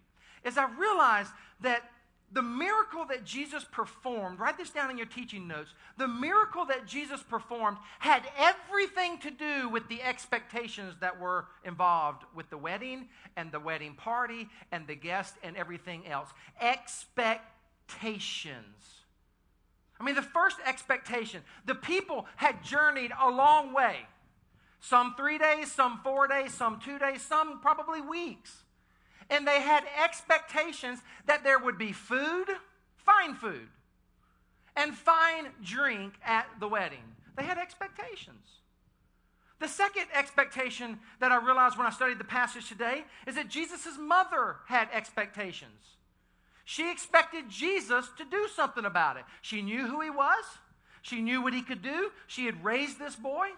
is 0.45 0.57
I 0.57 0.69
realized 0.79 1.33
that 1.61 1.91
the 2.33 2.43
miracle 2.43 3.07
that 3.07 3.25
Jesus 3.25 3.65
performed, 3.65 4.39
write 4.39 4.59
this 4.59 4.69
down 4.71 4.91
in 4.91 4.99
your 4.99 5.07
teaching 5.07 5.49
notes. 5.49 5.73
The 5.97 6.07
miracle 6.07 6.67
that 6.67 6.87
Jesus 6.87 7.23
performed 7.23 7.79
had 8.01 8.23
everything 8.37 9.17
to 9.19 9.31
do 9.31 9.71
with 9.71 9.89
the 9.89 10.03
expectations 10.03 10.95
that 11.01 11.19
were 11.19 11.47
involved 11.65 12.25
with 12.35 12.51
the 12.51 12.59
wedding 12.59 13.09
and 13.37 13.51
the 13.51 13.61
wedding 13.61 13.95
party 13.95 14.51
and 14.71 14.87
the 14.87 14.95
guest 14.95 15.37
and 15.43 15.57
everything 15.57 16.07
else. 16.07 16.29
Expectations. 16.61 17.55
I 19.99 20.05
mean, 20.05 20.15
the 20.15 20.23
first 20.23 20.59
expectation, 20.67 21.43
the 21.65 21.75
people 21.75 22.27
had 22.37 22.63
journeyed 22.63 23.13
a 23.19 23.31
long 23.31 23.73
way. 23.73 24.07
Some 24.81 25.15
three 25.17 25.39
days, 25.39 25.73
some 25.73 26.01
four 26.05 26.29
days, 26.29 26.53
some 26.53 26.79
two 26.79 26.99
days, 26.99 27.23
some 27.23 27.61
probably 27.61 28.01
weeks. 28.01 28.65
And 29.31 29.47
they 29.47 29.61
had 29.61 29.85
expectations 30.03 31.01
that 31.27 31.45
there 31.45 31.59
would 31.59 31.79
be 31.79 31.93
food, 31.93 32.47
fine 32.97 33.35
food, 33.35 33.69
and 34.77 34.95
fine 34.95 35.49
drink 35.63 36.15
at 36.25 36.47
the 36.61 36.69
wedding. 36.69 37.05
They 37.37 37.45
had 37.45 37.59
expectations. 37.59 38.47
The 39.61 39.69
second 39.69 40.07
expectation 40.15 41.01
that 41.21 41.33
I 41.33 41.45
realized 41.45 41.77
when 41.77 41.87
I 41.87 41.91
studied 41.91 42.19
the 42.19 42.25
passage 42.25 42.69
today 42.69 43.05
is 43.27 43.35
that 43.35 43.49
Jesus' 43.49 43.99
mother 43.99 44.57
had 44.67 44.89
expectations. 44.93 45.97
She 46.65 46.91
expected 46.91 47.49
Jesus 47.49 48.09
to 48.19 48.25
do 48.25 48.47
something 48.55 48.85
about 48.85 49.17
it. 49.17 49.25
She 49.43 49.63
knew 49.63 49.87
who 49.87 50.01
he 50.01 50.11
was, 50.11 50.45
she 51.03 51.21
knew 51.23 51.43
what 51.43 51.55
he 51.55 51.63
could 51.63 51.83
do. 51.83 52.11
She 52.27 52.47
had 52.47 52.63
raised 52.65 52.99
this 52.99 53.17
boy. 53.17 53.49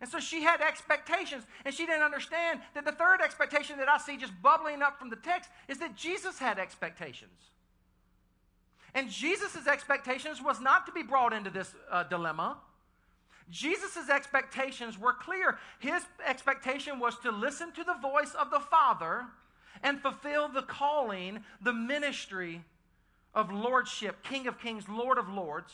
And 0.00 0.08
so 0.08 0.18
she 0.18 0.42
had 0.42 0.62
expectations, 0.62 1.44
and 1.64 1.74
she 1.74 1.84
didn't 1.84 2.02
understand 2.02 2.60
that 2.74 2.86
the 2.86 2.92
third 2.92 3.20
expectation 3.22 3.76
that 3.78 3.88
I 3.88 3.98
see 3.98 4.16
just 4.16 4.32
bubbling 4.42 4.80
up 4.80 4.98
from 4.98 5.10
the 5.10 5.16
text 5.16 5.50
is 5.68 5.78
that 5.78 5.94
Jesus 5.94 6.38
had 6.38 6.58
expectations. 6.58 7.50
And 8.94 9.10
Jesus' 9.10 9.66
expectations 9.66 10.42
was 10.42 10.58
not 10.58 10.86
to 10.86 10.92
be 10.92 11.02
brought 11.02 11.34
into 11.34 11.50
this 11.50 11.74
uh, 11.90 12.04
dilemma. 12.04 12.56
Jesus' 13.50 14.08
expectations 14.08 14.98
were 14.98 15.12
clear. 15.12 15.58
His 15.80 16.02
expectation 16.26 16.98
was 16.98 17.18
to 17.18 17.30
listen 17.30 17.70
to 17.72 17.84
the 17.84 17.94
voice 18.00 18.32
of 18.34 18.50
the 18.50 18.60
Father 18.60 19.26
and 19.82 20.00
fulfill 20.00 20.48
the 20.48 20.62
calling, 20.62 21.44
the 21.60 21.72
ministry 21.72 22.64
of 23.34 23.52
lordship, 23.52 24.22
King 24.24 24.46
of 24.46 24.58
Kings, 24.58 24.88
Lord 24.88 25.18
of 25.18 25.28
Lords, 25.28 25.72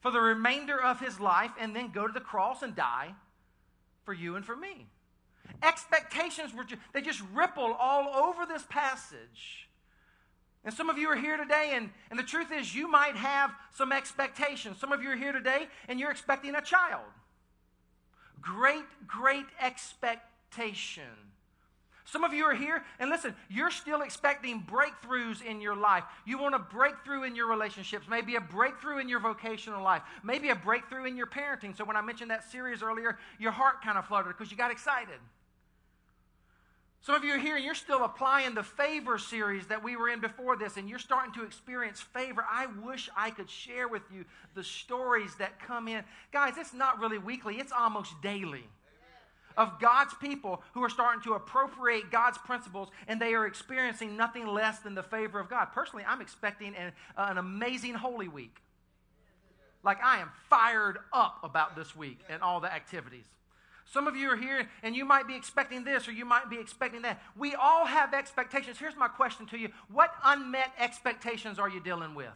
for 0.00 0.10
the 0.10 0.20
remainder 0.20 0.80
of 0.80 1.00
his 1.00 1.18
life, 1.18 1.50
and 1.58 1.74
then 1.74 1.90
go 1.90 2.06
to 2.06 2.12
the 2.12 2.20
cross 2.20 2.62
and 2.62 2.76
die 2.76 3.14
for 4.10 4.14
you 4.14 4.34
and 4.34 4.44
for 4.44 4.56
me. 4.56 4.88
Expectations 5.62 6.52
were 6.52 6.64
just, 6.64 6.82
they 6.92 7.00
just 7.00 7.22
ripple 7.32 7.76
all 7.78 8.08
over 8.24 8.44
this 8.44 8.64
passage. 8.68 9.68
And 10.64 10.74
some 10.74 10.90
of 10.90 10.98
you 10.98 11.08
are 11.10 11.16
here 11.16 11.36
today, 11.36 11.74
and, 11.74 11.90
and 12.10 12.18
the 12.18 12.24
truth 12.24 12.48
is, 12.50 12.74
you 12.74 12.90
might 12.90 13.14
have 13.14 13.52
some 13.72 13.92
expectations. 13.92 14.78
Some 14.80 14.90
of 14.90 15.00
you 15.00 15.10
are 15.10 15.16
here 15.16 15.30
today, 15.30 15.68
and 15.88 16.00
you're 16.00 16.10
expecting 16.10 16.56
a 16.56 16.60
child. 16.60 17.04
Great, 18.40 18.82
great 19.06 19.46
expectation. 19.60 21.04
Some 22.10 22.24
of 22.24 22.34
you 22.34 22.44
are 22.44 22.54
here, 22.54 22.82
and 22.98 23.08
listen, 23.08 23.36
you're 23.48 23.70
still 23.70 24.02
expecting 24.02 24.62
breakthroughs 24.62 25.44
in 25.44 25.60
your 25.60 25.76
life. 25.76 26.02
You 26.26 26.38
want 26.38 26.56
a 26.56 26.58
breakthrough 26.58 27.22
in 27.22 27.36
your 27.36 27.48
relationships, 27.48 28.06
maybe 28.10 28.34
a 28.34 28.40
breakthrough 28.40 28.98
in 28.98 29.08
your 29.08 29.20
vocational 29.20 29.80
life, 29.80 30.02
maybe 30.24 30.48
a 30.48 30.56
breakthrough 30.56 31.04
in 31.04 31.16
your 31.16 31.28
parenting. 31.28 31.76
So, 31.76 31.84
when 31.84 31.96
I 31.96 32.00
mentioned 32.00 32.32
that 32.32 32.50
series 32.50 32.82
earlier, 32.82 33.16
your 33.38 33.52
heart 33.52 33.80
kind 33.84 33.96
of 33.96 34.06
fluttered 34.06 34.36
because 34.36 34.50
you 34.50 34.56
got 34.56 34.72
excited. 34.72 35.20
Some 37.02 37.14
of 37.14 37.22
you 37.22 37.32
are 37.34 37.38
here 37.38 37.54
and 37.54 37.64
you're 37.64 37.76
still 37.76 38.04
applying 38.04 38.56
the 38.56 38.64
favor 38.64 39.16
series 39.16 39.68
that 39.68 39.84
we 39.84 39.94
were 39.94 40.08
in 40.08 40.20
before 40.20 40.56
this, 40.56 40.76
and 40.76 40.88
you're 40.88 40.98
starting 40.98 41.32
to 41.34 41.44
experience 41.44 42.00
favor. 42.00 42.44
I 42.50 42.66
wish 42.82 43.08
I 43.16 43.30
could 43.30 43.48
share 43.48 43.86
with 43.86 44.02
you 44.12 44.24
the 44.56 44.64
stories 44.64 45.36
that 45.36 45.64
come 45.64 45.86
in. 45.86 46.02
Guys, 46.32 46.54
it's 46.58 46.74
not 46.74 46.98
really 46.98 47.18
weekly, 47.18 47.60
it's 47.60 47.72
almost 47.72 48.20
daily 48.20 48.64
of 49.60 49.78
God's 49.78 50.14
people 50.14 50.62
who 50.72 50.82
are 50.82 50.88
starting 50.88 51.20
to 51.24 51.34
appropriate 51.34 52.10
God's 52.10 52.38
principles 52.38 52.88
and 53.06 53.20
they 53.20 53.34
are 53.34 53.46
experiencing 53.46 54.16
nothing 54.16 54.46
less 54.46 54.78
than 54.78 54.94
the 54.94 55.02
favor 55.02 55.38
of 55.38 55.50
God. 55.50 55.66
Personally, 55.66 56.02
I'm 56.08 56.22
expecting 56.22 56.74
an, 56.74 56.92
uh, 57.14 57.26
an 57.28 57.36
amazing 57.36 57.92
Holy 57.92 58.26
Week. 58.26 58.56
Like, 59.82 60.02
I 60.02 60.20
am 60.20 60.30
fired 60.48 60.98
up 61.12 61.40
about 61.42 61.76
this 61.76 61.94
week 61.94 62.20
and 62.30 62.42
all 62.42 62.60
the 62.60 62.72
activities. 62.72 63.26
Some 63.84 64.06
of 64.06 64.16
you 64.16 64.30
are 64.30 64.36
here 64.36 64.66
and 64.82 64.96
you 64.96 65.04
might 65.04 65.28
be 65.28 65.36
expecting 65.36 65.84
this 65.84 66.08
or 66.08 66.12
you 66.12 66.24
might 66.24 66.48
be 66.48 66.58
expecting 66.58 67.02
that. 67.02 67.20
We 67.36 67.54
all 67.54 67.84
have 67.84 68.14
expectations. 68.14 68.78
Here's 68.78 68.96
my 68.96 69.08
question 69.08 69.44
to 69.48 69.58
you 69.58 69.68
What 69.92 70.14
unmet 70.24 70.72
expectations 70.78 71.58
are 71.58 71.68
you 71.68 71.80
dealing 71.80 72.14
with? 72.14 72.28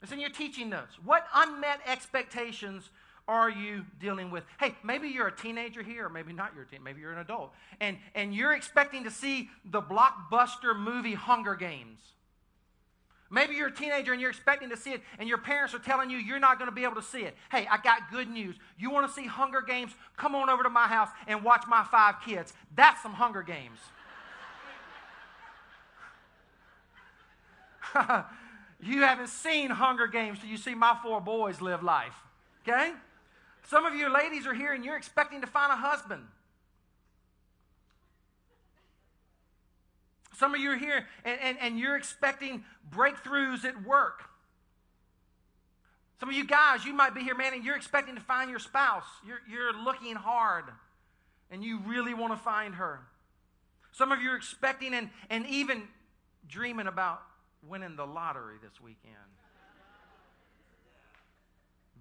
It's 0.00 0.12
in 0.12 0.20
your 0.20 0.30
teaching 0.30 0.68
notes. 0.68 0.94
What 1.04 1.26
unmet 1.34 1.80
expectations 1.86 2.90
are 3.26 3.50
you 3.50 3.84
dealing 4.00 4.30
with? 4.30 4.44
Hey, 4.60 4.74
maybe 4.82 5.08
you're 5.08 5.28
a 5.28 5.36
teenager 5.36 5.82
here, 5.82 6.06
or 6.06 6.08
maybe 6.08 6.32
not 6.32 6.52
you're 6.54 6.64
teen, 6.64 6.82
maybe 6.82 7.00
you're 7.00 7.12
an 7.12 7.18
adult, 7.18 7.52
and, 7.80 7.96
and 8.14 8.34
you're 8.34 8.52
expecting 8.52 9.04
to 9.04 9.10
see 9.10 9.50
the 9.64 9.80
blockbuster 9.80 10.76
movie 10.76 11.14
Hunger 11.14 11.54
Games. 11.54 12.00
Maybe 13.30 13.54
you're 13.54 13.68
a 13.68 13.74
teenager 13.74 14.12
and 14.12 14.20
you're 14.20 14.30
expecting 14.30 14.68
to 14.70 14.76
see 14.76 14.92
it, 14.92 15.02
and 15.18 15.28
your 15.28 15.38
parents 15.38 15.74
are 15.74 15.78
telling 15.78 16.10
you 16.10 16.18
you're 16.18 16.38
not 16.38 16.58
going 16.58 16.70
to 16.70 16.74
be 16.74 16.84
able 16.84 16.96
to 16.96 17.02
see 17.02 17.22
it. 17.22 17.34
Hey, 17.50 17.66
I 17.68 17.78
got 17.78 18.10
good 18.12 18.28
news. 18.28 18.54
You 18.78 18.90
want 18.90 19.08
to 19.08 19.12
see 19.12 19.26
Hunger 19.26 19.62
Games? 19.62 19.92
Come 20.16 20.34
on 20.34 20.50
over 20.50 20.62
to 20.62 20.70
my 20.70 20.86
house 20.86 21.08
and 21.26 21.42
watch 21.42 21.64
my 21.66 21.82
five 21.84 22.16
kids. 22.24 22.52
That's 22.76 23.02
some 23.02 23.14
Hunger 23.14 23.42
Games. 23.42 23.78
you 28.80 29.02
haven't 29.02 29.28
seen 29.28 29.70
Hunger 29.70 30.06
Games 30.06 30.38
till 30.40 30.48
you 30.48 30.56
see 30.56 30.74
my 30.74 30.96
four 31.02 31.20
boys 31.20 31.60
live 31.60 31.82
life. 31.82 32.14
Okay? 32.62 32.92
Some 33.66 33.86
of 33.86 33.94
you 33.94 34.12
ladies 34.12 34.46
are 34.46 34.54
here 34.54 34.72
and 34.72 34.84
you're 34.84 34.96
expecting 34.96 35.40
to 35.40 35.46
find 35.46 35.72
a 35.72 35.76
husband. 35.76 36.22
Some 40.36 40.54
of 40.54 40.60
you 40.60 40.72
are 40.72 40.76
here 40.76 41.06
and, 41.24 41.38
and, 41.40 41.58
and 41.60 41.78
you're 41.78 41.96
expecting 41.96 42.64
breakthroughs 42.90 43.64
at 43.64 43.84
work. 43.84 44.24
Some 46.20 46.28
of 46.28 46.34
you 46.34 46.46
guys, 46.46 46.84
you 46.84 46.92
might 46.92 47.14
be 47.14 47.22
here, 47.22 47.34
man, 47.34 47.54
and 47.54 47.64
you're 47.64 47.76
expecting 47.76 48.14
to 48.14 48.20
find 48.20 48.50
your 48.50 48.58
spouse. 48.58 49.04
You're, 49.26 49.40
you're 49.50 49.72
looking 49.72 50.14
hard 50.14 50.64
and 51.50 51.62
you 51.62 51.80
really 51.86 52.14
want 52.14 52.32
to 52.32 52.38
find 52.38 52.74
her. 52.74 53.00
Some 53.92 54.12
of 54.12 54.20
you 54.20 54.30
are 54.30 54.36
expecting 54.36 54.94
and, 54.94 55.10
and 55.30 55.46
even 55.46 55.82
dreaming 56.48 56.86
about 56.86 57.22
winning 57.66 57.96
the 57.96 58.06
lottery 58.06 58.56
this 58.62 58.80
weekend. 58.80 59.14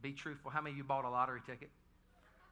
Be 0.04 0.12
truthful. 0.12 0.52
How 0.52 0.62
many 0.62 0.74
of 0.74 0.78
you 0.78 0.84
bought 0.84 1.06
a 1.06 1.10
lottery 1.10 1.40
ticket? 1.46 1.70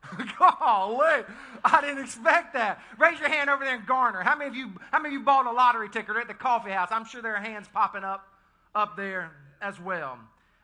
Golly, 0.39 1.23
I 1.63 1.81
didn't 1.81 2.03
expect 2.03 2.53
that. 2.53 2.81
Raise 2.97 3.19
your 3.19 3.29
hand 3.29 3.49
over 3.49 3.63
there 3.63 3.75
in 3.75 3.83
Garner. 3.85 4.21
How 4.21 4.35
many 4.35 4.49
of 4.49 4.55
you? 4.55 4.71
How 4.89 4.99
many 4.99 5.13
of 5.13 5.19
you 5.19 5.25
bought 5.25 5.45
a 5.45 5.51
lottery 5.51 5.89
ticket 5.89 6.15
at 6.15 6.27
the 6.27 6.33
coffee 6.33 6.71
house? 6.71 6.89
I'm 6.91 7.05
sure 7.05 7.21
there 7.21 7.35
are 7.35 7.41
hands 7.41 7.67
popping 7.71 8.03
up 8.03 8.25
up 8.73 8.95
there 8.95 9.31
as 9.61 9.79
well. 9.79 10.17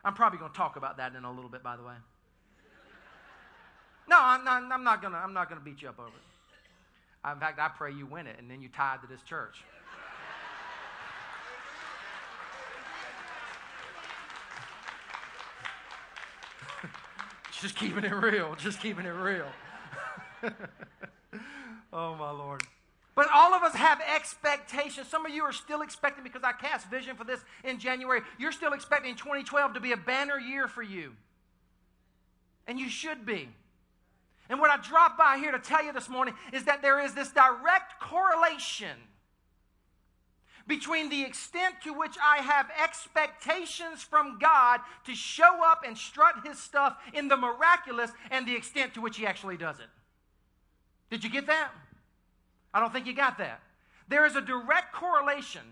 I'm 0.04 0.14
probably 0.14 0.38
going 0.38 0.50
to 0.50 0.56
talk 0.56 0.76
about 0.76 0.96
that 0.96 1.14
in 1.14 1.24
a 1.24 1.30
little 1.30 1.50
bit, 1.50 1.62
by 1.62 1.76
the 1.76 1.82
way. 1.82 1.94
No, 4.08 4.16
I'm 4.18 4.44
not, 4.44 4.62
I'm 4.72 4.82
not 4.82 5.02
going 5.02 5.12
to 5.12 5.18
I'm 5.18 5.34
not 5.34 5.50
going 5.50 5.60
to 5.60 5.64
beat 5.64 5.82
you 5.82 5.90
up 5.90 5.98
over 5.98 6.08
it. 6.08 7.30
In 7.30 7.38
fact, 7.38 7.60
I 7.60 7.68
pray 7.68 7.92
you 7.92 8.06
win 8.06 8.26
it 8.26 8.36
and 8.38 8.50
then 8.50 8.62
you 8.62 8.70
tithe 8.70 9.02
to 9.02 9.06
this 9.06 9.22
church. 9.22 9.62
Just 17.60 17.76
keeping 17.76 18.04
it 18.04 18.14
real. 18.14 18.54
Just 18.56 18.80
keeping 18.80 19.06
it 19.06 19.10
real. 19.10 19.46
oh, 21.92 22.14
my 22.14 22.30
Lord. 22.30 22.62
But 23.14 23.26
all 23.34 23.52
of 23.52 23.62
us 23.62 23.74
have 23.74 24.00
expectations. 24.14 25.08
Some 25.08 25.26
of 25.26 25.32
you 25.32 25.42
are 25.42 25.52
still 25.52 25.82
expecting, 25.82 26.22
because 26.22 26.42
I 26.44 26.52
cast 26.52 26.88
vision 26.88 27.16
for 27.16 27.24
this 27.24 27.40
in 27.64 27.80
January, 27.80 28.20
you're 28.38 28.52
still 28.52 28.72
expecting 28.72 29.16
2012 29.16 29.74
to 29.74 29.80
be 29.80 29.92
a 29.92 29.96
banner 29.96 30.38
year 30.38 30.68
for 30.68 30.82
you. 30.82 31.14
And 32.68 32.78
you 32.78 32.88
should 32.88 33.26
be. 33.26 33.48
And 34.48 34.60
what 34.60 34.70
I 34.70 34.76
dropped 34.76 35.18
by 35.18 35.38
here 35.38 35.52
to 35.52 35.58
tell 35.58 35.84
you 35.84 35.92
this 35.92 36.08
morning 36.08 36.34
is 36.52 36.64
that 36.64 36.80
there 36.80 37.00
is 37.04 37.12
this 37.14 37.30
direct 37.30 38.00
correlation 38.00 38.96
between 40.68 41.08
the 41.08 41.24
extent 41.24 41.76
to 41.82 41.94
which 41.94 42.16
I 42.22 42.42
have 42.42 42.70
expectations 42.82 44.02
from 44.02 44.38
God 44.38 44.80
to 45.06 45.14
show 45.14 45.64
up 45.64 45.82
and 45.84 45.96
strut 45.96 46.46
his 46.46 46.58
stuff 46.58 46.98
in 47.14 47.26
the 47.26 47.36
miraculous 47.36 48.10
and 48.30 48.46
the 48.46 48.54
extent 48.54 48.94
to 48.94 49.00
which 49.00 49.16
he 49.16 49.26
actually 49.26 49.56
does 49.56 49.80
it. 49.80 49.88
Did 51.10 51.24
you 51.24 51.30
get 51.30 51.46
that? 51.46 51.70
I 52.72 52.80
don't 52.80 52.92
think 52.92 53.06
you 53.06 53.14
got 53.14 53.38
that. 53.38 53.60
There 54.08 54.26
is 54.26 54.36
a 54.36 54.42
direct 54.42 54.92
correlation 54.92 55.62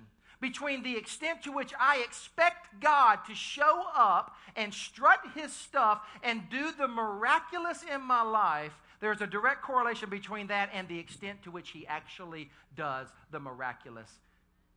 between 0.41 0.83
the 0.83 0.97
extent 0.97 1.43
to 1.43 1.53
which 1.53 1.73
I 1.79 1.99
expect 1.99 2.81
God 2.81 3.19
to 3.29 3.35
show 3.35 3.85
up 3.95 4.35
and 4.57 4.73
strut 4.73 5.21
his 5.35 5.53
stuff 5.53 6.01
and 6.23 6.49
do 6.51 6.73
the 6.73 6.89
miraculous 6.89 7.85
in 7.93 8.03
my 8.03 8.23
life. 8.23 8.73
There's 9.01 9.21
a 9.21 9.27
direct 9.27 9.63
correlation 9.63 10.09
between 10.09 10.47
that 10.47 10.71
and 10.73 10.89
the 10.89 10.99
extent 10.99 11.43
to 11.43 11.51
which 11.51 11.71
he 11.71 11.87
actually 11.87 12.51
does 12.75 13.09
the 13.31 13.41
miraculous 13.41 14.11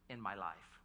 in 0.09 0.19
my 0.19 0.35
life. 0.35 0.79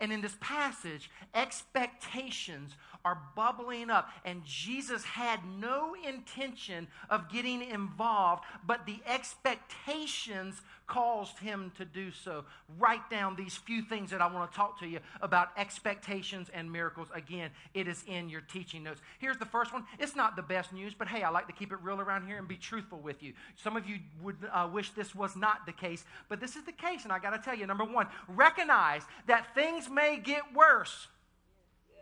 And 0.00 0.12
in 0.12 0.22
this 0.22 0.36
passage, 0.40 1.10
expectations 1.34 2.72
are 3.04 3.18
bubbling 3.34 3.90
up. 3.90 4.10
And 4.24 4.44
Jesus 4.44 5.04
had 5.04 5.40
no 5.58 5.94
intention 6.06 6.88
of 7.08 7.30
getting 7.30 7.62
involved, 7.62 8.44
but 8.66 8.86
the 8.86 9.00
expectations 9.06 10.60
caused 10.90 11.38
him 11.38 11.70
to 11.78 11.84
do 11.84 12.10
so. 12.10 12.44
Write 12.78 13.08
down 13.08 13.36
these 13.36 13.56
few 13.56 13.80
things 13.80 14.10
that 14.10 14.20
I 14.20 14.26
want 14.26 14.50
to 14.50 14.56
talk 14.56 14.80
to 14.80 14.86
you 14.86 14.98
about 15.22 15.50
expectations 15.56 16.48
and 16.52 16.70
miracles. 16.70 17.08
Again, 17.14 17.50
it 17.74 17.86
is 17.86 18.02
in 18.08 18.28
your 18.28 18.40
teaching 18.40 18.82
notes. 18.82 19.00
Here's 19.20 19.38
the 19.38 19.46
first 19.46 19.72
one. 19.72 19.84
It's 20.00 20.16
not 20.16 20.34
the 20.34 20.42
best 20.42 20.72
news, 20.72 20.92
but 20.92 21.06
hey, 21.06 21.22
I 21.22 21.30
like 21.30 21.46
to 21.46 21.52
keep 21.52 21.72
it 21.72 21.78
real 21.82 22.00
around 22.00 22.26
here 22.26 22.38
and 22.38 22.48
be 22.48 22.56
truthful 22.56 22.98
with 22.98 23.22
you. 23.22 23.32
Some 23.54 23.76
of 23.76 23.88
you 23.88 23.98
would 24.20 24.36
uh, 24.52 24.68
wish 24.70 24.90
this 24.90 25.14
was 25.14 25.36
not 25.36 25.64
the 25.64 25.72
case, 25.72 26.04
but 26.28 26.40
this 26.40 26.56
is 26.56 26.64
the 26.64 26.72
case, 26.72 27.04
and 27.04 27.12
I 27.12 27.20
got 27.20 27.30
to 27.30 27.38
tell 27.38 27.56
you 27.56 27.66
number 27.66 27.84
one, 27.84 28.08
recognize 28.28 29.02
that 29.28 29.54
things 29.54 29.88
may 29.88 30.18
get 30.18 30.42
worse. 30.54 31.06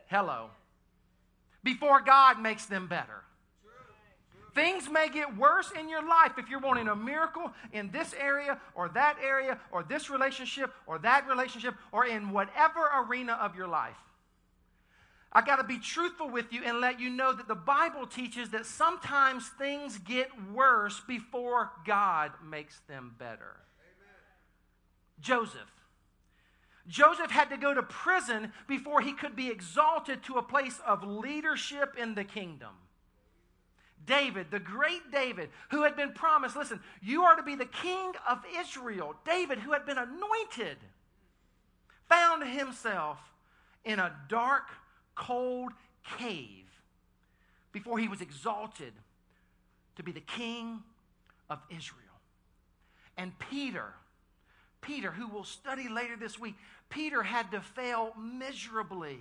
Hello 0.06 0.48
before 1.62 2.00
God 2.00 2.40
makes 2.40 2.66
them 2.66 2.86
better. 2.86 3.24
Things 4.54 4.88
may 4.90 5.08
get 5.08 5.36
worse 5.36 5.70
in 5.78 5.88
your 5.88 6.02
life 6.02 6.32
if 6.36 6.48
you're 6.48 6.58
wanting 6.58 6.88
a 6.88 6.96
miracle 6.96 7.52
in 7.72 7.90
this 7.90 8.14
area 8.18 8.58
or 8.74 8.88
that 8.88 9.16
area 9.22 9.58
or 9.70 9.84
this 9.84 10.10
relationship 10.10 10.72
or 10.86 10.98
that 10.98 11.28
relationship 11.28 11.74
or 11.92 12.06
in 12.06 12.30
whatever 12.30 12.90
arena 12.96 13.34
of 13.34 13.54
your 13.54 13.68
life. 13.68 13.96
I 15.32 15.42
got 15.42 15.56
to 15.56 15.64
be 15.64 15.78
truthful 15.78 16.28
with 16.28 16.52
you 16.52 16.62
and 16.64 16.80
let 16.80 16.98
you 16.98 17.10
know 17.10 17.32
that 17.34 17.46
the 17.46 17.54
Bible 17.54 18.06
teaches 18.06 18.50
that 18.50 18.64
sometimes 18.64 19.46
things 19.58 19.98
get 19.98 20.30
worse 20.52 21.00
before 21.06 21.70
God 21.86 22.32
makes 22.44 22.80
them 22.88 23.14
better. 23.18 23.60
Amen. 23.78 24.16
Joseph 25.20 25.70
Joseph 26.88 27.30
had 27.30 27.50
to 27.50 27.56
go 27.56 27.74
to 27.74 27.82
prison 27.82 28.52
before 28.66 29.00
he 29.00 29.12
could 29.12 29.36
be 29.36 29.48
exalted 29.48 30.22
to 30.24 30.38
a 30.38 30.42
place 30.42 30.80
of 30.86 31.04
leadership 31.04 31.94
in 31.98 32.14
the 32.14 32.24
kingdom. 32.24 32.70
David, 34.06 34.50
the 34.50 34.58
great 34.58 35.12
David, 35.12 35.50
who 35.70 35.82
had 35.82 35.94
been 35.94 36.12
promised, 36.12 36.56
listen, 36.56 36.80
you 37.02 37.22
are 37.22 37.36
to 37.36 37.42
be 37.42 37.54
the 37.54 37.66
king 37.66 38.12
of 38.26 38.38
Israel. 38.58 39.14
David, 39.26 39.58
who 39.58 39.72
had 39.72 39.84
been 39.84 39.98
anointed, 39.98 40.78
found 42.08 42.42
himself 42.48 43.18
in 43.84 43.98
a 43.98 44.14
dark, 44.28 44.68
cold 45.14 45.72
cave 46.18 46.64
before 47.72 47.98
he 47.98 48.08
was 48.08 48.22
exalted 48.22 48.92
to 49.96 50.02
be 50.02 50.12
the 50.12 50.20
king 50.20 50.82
of 51.50 51.58
Israel. 51.68 52.04
And 53.16 53.38
Peter, 53.38 53.92
Peter, 54.80 55.10
who 55.10 55.28
we'll 55.28 55.44
study 55.44 55.88
later 55.88 56.16
this 56.16 56.38
week, 56.38 56.54
Peter 56.90 57.22
had 57.22 57.50
to 57.50 57.60
fail 57.60 58.12
miserably 58.16 59.18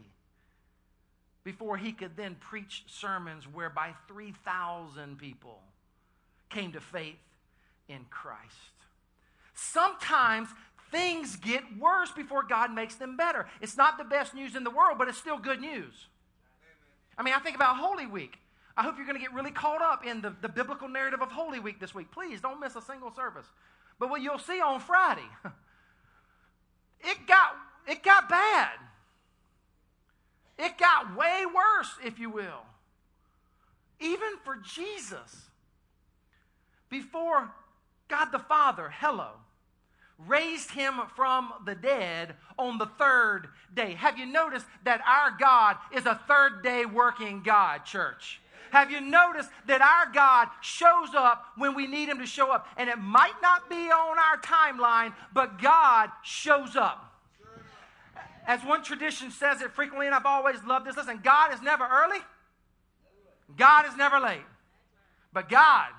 before 1.43 1.77
he 1.77 1.91
could 1.91 2.15
then 2.17 2.35
preach 2.39 2.83
sermons 2.87 3.45
whereby 3.45 3.93
3,000 4.07 5.17
people 5.17 5.61
came 6.49 6.71
to 6.73 6.81
faith 6.81 7.15
in 7.87 8.05
Christ. 8.09 8.43
Sometimes 9.53 10.49
things 10.91 11.35
get 11.37 11.63
worse 11.79 12.11
before 12.11 12.43
God 12.43 12.73
makes 12.73 12.95
them 12.95 13.17
better. 13.17 13.47
It's 13.61 13.77
not 13.77 13.97
the 13.97 14.03
best 14.03 14.33
news 14.33 14.55
in 14.55 14.63
the 14.63 14.69
world, 14.69 14.97
but 14.97 15.07
it's 15.07 15.17
still 15.17 15.37
good 15.37 15.61
news. 15.61 16.07
I 17.17 17.23
mean, 17.23 17.33
I 17.33 17.39
think 17.39 17.55
about 17.55 17.77
Holy 17.77 18.05
Week. 18.05 18.37
I 18.75 18.83
hope 18.83 18.97
you're 18.97 19.07
going 19.07 19.17
to 19.17 19.23
get 19.23 19.33
really 19.33 19.51
caught 19.51 19.81
up 19.81 20.05
in 20.05 20.21
the, 20.21 20.35
the 20.41 20.49
biblical 20.49 20.87
narrative 20.87 21.21
of 21.21 21.31
Holy 21.31 21.59
Week 21.59 21.79
this 21.79 21.95
week. 21.95 22.11
Please 22.11 22.41
don't 22.41 22.59
miss 22.59 22.75
a 22.75 22.81
single 22.81 23.11
service. 23.15 23.47
But 23.99 24.09
what 24.09 24.21
you'll 24.21 24.37
see 24.37 24.61
on 24.61 24.79
Friday, 24.79 25.25
it 27.01 27.27
got, 27.27 27.55
it 27.87 28.03
got 28.03 28.29
bad. 28.29 28.71
It 30.57 30.77
got 30.77 31.15
way 31.15 31.43
worse, 31.45 31.93
if 32.03 32.19
you 32.19 32.29
will. 32.29 32.65
Even 33.99 34.37
for 34.43 34.55
Jesus. 34.55 35.49
Before 36.89 37.51
God 38.07 38.31
the 38.31 38.39
Father, 38.39 38.91
hello, 38.99 39.31
raised 40.25 40.71
him 40.71 40.95
from 41.15 41.51
the 41.65 41.75
dead 41.75 42.35
on 42.57 42.77
the 42.77 42.85
third 42.85 43.49
day. 43.75 43.93
Have 43.93 44.17
you 44.17 44.25
noticed 44.25 44.65
that 44.83 45.01
our 45.05 45.37
God 45.37 45.77
is 45.93 46.05
a 46.05 46.19
third 46.27 46.63
day 46.63 46.85
working 46.85 47.43
God, 47.43 47.85
church? 47.85 48.39
Have 48.71 48.91
you 48.91 49.01
noticed 49.01 49.49
that 49.67 49.81
our 49.81 50.11
God 50.13 50.49
shows 50.61 51.09
up 51.15 51.45
when 51.57 51.75
we 51.75 51.87
need 51.87 52.09
Him 52.09 52.19
to 52.19 52.25
show 52.25 52.51
up? 52.51 52.67
And 52.77 52.89
it 52.89 52.97
might 52.97 53.41
not 53.41 53.69
be 53.69 53.75
on 53.75 54.17
our 54.17 54.37
timeline, 54.41 55.13
but 55.33 55.61
God 55.61 56.09
shows 56.23 56.75
up. 56.75 57.03
As 58.45 58.61
one 58.63 58.81
tradition 58.81 59.29
says 59.29 59.61
it 59.61 59.71
frequently, 59.71 60.05
and 60.05 60.15
I've 60.15 60.25
always 60.25 60.63
loved 60.65 60.87
this 60.87 60.95
listen, 60.95 61.19
God 61.23 61.53
is 61.53 61.61
never 61.61 61.85
early, 61.85 62.19
God 63.57 63.85
is 63.87 63.97
never 63.97 64.19
late. 64.19 64.45
But 65.33 65.49
God 65.49 65.89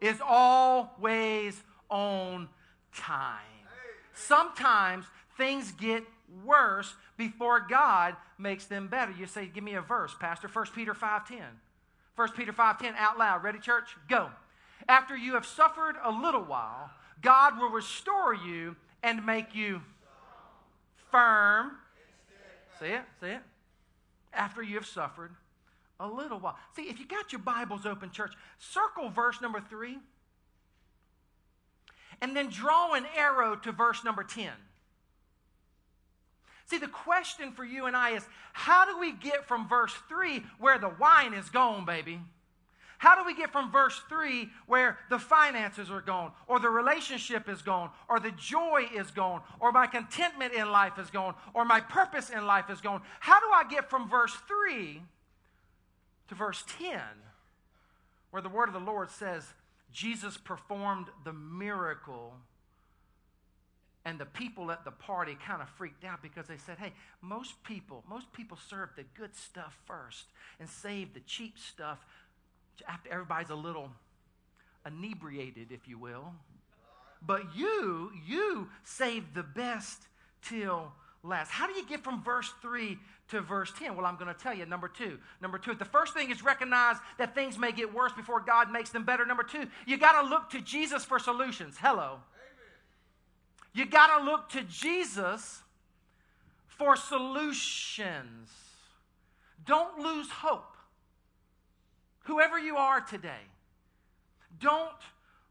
is 0.00 0.20
always 0.26 1.62
on 1.88 2.48
time. 2.94 3.40
Sometimes 4.14 5.04
things 5.36 5.72
get 5.72 6.04
worse 6.44 6.94
before 7.16 7.60
God 7.60 8.16
makes 8.38 8.66
them 8.66 8.88
better. 8.88 9.12
You 9.12 9.26
say, 9.26 9.46
give 9.46 9.62
me 9.62 9.74
a 9.74 9.80
verse, 9.80 10.14
Pastor. 10.18 10.48
1 10.48 10.66
Peter 10.74 10.94
5.10. 10.94 11.42
1 12.16 12.32
Peter 12.32 12.52
5:10 12.52 12.94
out 12.96 13.18
loud. 13.18 13.42
Ready, 13.42 13.58
church? 13.58 13.96
Go. 14.08 14.30
After 14.88 15.16
you 15.16 15.34
have 15.34 15.46
suffered 15.46 15.96
a 16.02 16.10
little 16.10 16.42
while, 16.42 16.90
God 17.20 17.58
will 17.58 17.70
restore 17.70 18.34
you 18.34 18.76
and 19.02 19.24
make 19.24 19.54
you 19.54 19.82
firm. 21.10 21.78
See 22.80 22.86
it? 22.86 23.02
See 23.20 23.28
it? 23.28 23.42
After 24.32 24.62
you 24.62 24.74
have 24.76 24.86
suffered 24.86 25.34
a 26.00 26.06
little 26.06 26.38
while. 26.38 26.58
See, 26.74 26.82
if 26.82 26.98
you 26.98 27.06
got 27.06 27.32
your 27.32 27.40
Bibles 27.40 27.86
open, 27.86 28.10
church, 28.10 28.34
circle 28.58 29.08
verse 29.08 29.40
number 29.40 29.60
three. 29.60 29.98
And 32.20 32.34
then 32.34 32.48
draw 32.48 32.94
an 32.94 33.06
arrow 33.14 33.56
to 33.56 33.72
verse 33.72 34.04
number 34.04 34.24
10. 34.24 34.50
See, 36.66 36.78
the 36.78 36.88
question 36.88 37.52
for 37.52 37.64
you 37.64 37.86
and 37.86 37.96
I 37.96 38.10
is 38.10 38.26
how 38.52 38.84
do 38.84 38.98
we 38.98 39.12
get 39.12 39.46
from 39.46 39.68
verse 39.68 39.94
3 40.08 40.42
where 40.58 40.78
the 40.78 40.92
wine 41.00 41.32
is 41.32 41.48
gone, 41.48 41.84
baby? 41.84 42.20
How 42.98 43.14
do 43.14 43.24
we 43.24 43.34
get 43.34 43.52
from 43.52 43.70
verse 43.70 44.00
3 44.08 44.48
where 44.66 44.98
the 45.10 45.18
finances 45.18 45.90
are 45.90 46.00
gone, 46.00 46.32
or 46.48 46.58
the 46.58 46.70
relationship 46.70 47.48
is 47.48 47.62
gone, 47.62 47.90
or 48.08 48.18
the 48.18 48.32
joy 48.32 48.88
is 48.94 49.10
gone, 49.10 49.42
or 49.60 49.70
my 49.70 49.86
contentment 49.86 50.54
in 50.54 50.70
life 50.70 50.98
is 50.98 51.10
gone, 51.10 51.34
or 51.54 51.64
my 51.64 51.78
purpose 51.78 52.30
in 52.30 52.46
life 52.46 52.70
is 52.70 52.80
gone? 52.80 53.02
How 53.20 53.38
do 53.38 53.46
I 53.52 53.64
get 53.68 53.88
from 53.90 54.08
verse 54.08 54.34
3 54.48 55.02
to 56.28 56.34
verse 56.34 56.64
10 56.78 56.98
where 58.30 58.42
the 58.42 58.48
word 58.48 58.68
of 58.68 58.74
the 58.74 58.80
Lord 58.80 59.10
says 59.10 59.44
Jesus 59.92 60.36
performed 60.36 61.06
the 61.24 61.32
miracle 61.32 62.34
and 64.06 64.20
the 64.20 64.24
people 64.24 64.70
at 64.70 64.84
the 64.84 64.92
party 64.92 65.36
kind 65.44 65.60
of 65.60 65.68
freaked 65.70 66.04
out 66.04 66.22
because 66.22 66.46
they 66.46 66.58
said, 66.58 66.78
hey, 66.78 66.92
most 67.20 67.60
people, 67.64 68.04
most 68.08 68.32
people 68.32 68.56
serve 68.70 68.90
the 68.94 69.02
good 69.18 69.34
stuff 69.34 69.76
first 69.84 70.26
and 70.60 70.68
save 70.68 71.12
the 71.12 71.20
cheap 71.26 71.58
stuff 71.58 71.98
after 72.88 73.10
everybody's 73.10 73.50
a 73.50 73.54
little 73.56 73.90
inebriated, 74.86 75.72
if 75.72 75.88
you 75.88 75.98
will. 75.98 76.32
But 77.20 77.56
you, 77.56 78.12
you 78.24 78.68
save 78.84 79.34
the 79.34 79.42
best 79.42 80.02
till 80.40 80.92
last. 81.24 81.50
How 81.50 81.66
do 81.66 81.72
you 81.72 81.84
get 81.84 82.04
from 82.04 82.22
verse 82.22 82.52
3 82.62 82.96
to 83.30 83.40
verse 83.40 83.72
10? 83.76 83.96
Well, 83.96 84.06
I'm 84.06 84.14
going 84.14 84.32
to 84.32 84.40
tell 84.40 84.54
you. 84.54 84.66
Number 84.66 84.86
two. 84.86 85.18
Number 85.42 85.58
two, 85.58 85.74
the 85.74 85.84
first 85.84 86.14
thing 86.14 86.30
is 86.30 86.44
recognize 86.44 86.94
that 87.18 87.34
things 87.34 87.58
may 87.58 87.72
get 87.72 87.92
worse 87.92 88.12
before 88.12 88.38
God 88.38 88.70
makes 88.70 88.90
them 88.90 89.04
better. 89.04 89.26
Number 89.26 89.42
two, 89.42 89.66
you 89.84 89.98
got 89.98 90.22
to 90.22 90.28
look 90.28 90.48
to 90.50 90.60
Jesus 90.60 91.04
for 91.04 91.18
solutions. 91.18 91.74
Hello. 91.80 92.20
You 93.76 93.84
got 93.84 94.18
to 94.18 94.24
look 94.24 94.48
to 94.50 94.62
Jesus 94.62 95.60
for 96.66 96.96
solutions. 96.96 98.48
Don't 99.66 99.98
lose 99.98 100.30
hope. 100.30 100.74
Whoever 102.20 102.58
you 102.58 102.76
are 102.78 103.02
today, 103.02 103.44
don't 104.58 104.96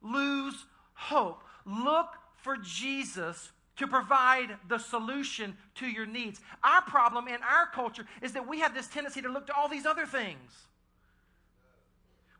lose 0.02 0.66
hope. 0.96 1.44
Look 1.68 2.08
for 2.38 2.58
Jesus 2.58 3.52
to 3.76 3.86
provide 3.86 4.58
the 4.70 4.80
solution 4.80 5.56
to 5.76 5.86
your 5.86 6.08
needs. 6.08 6.42
Our 6.64 6.82
problem 6.82 7.28
in 7.28 7.38
our 7.44 7.68
culture 7.76 8.08
is 8.24 8.34
that 8.34 8.48
we 8.48 8.60
have 8.60 8.74
this 8.74 8.88
tendency 8.88 9.22
to 9.22 9.30
look 9.30 9.46
to 9.48 9.56
all 9.56 9.70
these 9.70 9.86
other 9.86 10.08
things. 10.08 10.52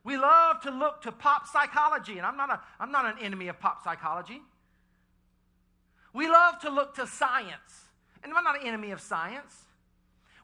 We 0.02 0.16
love 0.16 0.62
to 0.62 0.72
look 0.72 1.02
to 1.02 1.12
pop 1.12 1.46
psychology, 1.46 2.18
and 2.18 2.26
I'm 2.26 2.36
not, 2.36 2.50
a, 2.50 2.60
I'm 2.80 2.90
not 2.90 3.04
an 3.04 3.22
enemy 3.22 3.46
of 3.46 3.60
pop 3.60 3.84
psychology. 3.84 4.42
We 6.16 6.28
love 6.28 6.60
to 6.60 6.70
look 6.70 6.94
to 6.94 7.06
science, 7.06 7.90
and 8.24 8.32
I'm 8.32 8.42
not 8.42 8.58
an 8.58 8.66
enemy 8.66 8.90
of 8.90 9.02
science. 9.02 9.54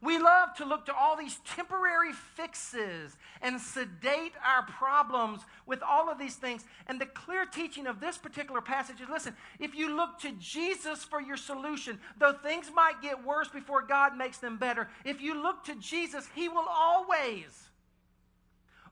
We 0.02 0.18
love 0.18 0.52
to 0.56 0.66
look 0.66 0.84
to 0.86 0.94
all 0.94 1.16
these 1.16 1.38
temporary 1.46 2.12
fixes 2.12 3.16
and 3.40 3.58
sedate 3.58 4.32
our 4.44 4.66
problems 4.66 5.40
with 5.64 5.82
all 5.82 6.10
of 6.10 6.18
these 6.18 6.34
things. 6.34 6.64
And 6.88 7.00
the 7.00 7.06
clear 7.06 7.46
teaching 7.46 7.86
of 7.86 8.00
this 8.00 8.18
particular 8.18 8.60
passage 8.60 9.00
is 9.00 9.08
listen, 9.08 9.34
if 9.60 9.74
you 9.74 9.96
look 9.96 10.18
to 10.18 10.32
Jesus 10.32 11.04
for 11.04 11.22
your 11.22 11.38
solution, 11.38 11.98
though 12.18 12.34
things 12.34 12.70
might 12.74 13.00
get 13.00 13.24
worse 13.24 13.48
before 13.48 13.80
God 13.80 14.14
makes 14.14 14.36
them 14.36 14.58
better, 14.58 14.88
if 15.06 15.22
you 15.22 15.40
look 15.40 15.64
to 15.64 15.74
Jesus, 15.76 16.28
He 16.34 16.50
will 16.50 16.68
always, 16.68 17.68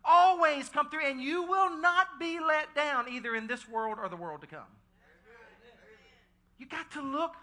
always 0.02 0.70
come 0.70 0.88
through, 0.88 1.04
and 1.04 1.20
you 1.20 1.42
will 1.42 1.76
not 1.76 2.18
be 2.18 2.40
let 2.40 2.74
down 2.74 3.06
either 3.06 3.34
in 3.34 3.48
this 3.48 3.68
world 3.68 3.98
or 4.00 4.08
the 4.08 4.16
world 4.16 4.40
to 4.40 4.46
come. 4.46 4.79
You 6.60 6.66
got 6.66 6.92
to 6.92 7.00
look 7.00 7.36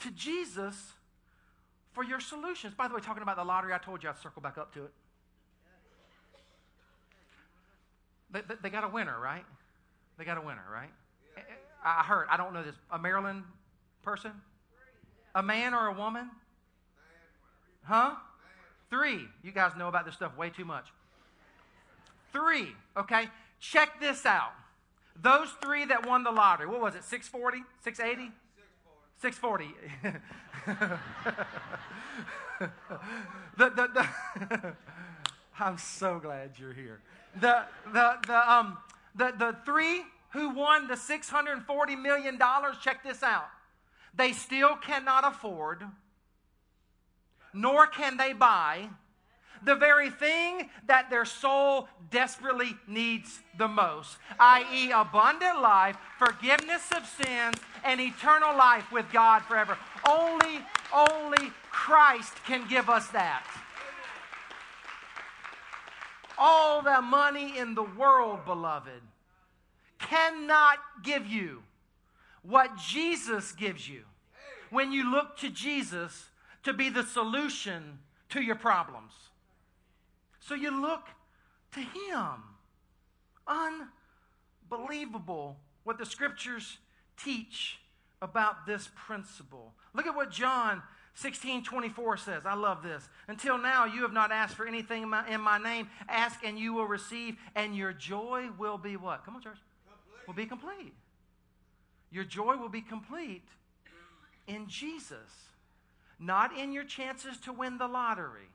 to 0.00 0.10
Jesus 0.10 0.92
for 1.92 2.04
your 2.04 2.20
solutions. 2.20 2.74
By 2.74 2.86
the 2.86 2.94
way, 2.94 3.00
talking 3.00 3.22
about 3.22 3.36
the 3.36 3.44
lottery, 3.44 3.72
I 3.72 3.78
told 3.78 4.02
you 4.02 4.10
I'd 4.10 4.18
circle 4.18 4.42
back 4.42 4.58
up 4.58 4.74
to 4.74 4.84
it. 4.84 4.92
They, 8.30 8.40
they, 8.42 8.54
they 8.64 8.70
got 8.70 8.84
a 8.84 8.88
winner, 8.88 9.18
right? 9.18 9.44
They 10.18 10.24
got 10.24 10.36
a 10.36 10.42
winner, 10.42 10.64
right? 10.70 10.90
I 11.82 12.02
heard, 12.02 12.26
I 12.30 12.36
don't 12.36 12.52
know 12.52 12.62
this, 12.62 12.76
a 12.90 12.98
Maryland 12.98 13.42
person? 14.02 14.32
A 15.34 15.42
man 15.42 15.72
or 15.72 15.86
a 15.86 15.94
woman? 15.94 16.30
Huh? 17.84 18.16
Three. 18.90 19.26
You 19.42 19.52
guys 19.52 19.72
know 19.78 19.88
about 19.88 20.04
this 20.04 20.14
stuff 20.14 20.36
way 20.36 20.50
too 20.50 20.66
much. 20.66 20.86
Three, 22.32 22.68
okay? 22.96 23.28
Check 23.60 23.98
this 23.98 24.26
out. 24.26 24.52
Those 25.20 25.48
three 25.62 25.86
that 25.86 26.06
won 26.06 26.22
the 26.22 26.30
lottery, 26.30 26.66
what 26.66 26.80
was 26.80 26.94
it, 26.94 27.04
640, 27.04 27.64
680? 27.82 28.32
640. 29.22 29.72
the, 33.56 33.58
the, 33.70 33.88
the 33.94 34.06
I'm 35.60 35.78
so 35.78 36.18
glad 36.18 36.58
you're 36.58 36.72
here. 36.72 36.98
The, 37.40 37.62
the, 37.92 38.16
the, 38.26 38.52
um, 38.52 38.78
the, 39.14 39.32
the 39.38 39.56
three 39.64 40.02
who 40.30 40.50
won 40.50 40.88
the 40.88 40.94
$640 40.94 42.02
million, 42.02 42.36
check 42.80 43.04
this 43.04 43.22
out. 43.22 43.46
They 44.12 44.32
still 44.32 44.74
cannot 44.74 45.24
afford, 45.24 45.84
nor 47.54 47.86
can 47.86 48.16
they 48.16 48.32
buy 48.32 48.88
the 49.64 49.74
very 49.74 50.10
thing 50.10 50.70
that 50.86 51.10
their 51.10 51.24
soul 51.24 51.88
desperately 52.10 52.76
needs 52.86 53.40
the 53.58 53.68
most, 53.68 54.18
i.e., 54.38 54.90
abundant 54.90 55.60
life, 55.60 55.96
forgiveness 56.18 56.90
of 56.96 57.06
sins, 57.06 57.56
and 57.84 58.00
eternal 58.00 58.56
life 58.56 58.90
with 58.92 59.06
God 59.12 59.42
forever. 59.42 59.76
Only, 60.08 60.60
only 60.94 61.50
Christ 61.70 62.34
can 62.44 62.66
give 62.68 62.88
us 62.90 63.08
that. 63.08 63.46
All 66.38 66.82
the 66.82 67.00
money 67.00 67.58
in 67.58 67.74
the 67.74 67.82
world, 67.82 68.44
beloved, 68.44 69.02
cannot 69.98 70.78
give 71.02 71.26
you 71.26 71.62
what 72.42 72.76
Jesus 72.76 73.52
gives 73.52 73.88
you 73.88 74.02
when 74.70 74.90
you 74.90 75.10
look 75.10 75.36
to 75.38 75.50
Jesus 75.50 76.30
to 76.64 76.72
be 76.72 76.88
the 76.88 77.02
solution 77.02 77.98
to 78.30 78.40
your 78.40 78.56
problems. 78.56 79.12
So 80.46 80.54
you 80.54 80.70
look 80.80 81.06
to 81.72 81.80
Him. 81.80 82.42
Unbelievable 84.70 85.58
what 85.84 85.98
the 85.98 86.06
scriptures 86.06 86.78
teach 87.22 87.78
about 88.20 88.66
this 88.66 88.88
principle. 88.94 89.72
Look 89.94 90.06
at 90.06 90.14
what 90.14 90.30
John 90.30 90.82
16 91.14 91.64
24 91.64 92.16
says. 92.16 92.42
I 92.46 92.54
love 92.54 92.82
this. 92.82 93.08
Until 93.28 93.58
now, 93.58 93.84
you 93.84 94.02
have 94.02 94.12
not 94.12 94.32
asked 94.32 94.54
for 94.54 94.66
anything 94.66 95.02
in 95.02 95.08
my, 95.10 95.28
in 95.28 95.40
my 95.40 95.58
name. 95.58 95.88
Ask 96.08 96.44
and 96.44 96.58
you 96.58 96.72
will 96.72 96.86
receive, 96.86 97.36
and 97.54 97.76
your 97.76 97.92
joy 97.92 98.48
will 98.58 98.78
be 98.78 98.96
what? 98.96 99.24
Come 99.24 99.36
on, 99.36 99.42
church. 99.42 99.58
Complete. 99.86 100.26
Will 100.26 100.34
be 100.34 100.46
complete. 100.46 100.94
Your 102.10 102.24
joy 102.24 102.56
will 102.56 102.68
be 102.68 102.80
complete 102.80 103.44
in 104.46 104.66
Jesus, 104.68 105.50
not 106.18 106.56
in 106.56 106.72
your 106.72 106.84
chances 106.84 107.38
to 107.38 107.52
win 107.52 107.78
the 107.78 107.88
lottery. 107.88 108.48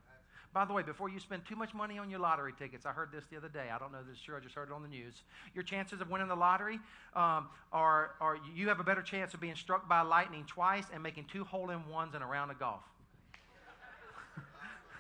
By 0.54 0.66
the 0.66 0.74
way, 0.74 0.82
before 0.82 1.10
you 1.10 1.20
spend 1.20 1.46
too 1.46 1.56
much 1.56 1.74
money 1.74 2.00
on 2.00 2.10
your 2.10 2.20
lottery 2.20 2.54
tickets, 2.58 2.86
I 2.86 2.92
heard 2.92 3.12
this 3.12 3.26
the 3.30 3.38
other 3.38 3.50
day. 3.50 3.68
I 3.74 3.78
don't 3.78 3.92
know 3.92 4.00
this 4.08 4.18
is 4.18 4.24
true. 4.24 4.36
I 4.36 4.40
just 4.40 4.56
heard 4.56 4.70
it 4.70 4.74
on 4.74 4.82
the 4.82 4.88
news. 4.88 5.14
Your 5.54 5.64
chances 5.64 6.02
of 6.02 6.10
winning 6.10 6.28
the 6.28 6.36
lottery 6.36 6.80
um, 7.16 7.50
are, 7.72 8.12
are 8.20 8.38
you 8.56 8.68
have 8.70 8.80
a 8.80 8.84
better 8.84 9.02
chance 9.02 9.34
of 9.34 9.40
being 9.40 9.56
struck 9.56 9.88
by 9.88 10.02
lightning 10.02 10.46
twice 10.48 10.86
and 10.94 11.04
making 11.04 11.26
two 11.26 11.44
hole 11.44 11.70
in 11.70 11.88
ones 11.90 12.16
in 12.16 12.22
a 12.22 12.26
round 12.26 12.50
of 12.50 12.60
golf. 12.60 12.82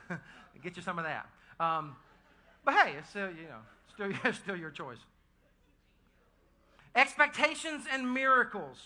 Get 0.63 0.75
you 0.75 0.83
some 0.83 0.99
of 0.99 1.05
that. 1.05 1.27
Um, 1.59 1.95
but 2.63 2.75
hey, 2.75 2.93
it's 2.97 3.09
still, 3.09 3.29
you 3.29 3.47
know, 3.47 4.11
still, 4.13 4.33
still 4.33 4.55
your 4.55 4.71
choice. 4.71 4.99
Expectations 6.95 7.85
and 7.91 8.13
miracles. 8.13 8.77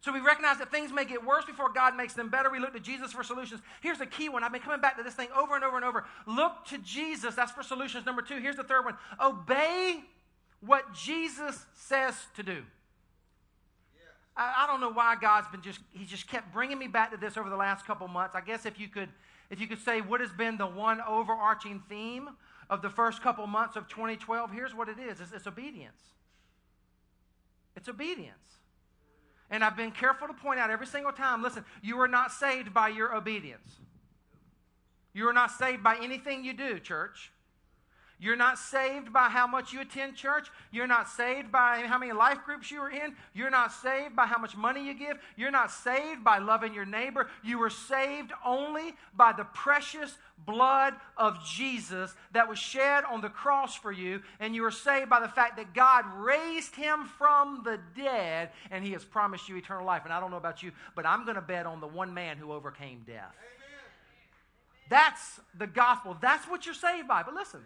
So 0.00 0.12
we 0.12 0.20
recognize 0.20 0.58
that 0.58 0.70
things 0.70 0.92
may 0.92 1.04
get 1.04 1.24
worse 1.24 1.44
before 1.44 1.72
God 1.72 1.96
makes 1.96 2.14
them 2.14 2.28
better. 2.28 2.50
We 2.50 2.60
look 2.60 2.72
to 2.74 2.80
Jesus 2.80 3.12
for 3.12 3.24
solutions. 3.24 3.60
Here's 3.80 3.98
the 3.98 4.06
key 4.06 4.28
one. 4.28 4.44
I've 4.44 4.52
been 4.52 4.62
coming 4.62 4.80
back 4.80 4.96
to 4.96 5.02
this 5.02 5.14
thing 5.14 5.28
over 5.36 5.56
and 5.56 5.64
over 5.64 5.76
and 5.76 5.84
over. 5.84 6.04
Look 6.26 6.64
to 6.66 6.78
Jesus. 6.78 7.34
That's 7.34 7.50
for 7.50 7.64
solutions. 7.64 8.06
Number 8.06 8.22
two, 8.22 8.36
here's 8.36 8.56
the 8.56 8.62
third 8.62 8.84
one. 8.84 8.96
Obey 9.20 10.04
what 10.60 10.94
Jesus 10.94 11.66
says 11.74 12.14
to 12.36 12.42
do. 12.44 12.62
I, 14.36 14.64
I 14.64 14.66
don't 14.68 14.80
know 14.80 14.92
why 14.92 15.16
God's 15.20 15.48
been 15.48 15.62
just, 15.62 15.80
he 15.90 16.04
just 16.04 16.28
kept 16.28 16.52
bringing 16.52 16.78
me 16.78 16.86
back 16.86 17.10
to 17.10 17.16
this 17.16 17.36
over 17.36 17.50
the 17.50 17.56
last 17.56 17.84
couple 17.84 18.06
months. 18.06 18.36
I 18.36 18.40
guess 18.40 18.66
if 18.66 18.78
you 18.78 18.86
could, 18.86 19.08
if 19.50 19.60
you 19.60 19.66
could 19.66 19.80
say 19.80 20.00
what 20.00 20.20
has 20.20 20.30
been 20.32 20.56
the 20.56 20.66
one 20.66 21.00
overarching 21.06 21.82
theme 21.88 22.30
of 22.70 22.82
the 22.82 22.90
first 22.90 23.20
couple 23.20 23.46
months 23.48 23.74
of 23.74 23.88
2012, 23.88 24.52
here's 24.52 24.74
what 24.74 24.88
it 24.88 24.98
is. 24.98 25.20
It's, 25.20 25.32
it's 25.32 25.46
obedience. 25.48 26.00
It's 27.74 27.88
obedience. 27.88 28.57
And 29.50 29.64
I've 29.64 29.76
been 29.76 29.90
careful 29.90 30.28
to 30.28 30.34
point 30.34 30.60
out 30.60 30.70
every 30.70 30.86
single 30.86 31.12
time 31.12 31.42
listen, 31.42 31.64
you 31.82 32.00
are 32.00 32.08
not 32.08 32.32
saved 32.32 32.74
by 32.74 32.88
your 32.88 33.14
obedience. 33.14 33.80
You 35.14 35.28
are 35.28 35.32
not 35.32 35.50
saved 35.50 35.82
by 35.82 35.96
anything 36.00 36.44
you 36.44 36.52
do, 36.52 36.78
church. 36.78 37.32
You're 38.20 38.36
not 38.36 38.58
saved 38.58 39.12
by 39.12 39.28
how 39.28 39.46
much 39.46 39.72
you 39.72 39.80
attend 39.80 40.16
church. 40.16 40.48
You're 40.72 40.88
not 40.88 41.08
saved 41.08 41.52
by 41.52 41.84
how 41.86 41.98
many 41.98 42.12
life 42.12 42.38
groups 42.44 42.70
you 42.70 42.80
are 42.80 42.90
in. 42.90 43.14
You're 43.32 43.50
not 43.50 43.72
saved 43.72 44.16
by 44.16 44.26
how 44.26 44.38
much 44.38 44.56
money 44.56 44.84
you 44.84 44.94
give. 44.94 45.18
You're 45.36 45.52
not 45.52 45.70
saved 45.70 46.24
by 46.24 46.38
loving 46.38 46.74
your 46.74 46.84
neighbor. 46.84 47.28
You 47.44 47.58
were 47.58 47.70
saved 47.70 48.32
only 48.44 48.94
by 49.16 49.32
the 49.32 49.44
precious 49.44 50.18
blood 50.44 50.94
of 51.16 51.44
Jesus 51.44 52.12
that 52.32 52.48
was 52.48 52.58
shed 52.58 53.04
on 53.04 53.20
the 53.20 53.28
cross 53.28 53.76
for 53.76 53.92
you. 53.92 54.20
And 54.40 54.52
you 54.52 54.62
were 54.62 54.72
saved 54.72 55.08
by 55.08 55.20
the 55.20 55.28
fact 55.28 55.56
that 55.56 55.72
God 55.72 56.04
raised 56.16 56.74
him 56.74 57.04
from 57.18 57.62
the 57.64 57.78
dead 57.96 58.50
and 58.72 58.84
he 58.84 58.92
has 58.92 59.04
promised 59.04 59.48
you 59.48 59.56
eternal 59.56 59.86
life. 59.86 60.02
And 60.04 60.12
I 60.12 60.18
don't 60.18 60.32
know 60.32 60.38
about 60.38 60.60
you, 60.60 60.72
but 60.96 61.06
I'm 61.06 61.24
going 61.24 61.36
to 61.36 61.42
bet 61.42 61.66
on 61.66 61.80
the 61.80 61.86
one 61.86 62.12
man 62.14 62.36
who 62.36 62.52
overcame 62.52 63.04
death. 63.06 63.36
Amen. 63.36 63.84
That's 64.90 65.40
the 65.56 65.68
gospel. 65.68 66.16
That's 66.20 66.46
what 66.46 66.66
you're 66.66 66.74
saved 66.74 67.06
by. 67.06 67.22
But 67.22 67.34
listen. 67.34 67.60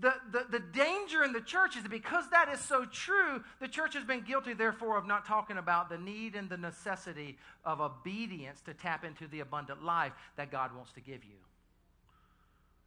The, 0.00 0.14
the, 0.30 0.46
the 0.50 0.58
danger 0.58 1.22
in 1.22 1.32
the 1.32 1.40
church 1.40 1.76
is 1.76 1.82
that 1.82 1.90
because 1.90 2.24
that 2.30 2.48
is 2.48 2.60
so 2.60 2.86
true, 2.86 3.44
the 3.60 3.68
church 3.68 3.94
has 3.94 4.04
been 4.04 4.22
guilty, 4.22 4.54
therefore, 4.54 4.96
of 4.96 5.06
not 5.06 5.26
talking 5.26 5.58
about 5.58 5.90
the 5.90 5.98
need 5.98 6.34
and 6.34 6.48
the 6.48 6.56
necessity 6.56 7.36
of 7.64 7.80
obedience 7.80 8.62
to 8.62 8.74
tap 8.74 9.04
into 9.04 9.26
the 9.26 9.40
abundant 9.40 9.84
life 9.84 10.12
that 10.36 10.50
God 10.50 10.74
wants 10.74 10.92
to 10.92 11.00
give 11.00 11.24
you. 11.24 11.36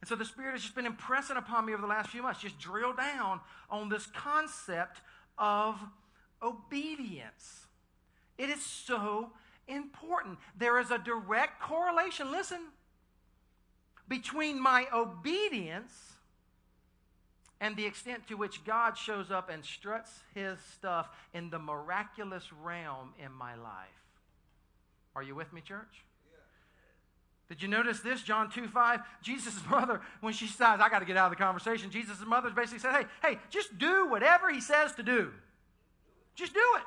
And 0.00 0.08
so 0.08 0.16
the 0.16 0.24
Spirit 0.24 0.52
has 0.52 0.62
just 0.62 0.74
been 0.74 0.86
impressing 0.86 1.36
upon 1.36 1.64
me 1.64 1.72
over 1.72 1.82
the 1.82 1.88
last 1.88 2.10
few 2.10 2.22
months, 2.22 2.40
just 2.40 2.58
drill 2.58 2.92
down 2.92 3.40
on 3.70 3.88
this 3.88 4.06
concept 4.06 5.00
of 5.38 5.78
obedience. 6.42 7.66
It 8.36 8.50
is 8.50 8.62
so 8.64 9.30
important. 9.68 10.38
There 10.58 10.80
is 10.80 10.90
a 10.90 10.98
direct 10.98 11.60
correlation, 11.60 12.32
listen, 12.32 12.60
between 14.08 14.60
my 14.60 14.86
obedience 14.92 16.15
and 17.60 17.76
the 17.76 17.86
extent 17.86 18.26
to 18.28 18.34
which 18.34 18.64
God 18.64 18.98
shows 18.98 19.30
up 19.30 19.48
and 19.50 19.64
struts 19.64 20.10
his 20.34 20.58
stuff 20.74 21.08
in 21.32 21.50
the 21.50 21.58
miraculous 21.58 22.44
realm 22.62 23.14
in 23.22 23.32
my 23.32 23.54
life. 23.54 23.88
Are 25.14 25.22
you 25.22 25.34
with 25.34 25.52
me, 25.52 25.60
church? 25.62 26.04
Did 27.48 27.62
you 27.62 27.68
notice 27.68 28.00
this? 28.00 28.22
John 28.22 28.50
2 28.50 28.68
5. 28.68 29.00
Jesus' 29.22 29.60
mother, 29.70 30.00
when 30.20 30.32
she 30.32 30.46
decides, 30.46 30.82
I 30.82 30.88
got 30.88 30.98
to 30.98 31.04
get 31.04 31.16
out 31.16 31.32
of 31.32 31.38
the 31.38 31.42
conversation, 31.42 31.90
Jesus' 31.90 32.20
mother 32.26 32.50
basically 32.50 32.80
said, 32.80 32.92
Hey, 32.92 33.06
hey, 33.22 33.38
just 33.50 33.78
do 33.78 34.08
whatever 34.08 34.50
he 34.50 34.60
says 34.60 34.92
to 34.94 35.02
do. 35.02 35.32
Just 36.34 36.52
do 36.52 36.60
it. 36.76 36.82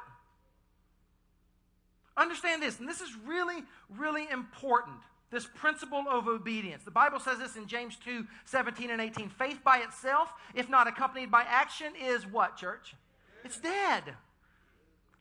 Understand 2.17 2.61
this, 2.61 2.79
and 2.79 2.87
this 2.87 2.99
is 2.99 3.09
really, 3.25 3.63
really 3.97 4.29
important 4.29 4.97
this 5.31 5.45
principle 5.45 6.05
of 6.09 6.27
obedience. 6.27 6.83
The 6.83 6.91
Bible 6.91 7.19
says 7.19 7.39
this 7.39 7.55
in 7.55 7.67
James 7.67 7.97
2 8.03 8.25
17 8.45 8.89
and 8.89 9.01
18. 9.01 9.29
Faith 9.29 9.59
by 9.63 9.79
itself, 9.79 10.33
if 10.55 10.69
not 10.69 10.87
accompanied 10.87 11.31
by 11.31 11.43
action, 11.43 11.93
is 12.01 12.25
what, 12.25 12.57
church? 12.57 12.95
It's 13.43 13.59
dead. 13.59 14.03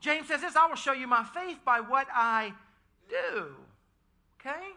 James 0.00 0.28
says 0.28 0.40
this 0.40 0.56
I 0.56 0.66
will 0.66 0.76
show 0.76 0.92
you 0.92 1.06
my 1.06 1.24
faith 1.24 1.58
by 1.64 1.80
what 1.80 2.06
I 2.12 2.52
do. 3.08 3.46
Okay? 4.40 4.68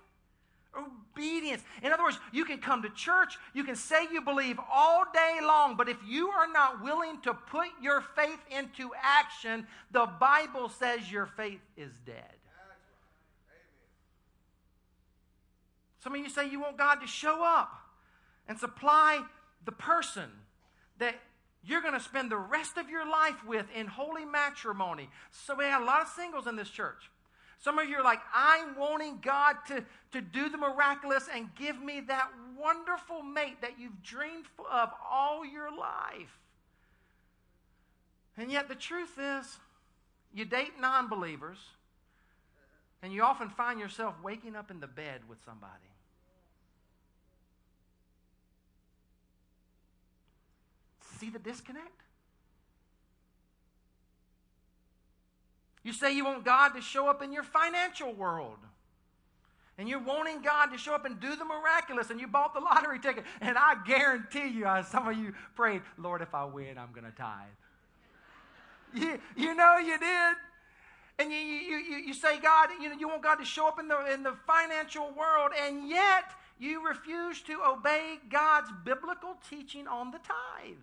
Obedience. 0.76 1.64
In 1.84 1.92
other 1.92 2.04
words, 2.04 2.18
you 2.32 2.46
can 2.46 2.60
come 2.60 2.82
to 2.82 2.90
church, 2.90 3.38
you 3.54 3.64
can 3.64 3.76
say 3.76 4.08
you 4.12 4.22
believe 4.22 4.58
all 4.72 5.04
day 5.14 5.40
long, 5.42 5.76
but 5.76 5.90
if 5.90 5.98
you 6.08 6.30
are 6.30 6.48
not 6.52 6.82
willing 6.82 7.20
to 7.22 7.34
put 7.34 7.68
your 7.82 8.02
faith 8.16 8.40
into 8.50 8.92
action, 9.02 9.68
the 9.92 10.06
Bible 10.20 10.70
says 10.70 11.12
your 11.12 11.26
faith 11.26 11.60
is 11.76 11.92
dead. 12.06 12.41
Some 16.04 16.16
of 16.16 16.20
you 16.20 16.30
say 16.30 16.50
you 16.50 16.60
want 16.60 16.78
God 16.78 16.96
to 16.96 17.08
show 17.08 17.44
up 17.46 17.72
and 18.48 18.58
supply 18.60 19.24
the 19.66 19.72
person 19.72 20.30
that 20.98 21.16
you're 21.64 21.82
going 21.82 21.94
to 21.94 22.00
spend 22.00 22.32
the 22.32 22.38
rest 22.38 22.78
of 22.78 22.90
your 22.90 23.08
life 23.08 23.46
with 23.46 23.66
in 23.76 23.86
holy 23.86 24.26
matrimony. 24.26 25.10
So 25.32 25.56
we 25.56 25.66
have 25.66 25.82
a 25.82 25.86
lot 25.86 26.02
of 26.02 26.08
singles 26.08 26.48
in 26.48 26.56
this 26.56 26.70
church. 26.70 27.10
Some 27.60 27.78
of 27.78 27.88
you 27.88 27.98
are 27.98 28.04
like, 28.04 28.20
I'm 28.34 28.76
wanting 28.76 29.20
God 29.22 29.58
to, 29.68 29.86
to 30.14 30.22
do 30.22 30.50
the 30.50 30.58
miraculous 30.58 31.30
and 31.32 31.54
give 31.56 31.80
me 31.80 32.02
that 32.08 32.30
wonderful 32.60 33.22
mate 33.22 33.62
that 33.62 33.80
you've 33.80 34.02
dreamed 34.02 34.46
of 34.72 34.90
all 35.10 35.46
your 35.46 35.70
life. 35.70 36.40
And 38.38 38.52
yet 38.52 38.68
the 38.68 38.76
truth 38.76 39.20
is, 39.20 39.60
you 40.34 40.46
date 40.46 40.80
non 40.80 41.10
believers, 41.10 41.60
and 43.04 43.14
you 43.14 43.22
often 43.22 43.50
find 43.50 43.80
yourself 43.80 44.16
waking 44.24 44.56
up 44.56 44.72
in 44.72 44.80
the 44.80 44.88
bed 44.88 45.22
with 45.30 45.38
somebody. 45.46 45.91
See 51.22 51.30
the 51.30 51.38
disconnect? 51.38 52.02
You 55.84 55.94
say 55.94 56.16
you 56.16 56.26
want 56.26 56.44
God 56.44 56.70
to 56.70 56.82
show 56.82 57.08
up 57.08 57.22
in 57.22 57.32
your 57.32 57.44
financial 57.44 58.12
world. 58.12 58.58
And 59.78 59.88
you're 59.88 60.04
wanting 60.04 60.42
God 60.42 60.72
to 60.72 60.80
show 60.80 60.96
up 60.96 61.06
and 61.06 61.20
do 61.20 61.36
the 61.36 61.46
miraculous, 61.46 62.10
and 62.10 62.20
you 62.20 62.26
bought 62.26 62.56
the 62.56 62.60
lottery 62.60 63.00
ticket. 63.00 63.26
And 63.40 63.56
I 63.56 63.76
guarantee 63.86 64.48
you, 64.48 64.66
uh, 64.66 64.82
some 64.82 65.08
of 65.08 65.16
you 65.16 65.34
prayed, 65.56 65.84
Lord, 66.00 66.24
if 66.24 66.34
I 66.34 66.44
win, 66.44 66.80
I'm 66.80 66.92
going 66.92 67.06
to 67.06 67.16
tithe. 67.16 67.48
you, 68.96 69.20
you 69.36 69.54
know 69.54 69.78
you 69.78 70.00
did. 70.00 70.36
And 71.20 71.32
you, 71.32 71.38
you, 71.38 71.78
you, 71.78 71.98
you 71.98 72.14
say, 72.16 72.40
God, 72.40 72.70
you, 72.82 72.90
know, 72.90 72.96
you 73.00 73.08
want 73.08 73.22
God 73.22 73.36
to 73.36 73.46
show 73.46 73.68
up 73.68 73.80
in 73.80 73.88
the, 73.88 74.12
in 74.12 74.24
the 74.24 74.34
financial 74.48 75.14
world, 75.16 75.52
and 75.68 75.88
yet 75.88 76.32
you 76.58 76.88
refuse 76.88 77.42
to 77.42 77.60
obey 77.64 78.18
God's 78.28 78.72
biblical 78.84 79.38
teaching 79.48 79.88
on 79.88 80.10
the 80.10 80.18
tithe. 80.18 80.78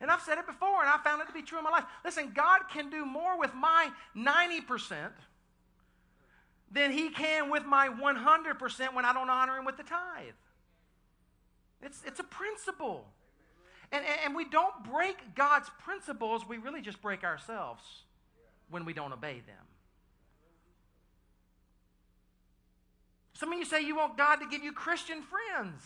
And 0.00 0.10
I've 0.10 0.20
said 0.20 0.38
it 0.38 0.46
before, 0.46 0.80
and 0.80 0.90
I 0.90 0.98
found 1.02 1.22
it 1.22 1.26
to 1.26 1.32
be 1.32 1.42
true 1.42 1.58
in 1.58 1.64
my 1.64 1.70
life. 1.70 1.84
Listen, 2.04 2.32
God 2.34 2.60
can 2.70 2.90
do 2.90 3.06
more 3.06 3.38
with 3.38 3.54
my 3.54 3.88
90% 4.14 5.10
than 6.70 6.92
He 6.92 7.08
can 7.10 7.50
with 7.50 7.64
my 7.64 7.88
100% 7.88 8.94
when 8.94 9.04
I 9.04 9.12
don't 9.12 9.30
honor 9.30 9.56
Him 9.56 9.64
with 9.64 9.78
the 9.78 9.84
tithe. 9.84 10.34
It's, 11.82 12.02
it's 12.06 12.20
a 12.20 12.24
principle. 12.24 13.06
And, 13.90 14.04
and, 14.04 14.18
and 14.26 14.34
we 14.34 14.44
don't 14.44 14.84
break 14.84 15.34
God's 15.34 15.70
principles, 15.82 16.46
we 16.46 16.58
really 16.58 16.82
just 16.82 17.00
break 17.00 17.24
ourselves 17.24 17.82
when 18.68 18.84
we 18.84 18.92
don't 18.92 19.12
obey 19.12 19.40
them. 19.46 19.64
Some 23.32 23.52
of 23.52 23.58
you 23.58 23.64
say 23.64 23.82
you 23.82 23.96
want 23.96 24.16
God 24.16 24.36
to 24.36 24.46
give 24.46 24.64
you 24.64 24.72
Christian 24.72 25.22
friends. 25.22 25.82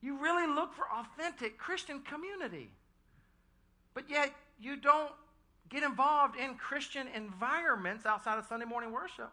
You 0.00 0.20
really 0.20 0.52
look 0.52 0.74
for 0.74 0.84
authentic 0.92 1.56
Christian 1.56 2.00
community. 2.00 2.70
But 3.94 4.08
yet, 4.08 4.32
you 4.60 4.76
don't 4.76 5.10
get 5.68 5.82
involved 5.82 6.36
in 6.36 6.54
Christian 6.54 7.06
environments 7.14 8.06
outside 8.06 8.38
of 8.38 8.46
Sunday 8.46 8.66
morning 8.66 8.92
worship 8.92 9.32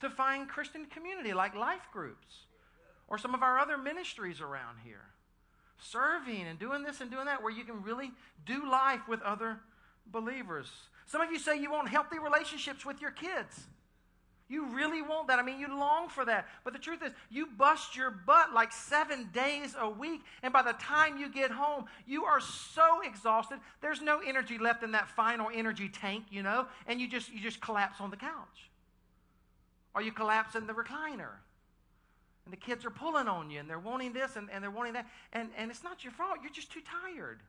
to 0.00 0.10
find 0.10 0.48
Christian 0.48 0.86
community 0.86 1.32
like 1.32 1.54
life 1.54 1.88
groups 1.92 2.46
or 3.08 3.18
some 3.18 3.34
of 3.34 3.42
our 3.42 3.58
other 3.58 3.78
ministries 3.78 4.40
around 4.40 4.78
here. 4.84 5.06
Serving 5.78 6.42
and 6.42 6.58
doing 6.58 6.82
this 6.82 7.00
and 7.00 7.10
doing 7.10 7.26
that, 7.26 7.42
where 7.42 7.52
you 7.52 7.64
can 7.64 7.82
really 7.82 8.12
do 8.46 8.70
life 8.70 9.08
with 9.08 9.20
other 9.22 9.58
believers. 10.06 10.70
Some 11.06 11.20
of 11.20 11.30
you 11.30 11.38
say 11.38 11.60
you 11.60 11.70
want 11.70 11.88
healthy 11.88 12.18
relationships 12.18 12.86
with 12.86 13.00
your 13.00 13.10
kids. 13.10 13.64
You 14.48 14.66
really 14.66 15.00
want 15.00 15.28
that. 15.28 15.38
I 15.38 15.42
mean, 15.42 15.58
you 15.58 15.68
long 15.68 16.08
for 16.08 16.24
that. 16.26 16.46
But 16.64 16.74
the 16.74 16.78
truth 16.78 17.02
is, 17.02 17.12
you 17.30 17.46
bust 17.46 17.96
your 17.96 18.10
butt 18.10 18.52
like 18.52 18.72
seven 18.72 19.30
days 19.32 19.74
a 19.78 19.88
week, 19.88 20.20
and 20.42 20.52
by 20.52 20.62
the 20.62 20.74
time 20.74 21.16
you 21.16 21.30
get 21.30 21.50
home, 21.50 21.86
you 22.06 22.24
are 22.24 22.40
so 22.40 23.00
exhausted. 23.02 23.58
There's 23.80 24.02
no 24.02 24.20
energy 24.20 24.58
left 24.58 24.82
in 24.82 24.92
that 24.92 25.08
final 25.08 25.48
energy 25.52 25.88
tank, 25.88 26.24
you 26.30 26.42
know, 26.42 26.66
and 26.86 27.00
you 27.00 27.08
just 27.08 27.32
you 27.32 27.40
just 27.40 27.60
collapse 27.62 28.00
on 28.00 28.10
the 28.10 28.18
couch, 28.18 28.70
or 29.94 30.02
you 30.02 30.12
collapse 30.12 30.54
in 30.54 30.66
the 30.66 30.74
recliner, 30.74 31.36
and 32.44 32.52
the 32.52 32.58
kids 32.58 32.84
are 32.84 32.90
pulling 32.90 33.28
on 33.28 33.48
you, 33.48 33.60
and 33.60 33.70
they're 33.70 33.78
wanting 33.78 34.12
this 34.12 34.36
and, 34.36 34.50
and 34.52 34.62
they're 34.62 34.70
wanting 34.70 34.92
that, 34.92 35.06
and 35.32 35.48
and 35.56 35.70
it's 35.70 35.82
not 35.82 36.04
your 36.04 36.12
fault. 36.12 36.36
You're 36.42 36.52
just 36.52 36.70
too 36.70 36.82
tired. 36.82 37.40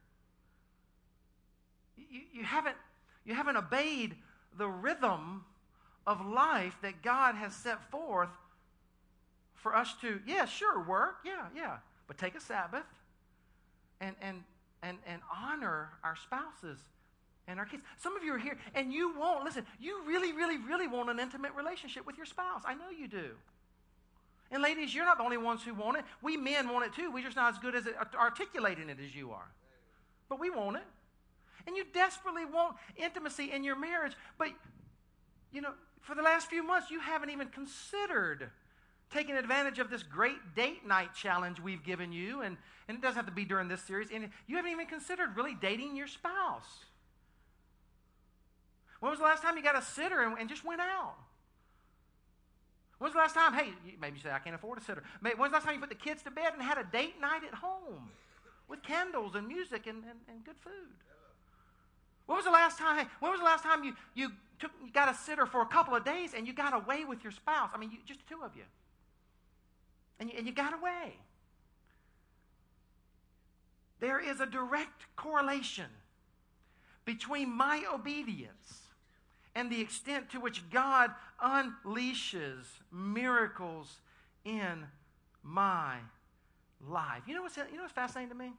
You, 1.97 2.21
you 2.31 2.43
haven't 2.45 2.77
you 3.25 3.33
haven't 3.33 3.57
obeyed 3.57 4.15
the 4.57 4.67
rhythm 4.67 5.43
of 6.07 6.25
life 6.25 6.77
that 6.81 7.01
God 7.01 7.35
has 7.35 7.53
set 7.55 7.89
forth 7.89 8.29
for 9.55 9.75
us 9.75 9.95
to, 10.01 10.19
yeah, 10.27 10.45
sure, 10.45 10.83
work, 10.83 11.17
yeah, 11.25 11.45
yeah, 11.55 11.77
but 12.07 12.17
take 12.17 12.35
a 12.35 12.41
Sabbath 12.41 12.85
and, 13.99 14.15
and, 14.21 14.43
and, 14.83 14.97
and 15.07 15.21
honor 15.35 15.89
our 16.03 16.15
spouses 16.15 16.77
and 17.47 17.59
our 17.59 17.65
kids. 17.65 17.83
Some 17.97 18.15
of 18.15 18.23
you 18.23 18.33
are 18.33 18.37
here 18.37 18.57
and 18.75 18.93
you 18.93 19.17
won't, 19.17 19.43
listen, 19.43 19.65
you 19.79 20.03
really, 20.05 20.33
really, 20.33 20.57
really 20.57 20.87
want 20.87 21.09
an 21.09 21.19
intimate 21.19 21.53
relationship 21.55 22.05
with 22.05 22.17
your 22.17 22.25
spouse. 22.25 22.61
I 22.65 22.75
know 22.75 22.89
you 22.95 23.07
do. 23.07 23.31
And 24.51 24.61
ladies, 24.61 24.93
you're 24.93 25.05
not 25.05 25.17
the 25.17 25.23
only 25.23 25.37
ones 25.37 25.63
who 25.63 25.73
want 25.73 25.97
it. 25.97 26.05
We 26.21 26.37
men 26.37 26.69
want 26.69 26.85
it 26.85 26.93
too. 26.93 27.11
We're 27.11 27.23
just 27.23 27.35
not 27.35 27.53
as 27.53 27.59
good 27.59 27.75
at 27.75 27.87
uh, 27.87 28.17
articulating 28.17 28.89
it 28.89 28.99
as 29.03 29.15
you 29.15 29.31
are. 29.31 29.47
But 30.29 30.39
we 30.39 30.49
want 30.49 30.77
it. 30.77 30.83
And 31.65 31.75
you 31.75 31.83
desperately 31.93 32.45
want 32.45 32.75
intimacy 32.95 33.51
in 33.51 33.63
your 33.63 33.75
marriage. 33.75 34.13
But, 34.37 34.49
you 35.51 35.61
know, 35.61 35.73
for 36.05 36.15
the 36.15 36.21
last 36.21 36.49
few 36.49 36.61
months, 36.61 36.91
you 36.91 36.99
haven't 36.99 37.31
even 37.31 37.47
considered 37.47 38.51
taking 39.11 39.35
advantage 39.35 39.79
of 39.79 39.89
this 39.89 40.03
great 40.03 40.55
date 40.55 40.85
night 40.85 41.15
challenge 41.15 41.59
we've 41.59 41.83
given 41.83 42.11
you. 42.11 42.41
And, 42.41 42.57
and 42.87 42.97
it 42.97 43.01
doesn't 43.01 43.15
have 43.15 43.25
to 43.25 43.31
be 43.31 43.43
during 43.43 43.67
this 43.67 43.81
series. 43.81 44.09
And 44.13 44.29
you 44.47 44.55
haven't 44.55 44.71
even 44.71 44.85
considered 44.85 45.35
really 45.35 45.55
dating 45.59 45.95
your 45.95 46.07
spouse. 46.07 46.85
When 48.99 49.09
was 49.09 49.19
the 49.19 49.25
last 49.25 49.41
time 49.41 49.57
you 49.57 49.63
got 49.63 49.77
a 49.77 49.81
sitter 49.81 50.21
and, 50.21 50.37
and 50.37 50.47
just 50.47 50.63
went 50.63 50.79
out? 50.79 51.15
When 52.99 53.07
was 53.07 53.13
the 53.13 53.19
last 53.19 53.33
time, 53.33 53.53
hey, 53.53 53.73
maybe 53.99 54.17
you 54.17 54.23
say, 54.23 54.31
I 54.31 54.39
can't 54.39 54.55
afford 54.55 54.77
a 54.77 54.81
sitter. 54.81 55.03
When 55.21 55.37
was 55.37 55.49
the 55.49 55.55
last 55.55 55.65
time 55.65 55.73
you 55.73 55.79
put 55.79 55.89
the 55.89 55.95
kids 55.95 56.21
to 56.23 56.31
bed 56.31 56.53
and 56.53 56.61
had 56.61 56.77
a 56.77 56.83
date 56.83 57.19
night 57.19 57.41
at 57.47 57.55
home 57.55 58.09
with 58.69 58.83
candles 58.83 59.35
and 59.35 59.47
music 59.47 59.87
and, 59.87 60.03
and, 60.03 60.19
and 60.29 60.45
good 60.45 60.55
food? 60.63 60.93
When 62.25 62.35
was 62.37 62.45
the 62.45 62.51
last 62.51 62.77
time, 62.77 63.07
when 63.19 63.31
was 63.31 63.39
the 63.39 63.45
last 63.45 63.63
time 63.63 63.83
you, 63.83 63.93
you 64.13 64.31
took, 64.59 64.71
you 64.83 64.91
got 64.91 65.09
a 65.09 65.13
sitter 65.13 65.45
for 65.45 65.61
a 65.61 65.65
couple 65.65 65.95
of 65.95 66.03
days 66.03 66.33
and 66.35 66.47
you 66.47 66.53
got 66.53 66.73
away 66.73 67.05
with 67.05 67.23
your 67.23 67.31
spouse. 67.31 67.69
I 67.73 67.77
mean, 67.77 67.91
you, 67.91 67.97
just 68.05 68.19
the 68.27 68.35
two 68.35 68.41
of 68.43 68.55
you. 68.55 68.63
And, 70.19 70.29
you. 70.29 70.37
and 70.37 70.47
you 70.47 70.53
got 70.53 70.73
away. 70.73 71.13
there 73.99 74.19
is 74.19 74.39
a 74.39 74.45
direct 74.45 75.05
correlation 75.15 75.85
between 77.05 77.49
my 77.49 77.83
obedience 77.91 78.81
and 79.55 79.71
the 79.71 79.81
extent 79.81 80.29
to 80.31 80.39
which 80.39 80.69
God 80.69 81.11
unleashes 81.43 82.65
miracles 82.91 83.99
in 84.43 84.85
my 85.41 85.95
life. 86.87 87.23
You 87.25 87.35
know 87.35 87.41
what's, 87.41 87.57
you 87.57 87.77
know 87.77 87.83
what's 87.83 87.93
fascinating 87.93 88.29
to 88.29 88.35
me? 88.35 88.51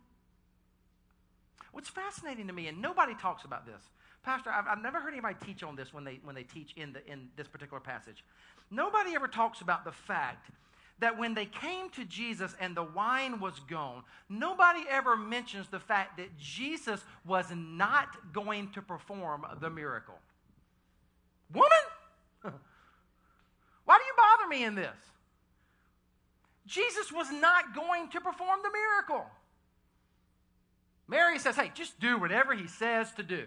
What's 1.72 1.88
fascinating 1.88 2.46
to 2.46 2.52
me, 2.52 2.68
and 2.68 2.80
nobody 2.80 3.14
talks 3.14 3.44
about 3.44 3.66
this, 3.66 3.82
Pastor, 4.22 4.50
I've, 4.50 4.66
I've, 4.66 4.82
never 4.82 5.00
heard 5.00 5.12
anybody 5.12 5.36
teach 5.44 5.62
on 5.62 5.76
this 5.76 5.94
when 5.94 6.02
they, 6.02 6.18
when 6.24 6.34
they 6.34 6.42
teach 6.42 6.72
in, 6.76 6.92
the, 6.92 7.06
in 7.06 7.28
this 7.36 7.46
particular 7.46 7.80
passage. 7.80 8.24
Nobody 8.72 9.14
ever 9.14 9.28
talks 9.28 9.60
about 9.60 9.84
the 9.84 9.92
fact 9.92 10.50
that 10.98 11.18
when 11.18 11.34
they 11.34 11.46
came 11.46 11.90
to 11.90 12.04
Jesus 12.04 12.54
and 12.58 12.76
the 12.76 12.82
wine 12.82 13.38
was 13.38 13.60
gone, 13.68 14.02
nobody 14.28 14.80
ever 14.90 15.16
mentions 15.16 15.68
the 15.68 15.78
fact 15.78 16.16
that 16.16 16.36
Jesus 16.38 17.04
was 17.24 17.46
not 17.54 18.32
going 18.32 18.72
to 18.72 18.82
perform 18.82 19.46
the 19.60 19.70
miracle. 19.70 20.18
Woman, 21.52 21.70
why 23.84 23.98
do 23.98 24.04
you 24.04 24.14
bother 24.16 24.48
me 24.48 24.64
in 24.64 24.74
this? 24.74 24.96
Jesus 26.66 27.12
was 27.12 27.30
not 27.30 27.74
going 27.76 28.08
to 28.08 28.20
perform 28.20 28.58
the 28.62 28.70
miracle. 28.72 29.26
Mary 31.08 31.38
says, 31.38 31.56
hey, 31.56 31.70
just 31.74 31.98
do 32.00 32.18
whatever 32.18 32.54
he 32.54 32.66
says 32.66 33.12
to 33.12 33.22
do. 33.22 33.44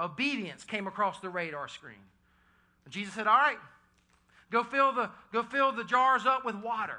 Obedience 0.00 0.64
came 0.64 0.86
across 0.86 1.20
the 1.20 1.28
radar 1.28 1.68
screen. 1.68 1.94
Jesus 2.88 3.14
said, 3.14 3.26
all 3.26 3.36
right, 3.36 3.58
Go 4.50 4.64
fill 4.64 4.92
the, 4.92 5.10
go 5.32 5.42
fill 5.42 5.72
the 5.72 5.84
jars 5.84 6.26
up 6.26 6.44
with 6.44 6.56
water. 6.56 6.98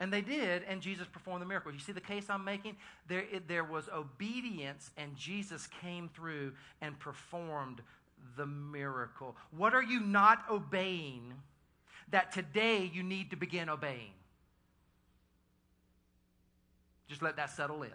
And 0.00 0.12
they 0.12 0.20
did, 0.20 0.62
and 0.68 0.80
Jesus 0.80 1.06
performed 1.06 1.42
the 1.42 1.46
miracle. 1.46 1.72
You 1.72 1.80
see 1.80 1.92
the 1.92 2.00
case 2.00 2.26
I'm 2.30 2.44
making? 2.44 2.76
There, 3.08 3.24
it, 3.32 3.48
there 3.48 3.64
was 3.64 3.88
obedience, 3.94 4.90
and 4.96 5.14
Jesus 5.16 5.68
came 5.82 6.08
through 6.08 6.52
and 6.80 6.98
performed 6.98 7.82
the 8.36 8.46
miracle. 8.46 9.36
What 9.50 9.74
are 9.74 9.82
you 9.82 10.00
not 10.00 10.44
obeying 10.50 11.34
that 12.10 12.32
today 12.32 12.90
you 12.92 13.02
need 13.02 13.30
to 13.30 13.36
begin 13.36 13.68
obeying? 13.68 14.12
Just 17.08 17.22
let 17.22 17.36
that 17.36 17.50
settle 17.50 17.82
in. 17.82 17.90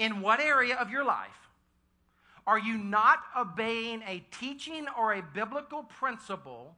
In 0.00 0.22
what 0.22 0.40
area 0.40 0.76
of 0.76 0.90
your 0.90 1.04
life 1.04 1.28
are 2.46 2.58
you 2.58 2.78
not 2.78 3.18
obeying 3.38 4.02
a 4.08 4.24
teaching 4.30 4.86
or 4.98 5.12
a 5.12 5.22
biblical 5.22 5.82
principle 5.82 6.74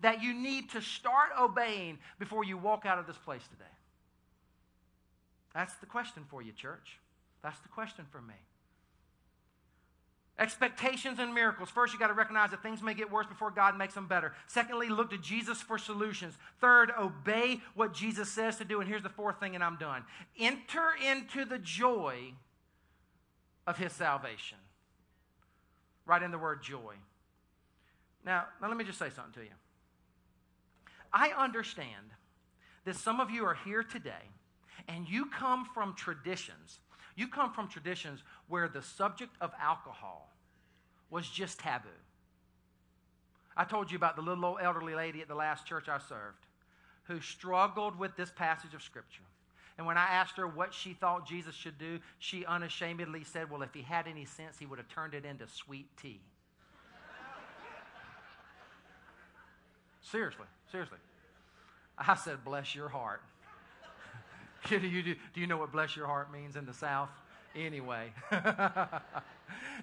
that 0.00 0.22
you 0.22 0.32
need 0.32 0.70
to 0.70 0.80
start 0.80 1.30
obeying 1.38 1.98
before 2.20 2.44
you 2.44 2.56
walk 2.56 2.86
out 2.86 3.00
of 3.00 3.08
this 3.08 3.16
place 3.16 3.42
today? 3.50 3.64
That's 5.52 5.74
the 5.74 5.86
question 5.86 6.22
for 6.30 6.40
you, 6.40 6.52
church. 6.52 7.00
That's 7.42 7.58
the 7.58 7.68
question 7.68 8.06
for 8.12 8.22
me. 8.22 8.34
Expectations 10.40 11.18
and 11.18 11.34
miracles. 11.34 11.68
First, 11.68 11.92
you 11.92 11.98
got 11.98 12.06
to 12.06 12.14
recognize 12.14 12.50
that 12.50 12.62
things 12.62 12.82
may 12.82 12.94
get 12.94 13.12
worse 13.12 13.26
before 13.26 13.50
God 13.50 13.76
makes 13.76 13.92
them 13.92 14.08
better. 14.08 14.32
Secondly, 14.46 14.88
look 14.88 15.10
to 15.10 15.18
Jesus 15.18 15.60
for 15.60 15.76
solutions. 15.76 16.34
Third, 16.62 16.90
obey 16.98 17.60
what 17.74 17.92
Jesus 17.92 18.30
says 18.30 18.56
to 18.56 18.64
do. 18.64 18.80
And 18.80 18.88
here's 18.88 19.02
the 19.02 19.10
fourth 19.10 19.38
thing, 19.38 19.54
and 19.54 19.62
I'm 19.62 19.76
done. 19.76 20.02
Enter 20.38 20.92
into 21.06 21.44
the 21.44 21.58
joy 21.58 22.32
of 23.66 23.76
his 23.76 23.92
salvation. 23.92 24.56
Right 26.06 26.22
in 26.22 26.30
the 26.30 26.38
word 26.38 26.62
joy. 26.62 26.94
Now, 28.24 28.46
now 28.62 28.68
let 28.68 28.78
me 28.78 28.84
just 28.84 28.98
say 28.98 29.10
something 29.14 29.34
to 29.34 29.42
you. 29.42 29.54
I 31.12 31.32
understand 31.36 32.14
that 32.86 32.96
some 32.96 33.20
of 33.20 33.30
you 33.30 33.44
are 33.44 33.58
here 33.62 33.82
today 33.82 34.30
and 34.88 35.06
you 35.06 35.26
come 35.26 35.66
from 35.74 35.94
traditions. 35.94 36.80
You 37.20 37.28
come 37.28 37.52
from 37.52 37.68
traditions 37.68 38.22
where 38.48 38.66
the 38.66 38.80
subject 38.80 39.36
of 39.42 39.52
alcohol 39.60 40.32
was 41.10 41.28
just 41.28 41.60
taboo. 41.60 41.90
I 43.54 43.64
told 43.64 43.90
you 43.90 43.98
about 43.98 44.16
the 44.16 44.22
little 44.22 44.42
old 44.42 44.60
elderly 44.62 44.94
lady 44.94 45.20
at 45.20 45.28
the 45.28 45.34
last 45.34 45.66
church 45.66 45.86
I 45.86 45.98
served 45.98 46.46
who 47.04 47.20
struggled 47.20 47.98
with 47.98 48.16
this 48.16 48.30
passage 48.30 48.72
of 48.72 48.82
Scripture. 48.82 49.24
And 49.76 49.86
when 49.86 49.98
I 49.98 50.06
asked 50.06 50.38
her 50.38 50.48
what 50.48 50.72
she 50.72 50.94
thought 50.94 51.28
Jesus 51.28 51.54
should 51.54 51.76
do, 51.76 51.98
she 52.18 52.46
unashamedly 52.46 53.24
said, 53.24 53.50
Well, 53.50 53.60
if 53.60 53.74
he 53.74 53.82
had 53.82 54.06
any 54.06 54.24
sense, 54.24 54.58
he 54.58 54.64
would 54.64 54.78
have 54.78 54.88
turned 54.88 55.12
it 55.12 55.26
into 55.26 55.46
sweet 55.46 55.88
tea. 56.00 56.22
Seriously, 60.00 60.46
seriously. 60.72 60.98
I 61.98 62.14
said, 62.14 62.46
bless 62.46 62.74
your 62.74 62.88
heart. 62.88 63.20
do, 64.68 64.78
you, 64.78 65.02
do, 65.02 65.40
you 65.40 65.46
know 65.46 65.56
what 65.56 65.72
bless 65.72 65.96
your 65.96 66.06
heart 66.06 66.32
means 66.32 66.56
in 66.56 66.66
the 66.66 66.74
South? 66.74 67.08
Anyway, 67.54 68.12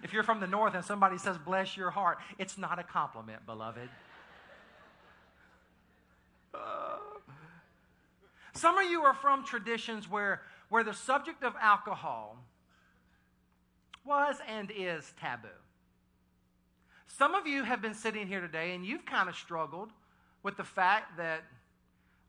if 0.04 0.14
you're 0.14 0.24
from 0.24 0.40
the 0.40 0.48
North 0.48 0.74
and 0.74 0.86
somebody 0.86 1.18
says 1.18 1.38
bless 1.38 1.76
your 1.76 1.92
heart, 1.92 2.18
it's 2.38 2.58
not 2.58 2.80
a 2.80 2.84
compliment, 2.84 3.46
beloved. 3.46 3.90
Uh, 6.54 6.98
some 8.54 8.78
of 8.78 8.90
you 8.90 9.02
are 9.02 9.14
from 9.14 9.44
traditions 9.44 10.10
where, 10.10 10.42
where 10.70 10.84
the 10.84 10.94
subject 10.94 11.44
of 11.44 11.54
alcohol 11.60 12.38
was 14.06 14.38
and 14.48 14.72
is 14.76 15.14
taboo. 15.20 15.50
Some 17.08 17.36
of 17.36 17.46
you 17.48 17.64
have 17.64 17.82
been 17.82 17.94
sitting 17.94 18.28
here 18.28 18.42
today 18.42 18.74
and 18.74 18.86
you've 18.86 19.06
kind 19.06 19.28
of 19.28 19.36
struggled 19.36 19.90
with 20.42 20.56
the 20.56 20.64
fact 20.64 21.18
that 21.18 21.44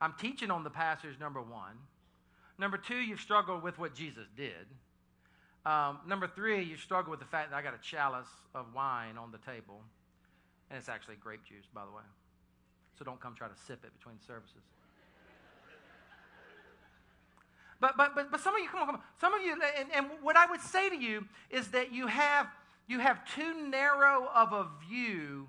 I'm 0.00 0.14
teaching 0.18 0.50
on 0.50 0.64
the 0.64 0.70
passage, 0.70 1.18
number 1.20 1.40
one. 1.40 1.76
Number 2.58 2.76
two, 2.76 2.96
you've 2.96 3.20
struggled 3.20 3.62
with 3.62 3.78
what 3.78 3.94
Jesus 3.94 4.26
did. 4.36 4.66
Um, 5.64 5.98
number 6.06 6.26
three, 6.26 6.62
you 6.62 6.76
struggle 6.76 7.10
with 7.10 7.20
the 7.20 7.26
fact 7.26 7.50
that 7.50 7.56
I 7.56 7.62
got 7.62 7.74
a 7.74 7.82
chalice 7.82 8.26
of 8.54 8.74
wine 8.74 9.16
on 9.16 9.30
the 9.30 9.38
table. 9.38 9.80
And 10.70 10.78
it's 10.78 10.88
actually 10.88 11.16
grape 11.16 11.44
juice, 11.44 11.66
by 11.72 11.84
the 11.84 11.92
way. 11.92 12.02
So 12.98 13.04
don't 13.04 13.20
come 13.20 13.34
try 13.34 13.48
to 13.48 13.54
sip 13.66 13.84
it 13.84 13.92
between 13.98 14.16
services. 14.26 14.56
But, 17.80 17.96
but, 17.96 18.12
but, 18.16 18.32
but 18.32 18.40
some 18.40 18.56
of 18.56 18.60
you, 18.60 18.68
come 18.68 18.80
on, 18.80 18.86
come 18.86 18.96
on. 18.96 19.02
Some 19.20 19.34
of 19.34 19.40
you, 19.40 19.52
and, 19.78 19.88
and 19.94 20.06
what 20.20 20.36
I 20.36 20.46
would 20.46 20.60
say 20.60 20.88
to 20.88 20.96
you 20.96 21.24
is 21.48 21.68
that 21.68 21.92
you 21.92 22.08
have, 22.08 22.48
you 22.88 22.98
have 22.98 23.24
too 23.36 23.68
narrow 23.68 24.28
of 24.34 24.52
a 24.52 24.66
view 24.88 25.46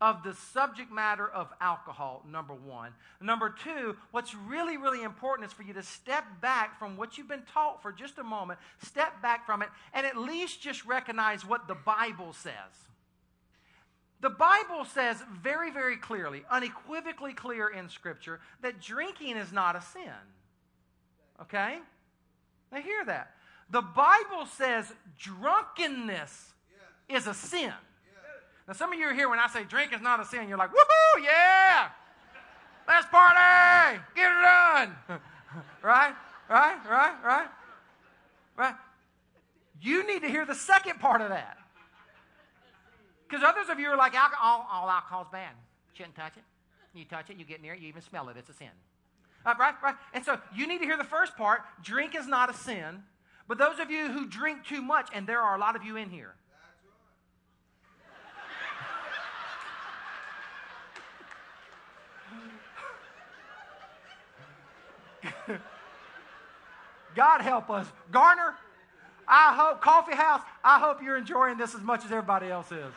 of 0.00 0.22
the 0.22 0.34
subject 0.34 0.90
matter 0.90 1.28
of 1.28 1.52
alcohol, 1.60 2.24
number 2.26 2.54
one. 2.54 2.92
Number 3.20 3.50
two, 3.50 3.96
what's 4.12 4.34
really, 4.34 4.78
really 4.78 5.02
important 5.02 5.46
is 5.46 5.52
for 5.52 5.62
you 5.62 5.74
to 5.74 5.82
step 5.82 6.24
back 6.40 6.78
from 6.78 6.96
what 6.96 7.18
you've 7.18 7.28
been 7.28 7.42
taught 7.52 7.82
for 7.82 7.92
just 7.92 8.18
a 8.18 8.24
moment, 8.24 8.58
step 8.82 9.20
back 9.20 9.44
from 9.44 9.60
it, 9.62 9.68
and 9.92 10.06
at 10.06 10.16
least 10.16 10.62
just 10.62 10.86
recognize 10.86 11.44
what 11.44 11.68
the 11.68 11.74
Bible 11.74 12.32
says. 12.32 12.54
The 14.22 14.30
Bible 14.30 14.84
says 14.84 15.22
very, 15.42 15.70
very 15.70 15.96
clearly, 15.96 16.44
unequivocally 16.50 17.32
clear 17.32 17.68
in 17.68 17.88
Scripture, 17.88 18.40
that 18.62 18.80
drinking 18.80 19.36
is 19.36 19.52
not 19.52 19.76
a 19.76 19.82
sin. 19.82 20.12
Okay? 21.42 21.78
Now, 22.72 22.80
hear 22.80 23.04
that. 23.04 23.34
The 23.70 23.82
Bible 23.82 24.46
says 24.56 24.92
drunkenness 25.18 26.52
is 27.08 27.26
a 27.26 27.34
sin. 27.34 27.72
Now, 28.70 28.76
some 28.76 28.92
of 28.92 29.00
you 29.00 29.06
are 29.06 29.12
here 29.12 29.28
when 29.28 29.40
I 29.40 29.48
say 29.48 29.64
drink 29.64 29.92
is 29.92 30.00
not 30.00 30.20
a 30.20 30.24
sin, 30.24 30.48
you're 30.48 30.56
like, 30.56 30.70
woohoo, 30.70 31.24
yeah! 31.24 31.88
Let's 32.86 33.04
party! 33.08 34.00
Get 34.14 34.30
it 34.30 34.42
done! 34.44 34.96
right? 35.82 36.14
Right? 36.48 36.76
Right? 36.88 37.14
Right? 37.24 37.48
Right? 38.56 38.74
You 39.82 40.06
need 40.06 40.22
to 40.22 40.28
hear 40.28 40.46
the 40.46 40.54
second 40.54 41.00
part 41.00 41.20
of 41.20 41.30
that. 41.30 41.58
Because 43.28 43.42
others 43.44 43.68
of 43.70 43.80
you 43.80 43.88
are 43.88 43.96
like, 43.96 44.14
alcohol, 44.14 44.68
all, 44.70 44.82
all 44.82 44.88
alcohol's 44.88 45.26
bad. 45.32 45.50
Shouldn't 45.94 46.14
touch 46.14 46.36
it. 46.36 46.44
You 46.96 47.04
touch 47.06 47.28
it, 47.28 47.38
you 47.38 47.44
get 47.44 47.60
near 47.60 47.74
it, 47.74 47.80
you 47.80 47.88
even 47.88 48.02
smell 48.02 48.28
it. 48.28 48.36
It's 48.36 48.50
a 48.50 48.54
sin. 48.54 48.68
Uh, 49.44 49.54
right? 49.58 49.74
Right? 49.82 49.96
And 50.14 50.24
so 50.24 50.38
you 50.54 50.68
need 50.68 50.78
to 50.78 50.84
hear 50.84 50.96
the 50.96 51.02
first 51.02 51.36
part. 51.36 51.62
Drink 51.82 52.14
is 52.14 52.28
not 52.28 52.50
a 52.50 52.54
sin. 52.54 53.02
But 53.48 53.58
those 53.58 53.80
of 53.80 53.90
you 53.90 54.12
who 54.12 54.28
drink 54.28 54.64
too 54.64 54.80
much, 54.80 55.08
and 55.12 55.26
there 55.26 55.40
are 55.40 55.56
a 55.56 55.58
lot 55.58 55.74
of 55.74 55.82
you 55.82 55.96
in 55.96 56.08
here, 56.08 56.36
God 67.14 67.40
help 67.40 67.70
us. 67.70 67.86
Garner, 68.10 68.54
I 69.26 69.54
hope, 69.54 69.80
Coffee 69.80 70.14
House, 70.14 70.42
I 70.64 70.78
hope 70.78 71.02
you're 71.02 71.16
enjoying 71.16 71.56
this 71.56 71.74
as 71.74 71.80
much 71.80 72.04
as 72.04 72.10
everybody 72.10 72.48
else 72.48 72.72
is. 72.72 72.92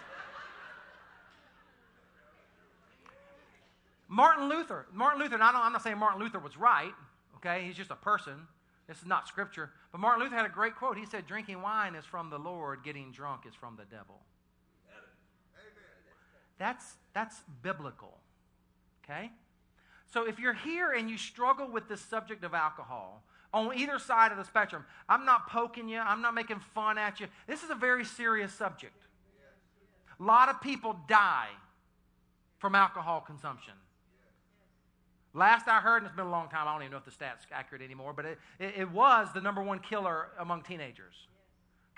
Martin 4.07 4.47
Luther, 4.47 4.85
Martin 4.93 5.21
Luther, 5.21 5.35
and 5.35 5.43
I 5.43 5.49
am 5.49 5.73
not 5.73 5.81
saying 5.81 5.97
Martin 5.97 6.21
Luther 6.21 6.39
was 6.39 6.55
right, 6.55 6.93
okay? 7.37 7.65
He's 7.65 7.75
just 7.75 7.89
a 7.89 7.95
person. 7.95 8.33
This 8.87 8.97
is 8.97 9.05
not 9.05 9.27
scripture. 9.27 9.71
But 9.91 10.01
Martin 10.01 10.23
Luther 10.23 10.35
had 10.35 10.45
a 10.45 10.49
great 10.49 10.75
quote. 10.75 10.97
He 10.97 11.05
said, 11.05 11.25
Drinking 11.25 11.61
wine 11.61 11.95
is 11.95 12.05
from 12.05 12.29
the 12.29 12.37
Lord, 12.37 12.83
getting 12.83 13.11
drunk 13.11 13.45
is 13.47 13.55
from 13.55 13.75
the 13.75 13.85
devil. 13.85 14.19
That's, 16.59 16.85
that's 17.13 17.41
biblical, 17.61 18.19
okay? 19.03 19.31
So 20.13 20.27
if 20.27 20.39
you're 20.39 20.53
here 20.53 20.91
and 20.91 21.09
you 21.09 21.17
struggle 21.17 21.67
with 21.67 21.89
this 21.89 21.99
subject 21.99 22.43
of 22.43 22.53
alcohol, 22.53 23.23
on 23.53 23.77
either 23.77 23.99
side 23.99 24.31
of 24.31 24.37
the 24.37 24.43
spectrum. 24.43 24.83
I'm 25.07 25.25
not 25.25 25.47
poking 25.47 25.87
you, 25.87 25.99
I'm 25.99 26.21
not 26.21 26.33
making 26.33 26.59
fun 26.73 26.97
at 26.97 27.19
you. 27.19 27.27
This 27.47 27.63
is 27.63 27.69
a 27.69 27.75
very 27.75 28.03
serious 28.03 28.53
subject. 28.53 28.95
A 30.19 30.23
lot 30.23 30.49
of 30.49 30.61
people 30.61 30.95
die 31.07 31.49
from 32.57 32.75
alcohol 32.75 33.21
consumption. 33.21 33.73
Last 35.33 35.67
I 35.67 35.79
heard, 35.79 35.97
and 35.97 36.05
it's 36.05 36.15
been 36.15 36.27
a 36.27 36.31
long 36.31 36.47
time, 36.49 36.67
I 36.67 36.73
don't 36.73 36.83
even 36.83 36.91
know 36.91 36.97
if 36.97 37.05
the 37.05 37.11
stat's 37.11 37.45
accurate 37.51 37.81
anymore, 37.81 38.13
but 38.13 38.25
it, 38.25 38.39
it, 38.59 38.73
it 38.77 38.91
was 38.91 39.29
the 39.33 39.41
number 39.41 39.63
one 39.63 39.79
killer 39.79 40.27
among 40.39 40.61
teenagers. 40.61 41.27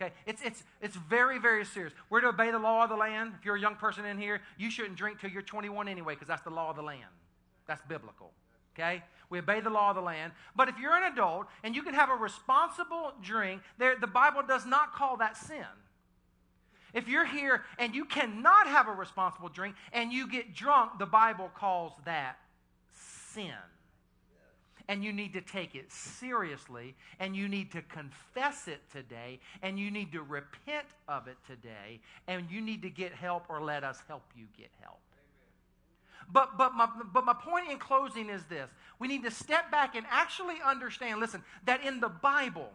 Okay, 0.02 0.14
it's, 0.26 0.42
it's, 0.44 0.64
it's 0.82 0.96
very, 0.96 1.40
very 1.40 1.64
serious. 1.64 1.94
We're 2.10 2.22
to 2.22 2.28
obey 2.28 2.52
the 2.52 2.60
law 2.60 2.84
of 2.84 2.90
the 2.90 2.96
land. 2.96 3.34
If 3.40 3.46
you're 3.46 3.56
a 3.56 3.60
young 3.60 3.76
person 3.76 4.06
in 4.06 4.18
here, 4.18 4.42
you 4.58 4.70
shouldn't 4.70 4.96
drink 4.96 5.22
till 5.22 5.30
you're 5.30 5.42
21 5.42 5.88
anyway, 5.88 6.16
because 6.16 6.28
that's 6.28 6.42
the 6.42 6.50
law 6.50 6.70
of 6.70 6.76
the 6.76 6.82
land. 6.82 7.02
That's 7.66 7.82
biblical. 7.88 8.32
Okay? 8.74 9.04
We 9.30 9.40
obey 9.40 9.60
the 9.60 9.70
law 9.70 9.90
of 9.90 9.96
the 9.96 10.02
land. 10.02 10.34
But 10.56 10.70
if 10.70 10.78
you're 10.80 10.96
an 10.96 11.12
adult 11.12 11.48
and 11.64 11.76
you 11.76 11.84
can 11.84 11.94
have 11.94 12.10
a 12.10 12.16
responsible 12.16 13.14
drink, 13.22 13.62
there, 13.78 13.96
the 13.96 14.08
Bible 14.08 14.44
does 14.48 14.66
not 14.66 14.94
call 14.94 15.18
that 15.18 15.38
sin. 15.38 15.66
If 16.94 17.10
you're 17.10 17.26
here 17.26 17.64
and 17.78 17.94
you 17.94 18.06
cannot 18.06 18.68
have 18.68 18.88
a 18.88 18.94
responsible 18.94 19.50
drink 19.50 19.76
and 19.92 20.14
you 20.14 20.30
get 20.30 20.56
drunk, 20.56 20.98
the 20.98 21.06
Bible 21.06 21.52
calls 21.54 21.94
that 22.06 22.38
sin. 22.94 23.52
And 24.88 25.04
you 25.04 25.12
need 25.12 25.34
to 25.34 25.42
take 25.42 25.74
it 25.74 25.92
seriously, 25.92 26.94
and 27.20 27.36
you 27.36 27.48
need 27.48 27.72
to 27.72 27.82
confess 27.82 28.68
it 28.68 28.82
today, 28.92 29.40
and 29.64 29.80
you 29.80 29.90
need 29.90 30.12
to 30.12 30.22
repent 30.22 30.86
of 31.08 31.28
it 31.28 31.38
today, 31.48 32.02
and 32.28 32.52
you 32.52 32.62
need 32.62 32.84
to 32.84 32.92
get 32.92 33.12
help 33.12 33.46
or 33.50 33.64
let 33.64 33.84
us 33.84 34.04
help 34.08 34.22
you 34.36 34.46
get 34.56 34.70
help. 34.80 35.00
But, 36.32 36.58
but, 36.58 36.74
my, 36.74 36.90
but 37.14 37.26
my 37.26 37.34
point 37.34 37.70
in 37.72 37.78
closing 37.78 38.30
is 38.30 38.44
this 38.46 38.70
we 39.00 39.08
need 39.08 39.24
to 39.24 39.32
step 39.32 39.72
back 39.72 39.96
and 39.96 40.06
actually 40.10 40.56
understand 40.66 41.20
listen, 41.20 41.44
that 41.66 41.84
in 41.86 42.00
the 42.00 42.10
Bible, 42.10 42.72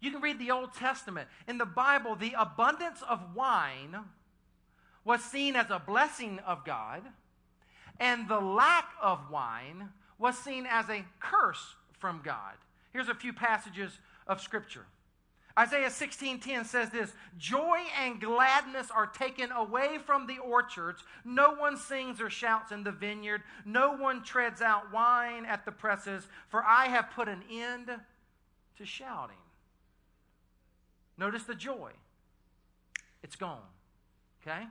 you 0.00 0.10
can 0.10 0.20
read 0.20 0.38
the 0.38 0.50
Old 0.50 0.74
Testament. 0.74 1.28
In 1.48 1.58
the 1.58 1.66
Bible, 1.66 2.16
the 2.16 2.34
abundance 2.38 3.02
of 3.08 3.34
wine 3.34 3.96
was 5.04 5.22
seen 5.22 5.56
as 5.56 5.70
a 5.70 5.78
blessing 5.78 6.40
of 6.40 6.64
God 6.64 7.02
and 7.98 8.28
the 8.28 8.40
lack 8.40 8.90
of 9.00 9.30
wine 9.30 9.90
was 10.18 10.36
seen 10.38 10.66
as 10.68 10.88
a 10.88 11.04
curse 11.20 11.74
from 11.98 12.20
God. 12.22 12.54
Here's 12.92 13.08
a 13.08 13.14
few 13.14 13.32
passages 13.32 13.98
of 14.26 14.40
scripture. 14.40 14.86
Isaiah 15.58 15.90
16:10 15.90 16.64
says 16.66 16.90
this, 16.90 17.14
"Joy 17.38 17.78
and 17.94 18.20
gladness 18.20 18.90
are 18.90 19.06
taken 19.06 19.50
away 19.50 19.98
from 19.98 20.26
the 20.26 20.38
orchards. 20.38 21.02
No 21.24 21.52
one 21.52 21.78
sings 21.78 22.20
or 22.20 22.28
shouts 22.28 22.72
in 22.72 22.84
the 22.84 22.92
vineyard. 22.92 23.42
No 23.64 23.92
one 23.92 24.22
treads 24.22 24.60
out 24.60 24.90
wine 24.90 25.46
at 25.46 25.64
the 25.64 25.72
presses, 25.72 26.28
for 26.48 26.62
I 26.62 26.88
have 26.88 27.10
put 27.10 27.28
an 27.28 27.42
end 27.48 28.04
to 28.76 28.84
shouting." 28.84 29.40
Notice 31.16 31.44
the 31.44 31.54
joy. 31.54 31.92
It's 33.22 33.36
gone. 33.36 33.66
Okay? 34.42 34.68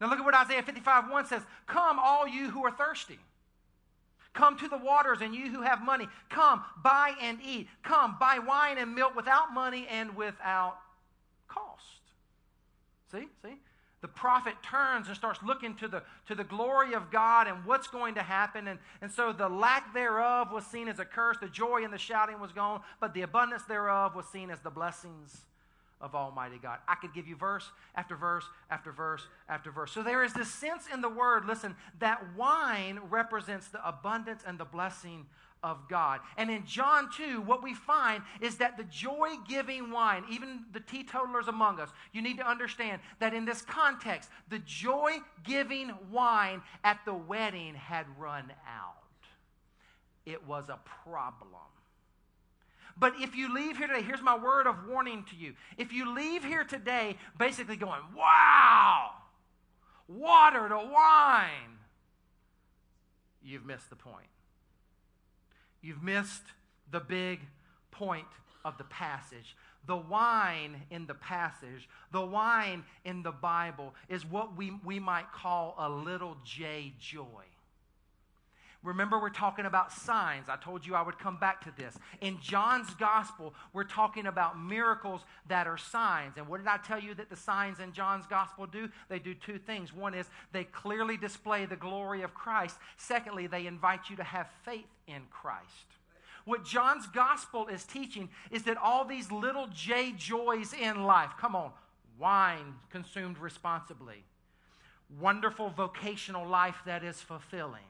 Now 0.00 0.08
look 0.08 0.20
at 0.20 0.24
what 0.24 0.34
Isaiah 0.34 0.62
55 0.62 1.10
1 1.10 1.26
says 1.26 1.42
Come, 1.66 1.98
all 1.98 2.26
you 2.26 2.50
who 2.50 2.64
are 2.64 2.70
thirsty. 2.70 3.18
Come 4.32 4.56
to 4.58 4.68
the 4.68 4.78
waters, 4.78 5.18
and 5.22 5.34
you 5.34 5.50
who 5.50 5.62
have 5.62 5.82
money. 5.82 6.06
Come, 6.28 6.62
buy 6.82 7.14
and 7.20 7.38
eat. 7.44 7.68
Come, 7.82 8.16
buy 8.20 8.38
wine 8.38 8.78
and 8.78 8.94
milk 8.94 9.16
without 9.16 9.52
money 9.52 9.86
and 9.90 10.14
without 10.14 10.78
cost. 11.48 12.00
See? 13.10 13.26
See? 13.42 13.56
The 14.02 14.08
prophet 14.08 14.54
turns 14.62 15.08
and 15.08 15.16
starts 15.16 15.40
looking 15.42 15.74
to 15.76 15.88
the, 15.88 16.02
to 16.28 16.34
the 16.34 16.44
glory 16.44 16.94
of 16.94 17.10
God 17.10 17.48
and 17.48 17.66
what's 17.66 17.88
going 17.88 18.14
to 18.14 18.22
happen. 18.22 18.68
And, 18.68 18.78
and 19.02 19.10
so 19.10 19.32
the 19.32 19.48
lack 19.48 19.92
thereof 19.92 20.52
was 20.52 20.64
seen 20.64 20.88
as 20.88 21.00
a 21.00 21.04
curse. 21.04 21.36
The 21.38 21.48
joy 21.48 21.84
and 21.84 21.92
the 21.92 21.98
shouting 21.98 22.40
was 22.40 22.52
gone, 22.52 22.80
but 23.00 23.12
the 23.12 23.22
abundance 23.22 23.64
thereof 23.64 24.14
was 24.14 24.26
seen 24.26 24.50
as 24.50 24.60
the 24.60 24.70
blessings 24.70 25.42
of 26.00 26.14
Almighty 26.14 26.58
God. 26.60 26.78
I 26.88 26.94
could 26.94 27.12
give 27.12 27.26
you 27.26 27.36
verse 27.36 27.70
after 27.94 28.16
verse 28.16 28.44
after 28.70 28.92
verse 28.92 29.26
after 29.48 29.70
verse. 29.70 29.92
So 29.92 30.02
there 30.02 30.24
is 30.24 30.32
this 30.32 30.50
sense 30.50 30.84
in 30.92 31.00
the 31.00 31.08
word, 31.08 31.46
listen, 31.46 31.76
that 31.98 32.22
wine 32.36 33.00
represents 33.10 33.68
the 33.68 33.86
abundance 33.86 34.42
and 34.46 34.58
the 34.58 34.64
blessing 34.64 35.26
of 35.62 35.88
God. 35.88 36.20
And 36.38 36.50
in 36.50 36.64
John 36.64 37.10
2, 37.14 37.42
what 37.42 37.62
we 37.62 37.74
find 37.74 38.22
is 38.40 38.56
that 38.56 38.76
the 38.76 38.84
joy 38.84 39.30
giving 39.46 39.90
wine, 39.90 40.24
even 40.30 40.64
the 40.72 40.80
teetotalers 40.80 41.48
among 41.48 41.80
us, 41.80 41.90
you 42.12 42.22
need 42.22 42.38
to 42.38 42.48
understand 42.48 43.02
that 43.18 43.34
in 43.34 43.44
this 43.44 43.62
context, 43.62 44.30
the 44.48 44.60
joy 44.60 45.18
giving 45.44 45.92
wine 46.10 46.62
at 46.82 47.00
the 47.04 47.14
wedding 47.14 47.74
had 47.74 48.06
run 48.18 48.52
out. 48.66 48.94
It 50.24 50.46
was 50.46 50.68
a 50.68 50.78
problem. 51.04 51.60
But 52.98 53.14
if 53.18 53.34
you 53.34 53.54
leave 53.54 53.76
here 53.76 53.86
today, 53.86 54.02
here's 54.02 54.22
my 54.22 54.36
word 54.36 54.66
of 54.66 54.86
warning 54.88 55.24
to 55.30 55.36
you. 55.36 55.54
If 55.78 55.92
you 55.92 56.14
leave 56.14 56.44
here 56.44 56.64
today 56.64 57.16
basically 57.38 57.76
going, 57.76 58.00
wow, 58.16 59.10
water 60.08 60.68
to 60.68 60.76
wine, 60.76 61.78
you've 63.42 63.64
missed 63.64 63.90
the 63.90 63.96
point. 63.96 64.26
You've 65.82 66.02
missed 66.02 66.42
the 66.90 67.00
big 67.00 67.40
point 67.90 68.26
of 68.64 68.76
the 68.78 68.84
passage. 68.84 69.56
The 69.86 69.96
wine 69.96 70.82
in 70.90 71.06
the 71.06 71.14
passage, 71.14 71.88
the 72.12 72.20
wine 72.20 72.84
in 73.04 73.22
the 73.22 73.32
Bible, 73.32 73.94
is 74.08 74.26
what 74.26 74.56
we, 74.56 74.72
we 74.84 74.98
might 74.98 75.32
call 75.32 75.74
a 75.78 75.88
little 75.88 76.36
J 76.44 76.92
joy. 77.00 77.44
Remember, 78.82 79.20
we're 79.20 79.28
talking 79.28 79.66
about 79.66 79.92
signs. 79.92 80.48
I 80.48 80.56
told 80.56 80.86
you 80.86 80.94
I 80.94 81.02
would 81.02 81.18
come 81.18 81.36
back 81.36 81.62
to 81.64 81.72
this. 81.76 81.98
In 82.22 82.40
John's 82.40 82.88
gospel, 82.94 83.52
we're 83.74 83.84
talking 83.84 84.26
about 84.26 84.58
miracles 84.58 85.20
that 85.48 85.66
are 85.66 85.76
signs. 85.76 86.38
And 86.38 86.48
what 86.48 86.58
did 86.58 86.66
I 86.66 86.78
tell 86.78 86.98
you 86.98 87.14
that 87.16 87.28
the 87.28 87.36
signs 87.36 87.78
in 87.78 87.92
John's 87.92 88.26
gospel 88.26 88.66
do? 88.66 88.88
They 89.10 89.18
do 89.18 89.34
two 89.34 89.58
things. 89.58 89.92
One 89.92 90.14
is 90.14 90.26
they 90.52 90.64
clearly 90.64 91.18
display 91.18 91.66
the 91.66 91.76
glory 91.76 92.22
of 92.22 92.32
Christ, 92.32 92.78
secondly, 92.96 93.46
they 93.46 93.66
invite 93.66 94.08
you 94.08 94.16
to 94.16 94.24
have 94.24 94.48
faith 94.64 94.88
in 95.06 95.22
Christ. 95.30 95.66
What 96.46 96.64
John's 96.64 97.06
gospel 97.06 97.66
is 97.68 97.84
teaching 97.84 98.30
is 98.50 98.62
that 98.62 98.78
all 98.78 99.04
these 99.04 99.30
little 99.30 99.66
J 99.74 100.12
joys 100.16 100.72
in 100.72 101.04
life, 101.04 101.32
come 101.38 101.54
on, 101.54 101.72
wine 102.18 102.76
consumed 102.90 103.36
responsibly, 103.36 104.24
wonderful 105.20 105.68
vocational 105.68 106.46
life 106.46 106.76
that 106.86 107.04
is 107.04 107.20
fulfilling 107.20 107.89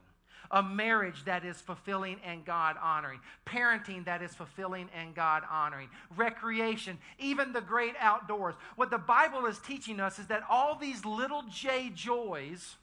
a 0.51 0.63
marriage 0.63 1.25
that 1.25 1.45
is 1.45 1.61
fulfilling 1.61 2.17
and 2.25 2.45
God 2.45 2.77
honoring, 2.83 3.21
parenting 3.47 4.05
that 4.07 4.23
is 4.23 4.35
fulfilling 4.35 4.89
and 4.99 5.15
God 5.15 5.43
honoring, 5.51 5.89
recreation, 6.17 6.99
even 7.19 7.53
the 7.53 7.61
great 7.61 7.95
outdoors. 8.01 8.55
What 8.77 8.91
the 8.91 8.99
Bible 8.99 9.47
is 9.47 9.59
teaching 9.59 10.01
us 10.01 10.19
is 10.19 10.27
that 10.27 10.43
all 10.51 10.77
these 10.77 11.05
little 11.05 11.45
J 11.51 11.91
joys 11.95 12.77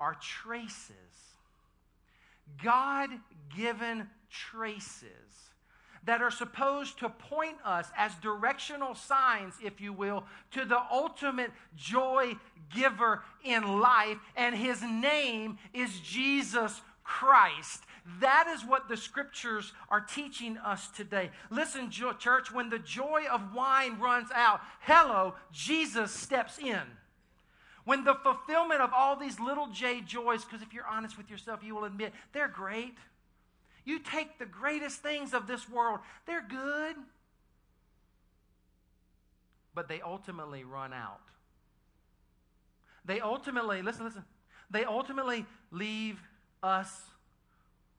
are 0.00 0.14
traces, 0.14 0.94
God 2.62 3.10
given 3.56 4.08
traces 4.30 5.53
that 6.06 6.20
are 6.20 6.30
supposed 6.30 6.98
to 6.98 7.08
point 7.08 7.56
us 7.64 7.88
as 7.96 8.14
directional 8.16 8.94
signs, 8.94 9.54
if 9.62 9.80
you 9.80 9.92
will, 9.92 10.24
to 10.52 10.64
the 10.64 10.80
ultimate 10.90 11.50
joy 11.76 12.34
giver 12.74 13.22
in 13.42 13.80
life, 13.80 14.18
and 14.36 14.54
his 14.54 14.82
name 14.82 15.58
is 15.72 16.00
Jesus 16.00 16.80
Christ. 17.02 17.84
That 18.20 18.52
is 18.54 18.64
what 18.68 18.88
the 18.88 18.96
scriptures 18.96 19.72
are 19.88 20.00
teaching 20.00 20.58
us 20.58 20.88
today. 20.88 21.30
Listen, 21.50 21.90
church, 21.90 22.52
when 22.52 22.68
the 22.68 22.78
joy 22.78 23.22
of 23.30 23.54
wine 23.54 23.98
runs 23.98 24.28
out, 24.34 24.60
hello, 24.80 25.34
Jesus 25.52 26.10
steps 26.10 26.58
in. 26.58 26.82
When 27.84 28.04
the 28.04 28.14
fulfillment 28.14 28.80
of 28.80 28.90
all 28.94 29.16
these 29.16 29.38
little 29.38 29.68
J 29.68 30.00
joys, 30.00 30.44
because 30.44 30.62
if 30.62 30.72
you're 30.72 30.86
honest 30.86 31.16
with 31.18 31.30
yourself, 31.30 31.60
you 31.62 31.74
will 31.74 31.84
admit 31.84 32.12
they're 32.32 32.48
great. 32.48 32.96
You 33.84 33.98
take 33.98 34.38
the 34.38 34.46
greatest 34.46 35.02
things 35.02 35.34
of 35.34 35.46
this 35.46 35.68
world, 35.68 36.00
they're 36.26 36.46
good, 36.46 36.96
but 39.74 39.88
they 39.88 40.00
ultimately 40.00 40.64
run 40.64 40.92
out. 40.92 41.20
They 43.04 43.20
ultimately, 43.20 43.82
listen, 43.82 44.04
listen, 44.04 44.24
they 44.70 44.84
ultimately 44.84 45.44
leave 45.70 46.20
us 46.62 47.02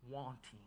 wanting. 0.09 0.59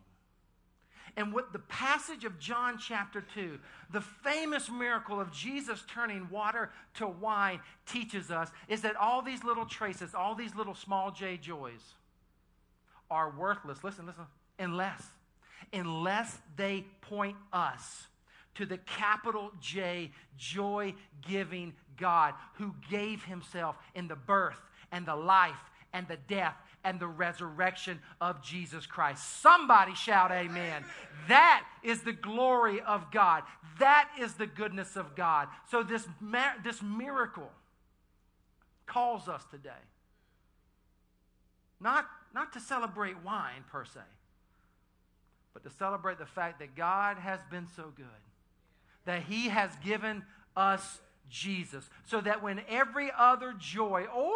And 1.17 1.33
what 1.33 1.51
the 1.51 1.59
passage 1.59 2.23
of 2.23 2.39
John 2.39 2.77
chapter 2.77 3.25
2, 3.33 3.59
the 3.91 4.01
famous 4.01 4.69
miracle 4.69 5.19
of 5.19 5.33
Jesus 5.33 5.83
turning 5.93 6.29
water 6.29 6.71
to 6.95 7.07
wine, 7.07 7.59
teaches 7.85 8.31
us 8.31 8.49
is 8.67 8.81
that 8.83 8.95
all 8.95 9.21
these 9.21 9.43
little 9.43 9.65
traces, 9.65 10.13
all 10.13 10.35
these 10.35 10.55
little 10.55 10.75
small 10.75 11.11
j 11.11 11.35
joys 11.35 11.81
are 13.09 13.31
worthless. 13.31 13.83
Listen, 13.83 14.05
listen, 14.05 14.25
unless, 14.59 15.01
unless 15.73 16.37
they 16.55 16.85
point 17.01 17.37
us 17.51 18.07
to 18.55 18.65
the 18.65 18.77
capital 18.77 19.51
J, 19.61 20.11
joy 20.37 20.93
giving 21.27 21.73
God 21.97 22.33
who 22.55 22.75
gave 22.89 23.23
himself 23.23 23.77
in 23.95 24.07
the 24.07 24.15
birth 24.15 24.59
and 24.91 25.05
the 25.05 25.15
life 25.15 25.55
and 25.93 26.07
the 26.07 26.17
death 26.27 26.55
and 26.83 26.99
the 26.99 27.07
resurrection 27.07 27.99
of 28.21 28.41
Jesus 28.43 28.85
Christ. 28.85 29.41
Somebody 29.41 29.95
shout 29.95 30.31
amen. 30.31 30.83
That 31.27 31.65
is 31.83 32.01
the 32.01 32.13
glory 32.13 32.81
of 32.81 33.11
God. 33.11 33.43
That 33.79 34.09
is 34.19 34.33
the 34.33 34.47
goodness 34.47 34.95
of 34.95 35.15
God. 35.15 35.47
So 35.69 35.83
this, 35.83 36.07
this 36.63 36.81
miracle 36.81 37.51
calls 38.85 39.27
us 39.27 39.43
today 39.51 39.71
not, 41.79 42.05
not 42.33 42.53
to 42.53 42.59
celebrate 42.59 43.15
wine 43.23 43.63
per 43.71 43.85
se, 43.85 44.01
but 45.53 45.63
to 45.63 45.69
celebrate 45.69 46.19
the 46.19 46.25
fact 46.25 46.59
that 46.59 46.75
God 46.75 47.17
has 47.17 47.39
been 47.49 47.67
so 47.75 47.91
good, 47.95 48.05
that 49.05 49.23
He 49.23 49.49
has 49.49 49.71
given 49.83 50.23
us 50.55 50.99
Jesus, 51.29 51.89
so 52.05 52.21
that 52.21 52.41
when 52.41 52.61
every 52.69 53.11
other 53.17 53.53
joy 53.57 54.05
or 54.15 54.35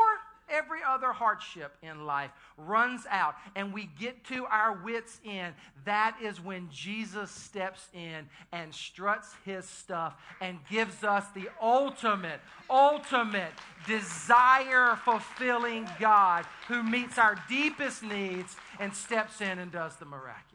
every 0.50 0.80
other 0.88 1.12
hardship 1.12 1.76
in 1.82 2.06
life 2.06 2.32
runs 2.58 3.06
out 3.10 3.36
and 3.56 3.74
we 3.74 3.90
get 4.00 4.24
to 4.26 4.46
our 4.46 4.74
wits' 4.84 5.20
end, 5.26 5.56
that 5.86 6.18
is 6.22 6.40
when 6.40 6.70
Jesus 6.70 7.32
steps 7.32 7.88
in 7.94 8.28
and 8.52 8.74
struts 8.74 9.34
his 9.46 9.66
stuff 9.66 10.16
and 10.42 10.60
gives 10.70 11.04
us 11.04 11.26
the 11.34 11.50
ultimate, 11.62 12.40
ultimate 12.70 13.52
desire 13.88 14.98
fulfilling 15.04 15.88
God 16.00 16.46
who 16.68 16.84
meets 16.84 17.18
our 17.18 17.36
deepest 17.50 18.04
needs 18.04 18.56
and 18.80 18.94
steps 18.94 19.42
in 19.42 19.60
and 19.60 19.72
does 19.72 19.96
the 19.96 20.06
miraculous. 20.06 20.53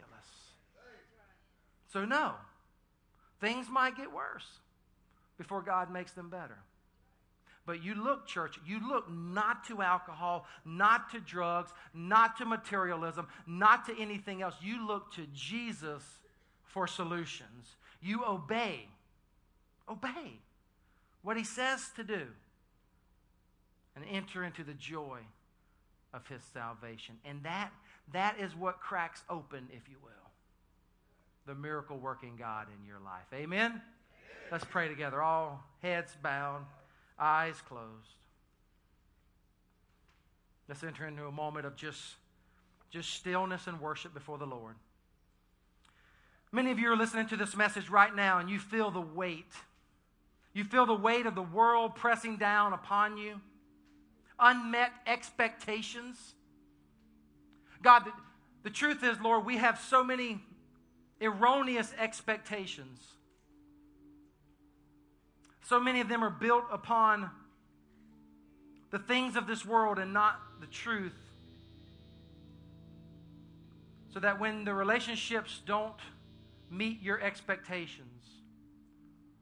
So, 1.92 2.04
no, 2.04 2.32
things 3.40 3.68
might 3.70 3.96
get 3.96 4.12
worse 4.12 4.46
before 5.36 5.62
God 5.62 5.90
makes 5.90 6.12
them 6.12 6.28
better. 6.28 6.58
But 7.64 7.82
you 7.82 7.94
look, 7.94 8.26
church, 8.26 8.58
you 8.66 8.80
look 8.88 9.10
not 9.10 9.64
to 9.68 9.82
alcohol, 9.82 10.46
not 10.64 11.10
to 11.10 11.20
drugs, 11.20 11.70
not 11.92 12.38
to 12.38 12.46
materialism, 12.46 13.28
not 13.46 13.84
to 13.86 14.00
anything 14.00 14.40
else. 14.40 14.54
You 14.62 14.86
look 14.86 15.12
to 15.14 15.26
Jesus 15.34 16.02
for 16.64 16.86
solutions. 16.86 17.76
You 18.00 18.24
obey. 18.24 18.88
Obey 19.86 20.40
what 21.22 21.36
he 21.36 21.44
says 21.44 21.90
to 21.96 22.04
do 22.04 22.26
and 23.94 24.04
enter 24.10 24.44
into 24.44 24.64
the 24.64 24.74
joy 24.74 25.18
of 26.14 26.26
his 26.26 26.40
salvation. 26.54 27.16
And 27.24 27.42
that, 27.42 27.70
that 28.12 28.38
is 28.40 28.54
what 28.56 28.80
cracks 28.80 29.22
open, 29.28 29.68
if 29.72 29.88
you 29.90 29.96
will, 30.02 30.27
the 31.48 31.54
miracle 31.54 31.96
working 31.96 32.36
God 32.38 32.66
in 32.78 32.86
your 32.86 33.00
life. 33.00 33.24
Amen? 33.32 33.80
Let's 34.52 34.66
pray 34.66 34.86
together. 34.86 35.22
All 35.22 35.64
heads 35.82 36.14
bowed 36.22 36.60
eyes 37.18 37.56
closed. 37.66 38.12
Let's 40.68 40.84
enter 40.84 41.06
into 41.06 41.24
a 41.24 41.32
moment 41.32 41.64
of 41.64 41.74
just, 41.74 42.02
just 42.90 43.08
stillness 43.14 43.66
and 43.66 43.80
worship 43.80 44.12
before 44.12 44.36
the 44.36 44.44
Lord. 44.44 44.74
Many 46.52 46.70
of 46.70 46.78
you 46.78 46.92
are 46.92 46.96
listening 46.96 47.26
to 47.28 47.36
this 47.36 47.56
message 47.56 47.88
right 47.88 48.14
now 48.14 48.38
and 48.38 48.50
you 48.50 48.58
feel 48.58 48.90
the 48.90 49.00
weight. 49.00 49.52
You 50.52 50.64
feel 50.64 50.84
the 50.84 50.94
weight 50.94 51.24
of 51.24 51.34
the 51.34 51.42
world 51.42 51.94
pressing 51.94 52.36
down 52.36 52.74
upon 52.74 53.16
you, 53.16 53.40
unmet 54.38 54.92
expectations. 55.06 56.34
God, 57.82 58.04
the, 58.04 58.12
the 58.64 58.70
truth 58.70 59.02
is, 59.02 59.18
Lord, 59.20 59.46
we 59.46 59.56
have 59.56 59.80
so 59.80 60.04
many 60.04 60.42
erroneous 61.20 61.92
expectations. 61.98 63.00
So 65.64 65.78
many 65.78 66.00
of 66.00 66.08
them 66.08 66.24
are 66.24 66.30
built 66.30 66.64
upon 66.72 67.30
the 68.90 68.98
things 68.98 69.36
of 69.36 69.46
this 69.46 69.66
world 69.66 69.98
and 69.98 70.14
not 70.14 70.40
the 70.60 70.66
truth. 70.66 71.12
So 74.12 74.20
that 74.20 74.40
when 74.40 74.64
the 74.64 74.72
relationships 74.72 75.60
don't 75.66 76.00
meet 76.70 77.02
your 77.02 77.20
expectations, 77.20 78.06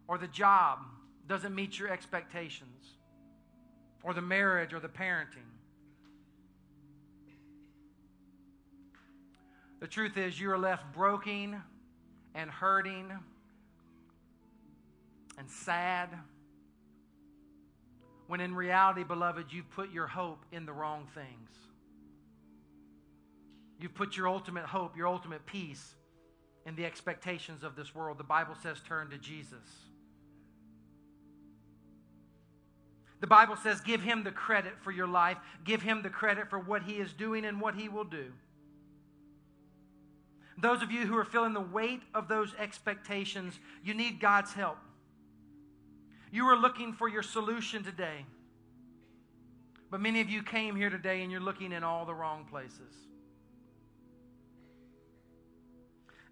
or 0.08 0.18
the 0.18 0.26
job 0.26 0.80
doesn't 1.28 1.54
meet 1.54 1.78
your 1.78 1.88
expectations, 1.88 2.94
or 4.02 4.14
the 4.14 4.22
marriage 4.22 4.72
or 4.72 4.80
the 4.80 4.88
parenting, 4.88 5.55
the 9.80 9.86
truth 9.86 10.16
is 10.16 10.40
you 10.40 10.50
are 10.50 10.58
left 10.58 10.92
broken 10.94 11.62
and 12.34 12.50
hurting 12.50 13.12
and 15.38 15.50
sad. 15.50 16.08
When 18.26 18.40
in 18.40 18.54
reality, 18.54 19.04
beloved, 19.04 19.52
you've 19.52 19.70
put 19.70 19.92
your 19.92 20.06
hope 20.06 20.44
in 20.50 20.66
the 20.66 20.72
wrong 20.72 21.06
things. 21.14 21.50
You've 23.78 23.94
put 23.94 24.16
your 24.16 24.28
ultimate 24.28 24.64
hope, 24.64 24.96
your 24.96 25.06
ultimate 25.06 25.44
peace 25.46 25.94
in 26.64 26.74
the 26.74 26.84
expectations 26.84 27.62
of 27.62 27.76
this 27.76 27.94
world. 27.94 28.18
The 28.18 28.24
Bible 28.24 28.56
says 28.62 28.78
turn 28.86 29.10
to 29.10 29.18
Jesus. 29.18 29.58
The 33.20 33.26
Bible 33.26 33.56
says 33.56 33.80
give 33.80 34.02
him 34.02 34.24
the 34.24 34.30
credit 34.30 34.72
for 34.82 34.90
your 34.90 35.06
life, 35.06 35.38
give 35.64 35.82
him 35.82 36.02
the 36.02 36.10
credit 36.10 36.50
for 36.50 36.58
what 36.58 36.82
he 36.82 36.94
is 36.94 37.12
doing 37.12 37.44
and 37.44 37.60
what 37.60 37.74
he 37.74 37.88
will 37.88 38.04
do. 38.04 38.32
Those 40.59 40.82
of 40.82 40.90
you 40.90 41.07
who 41.07 41.16
are 41.16 41.24
feeling 41.24 41.52
the 41.52 41.61
weight 41.61 42.02
of 42.14 42.28
those 42.28 42.54
expectations, 42.59 43.59
you 43.84 43.92
need 43.92 44.20
God's 44.20 44.52
help. 44.52 44.78
You 46.32 46.46
are 46.46 46.57
looking 46.57 46.92
for 46.92 47.09
your 47.09 47.22
solution 47.22 47.84
today. 47.84 48.24
But 49.90 50.00
many 50.00 50.20
of 50.20 50.30
you 50.30 50.42
came 50.42 50.74
here 50.74 50.90
today 50.90 51.22
and 51.22 51.30
you're 51.30 51.40
looking 51.40 51.72
in 51.72 51.84
all 51.84 52.04
the 52.04 52.14
wrong 52.14 52.46
places. 52.50 52.94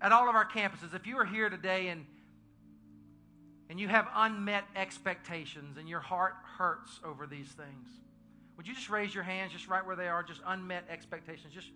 At 0.00 0.12
all 0.12 0.28
of 0.28 0.34
our 0.34 0.48
campuses, 0.48 0.94
if 0.94 1.06
you 1.06 1.16
are 1.18 1.24
here 1.24 1.48
today 1.48 1.88
and 1.88 2.06
and 3.70 3.80
you 3.80 3.88
have 3.88 4.06
unmet 4.14 4.64
expectations 4.76 5.78
and 5.78 5.88
your 5.88 6.00
heart 6.00 6.34
hurts 6.58 7.00
over 7.02 7.26
these 7.26 7.48
things, 7.48 7.88
would 8.56 8.68
you 8.68 8.74
just 8.74 8.90
raise 8.90 9.14
your 9.14 9.24
hands 9.24 9.52
just 9.52 9.68
right 9.68 9.84
where 9.84 9.96
they 9.96 10.06
are, 10.06 10.22
just 10.22 10.42
unmet 10.46 10.84
expectations, 10.90 11.52
just 11.52 11.70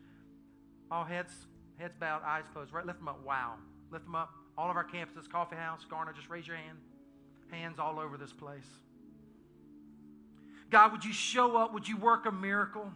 all 0.91 1.05
heads 1.05 1.33
heads 1.79 1.95
bowed, 1.99 2.23
eyes 2.25 2.45
closed, 2.53 2.73
right? 2.73 2.85
Lift 2.85 2.99
them 2.99 3.09
up. 3.09 3.25
Wow. 3.25 3.55
Lift 3.91 4.05
them 4.05 4.15
up. 4.15 4.31
All 4.57 4.71
of 4.71 4.77
our 4.77 4.87
campuses, 4.87 5.31
Coffee 5.31 5.57
House, 5.57 5.87
Garner, 5.89 6.13
just 6.13 6.29
raise 6.29 6.47
your 6.47 6.57
hand 6.57 6.79
hands 7.51 7.79
all 7.79 7.99
over 7.99 8.17
this 8.17 8.33
place. 8.33 8.67
God, 10.71 10.93
would 10.93 11.05
you 11.05 11.13
show 11.13 11.57
up? 11.57 11.73
Would 11.73 11.89
you 11.89 11.97
work 11.97 12.27
a 12.27 12.33
miracle? 12.33 12.93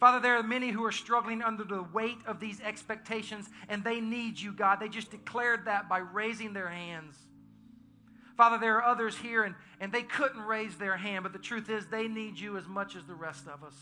Father, 0.00 0.20
there 0.20 0.36
are 0.36 0.42
many 0.42 0.70
who 0.70 0.84
are 0.84 0.92
struggling 0.92 1.42
under 1.42 1.64
the 1.64 1.82
weight 1.82 2.18
of 2.26 2.40
these 2.40 2.60
expectations, 2.60 3.48
and 3.68 3.84
they 3.84 4.00
need 4.00 4.38
you, 4.38 4.52
God. 4.52 4.80
They 4.80 4.88
just 4.88 5.10
declared 5.10 5.66
that 5.66 5.88
by 5.88 5.98
raising 5.98 6.52
their 6.52 6.68
hands. 6.68 7.16
Father, 8.36 8.58
there 8.58 8.76
are 8.76 8.84
others 8.84 9.16
here, 9.16 9.44
and, 9.44 9.54
and 9.80 9.92
they 9.92 10.02
couldn't 10.02 10.40
raise 10.40 10.76
their 10.76 10.96
hand, 10.96 11.22
but 11.22 11.32
the 11.32 11.38
truth 11.38 11.70
is 11.70 11.86
they 11.86 12.08
need 12.08 12.38
you 12.38 12.56
as 12.56 12.66
much 12.66 12.96
as 12.96 13.04
the 13.04 13.14
rest 13.14 13.46
of 13.46 13.62
us. 13.62 13.74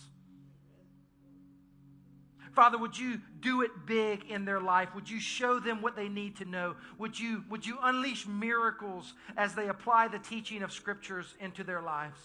Father, 2.52 2.76
would 2.76 2.98
you 2.98 3.18
do 3.40 3.62
it 3.62 3.70
big 3.86 4.26
in 4.28 4.44
their 4.44 4.60
life? 4.60 4.94
Would 4.94 5.08
you 5.08 5.18
show 5.18 5.58
them 5.58 5.80
what 5.80 5.96
they 5.96 6.08
need 6.08 6.36
to 6.36 6.44
know? 6.44 6.76
Would 6.98 7.18
you, 7.18 7.44
would 7.48 7.64
you 7.64 7.78
unleash 7.82 8.26
miracles 8.26 9.14
as 9.38 9.54
they 9.54 9.68
apply 9.68 10.08
the 10.08 10.18
teaching 10.18 10.62
of 10.62 10.70
scriptures 10.70 11.34
into 11.40 11.64
their 11.64 11.80
lives? 11.80 12.20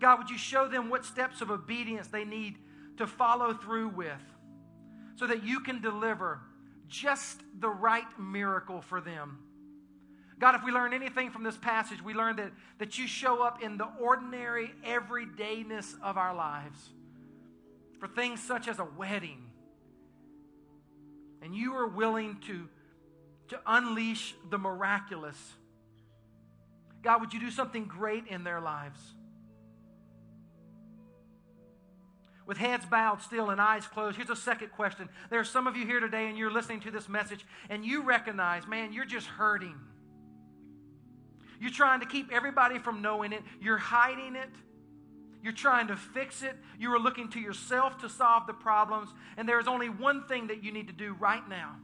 God, 0.00 0.18
would 0.18 0.30
you 0.30 0.38
show 0.38 0.68
them 0.68 0.88
what 0.88 1.04
steps 1.04 1.40
of 1.40 1.50
obedience 1.50 2.06
they 2.06 2.24
need 2.24 2.58
to 2.98 3.06
follow 3.06 3.52
through 3.54 3.88
with 3.88 4.22
so 5.16 5.26
that 5.26 5.42
you 5.42 5.60
can 5.60 5.80
deliver 5.80 6.40
just 6.86 7.40
the 7.58 7.68
right 7.68 8.06
miracle 8.20 8.80
for 8.82 9.00
them? 9.00 9.38
God, 10.38 10.54
if 10.54 10.64
we 10.64 10.70
learn 10.70 10.92
anything 10.92 11.30
from 11.30 11.42
this 11.42 11.56
passage, 11.56 12.02
we 12.02 12.14
learn 12.14 12.36
that, 12.36 12.52
that 12.78 12.98
you 12.98 13.08
show 13.08 13.42
up 13.42 13.62
in 13.62 13.78
the 13.78 13.88
ordinary 14.00 14.72
everydayness 14.84 15.94
of 16.02 16.16
our 16.16 16.34
lives 16.34 16.90
for 18.02 18.08
things 18.08 18.42
such 18.42 18.66
as 18.66 18.80
a 18.80 18.84
wedding, 18.84 19.40
and 21.40 21.54
you 21.54 21.72
are 21.76 21.86
willing 21.86 22.36
to, 22.48 22.68
to 23.46 23.60
unleash 23.64 24.34
the 24.50 24.58
miraculous, 24.58 25.36
God, 27.00 27.20
would 27.20 27.32
you 27.32 27.38
do 27.38 27.52
something 27.52 27.84
great 27.84 28.26
in 28.26 28.42
their 28.42 28.60
lives? 28.60 28.98
With 32.44 32.56
heads 32.56 32.84
bowed 32.86 33.22
still 33.22 33.50
and 33.50 33.60
eyes 33.60 33.86
closed, 33.86 34.16
here's 34.16 34.30
a 34.30 34.34
second 34.34 34.72
question. 34.72 35.08
There 35.30 35.38
are 35.38 35.44
some 35.44 35.68
of 35.68 35.76
you 35.76 35.86
here 35.86 36.00
today 36.00 36.26
and 36.26 36.36
you're 36.36 36.50
listening 36.50 36.80
to 36.80 36.90
this 36.90 37.08
message 37.08 37.46
and 37.70 37.84
you 37.84 38.02
recognize, 38.02 38.66
man, 38.66 38.92
you're 38.92 39.04
just 39.04 39.28
hurting. 39.28 39.76
You're 41.60 41.70
trying 41.70 42.00
to 42.00 42.06
keep 42.06 42.32
everybody 42.32 42.80
from 42.80 43.00
knowing 43.00 43.32
it, 43.32 43.44
you're 43.60 43.78
hiding 43.78 44.34
it. 44.34 44.50
You're 45.42 45.52
trying 45.52 45.88
to 45.88 45.96
fix 45.96 46.42
it. 46.42 46.56
You 46.78 46.94
are 46.94 46.98
looking 46.98 47.28
to 47.30 47.40
yourself 47.40 47.98
to 47.98 48.08
solve 48.08 48.46
the 48.46 48.52
problems. 48.52 49.08
And 49.36 49.48
there 49.48 49.58
is 49.58 49.66
only 49.66 49.88
one 49.88 50.24
thing 50.24 50.46
that 50.46 50.62
you 50.62 50.72
need 50.72 50.86
to 50.86 50.92
do 50.92 51.14
right 51.14 51.46
now. 51.48 51.74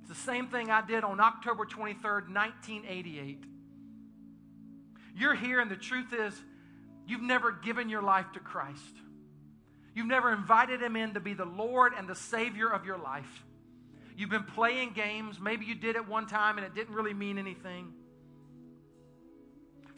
It's 0.00 0.10
the 0.10 0.30
same 0.30 0.48
thing 0.48 0.70
I 0.70 0.84
did 0.86 1.02
on 1.02 1.20
October 1.20 1.64
23rd, 1.64 2.28
1988. 2.28 3.44
You're 5.16 5.34
here, 5.34 5.60
and 5.60 5.70
the 5.70 5.76
truth 5.76 6.12
is, 6.12 6.34
you've 7.06 7.22
never 7.22 7.52
given 7.52 7.88
your 7.88 8.02
life 8.02 8.26
to 8.34 8.40
Christ. 8.40 8.82
You've 9.94 10.06
never 10.06 10.32
invited 10.32 10.82
Him 10.82 10.96
in 10.96 11.14
to 11.14 11.20
be 11.20 11.32
the 11.32 11.46
Lord 11.46 11.92
and 11.96 12.06
the 12.06 12.14
Savior 12.14 12.68
of 12.68 12.84
your 12.84 12.98
life. 12.98 13.44
You've 14.16 14.30
been 14.30 14.44
playing 14.44 14.92
games. 14.92 15.40
Maybe 15.40 15.64
you 15.64 15.74
did 15.74 15.96
it 15.96 16.06
one 16.06 16.26
time 16.26 16.58
and 16.58 16.66
it 16.66 16.74
didn't 16.74 16.94
really 16.94 17.14
mean 17.14 17.38
anything. 17.38 17.94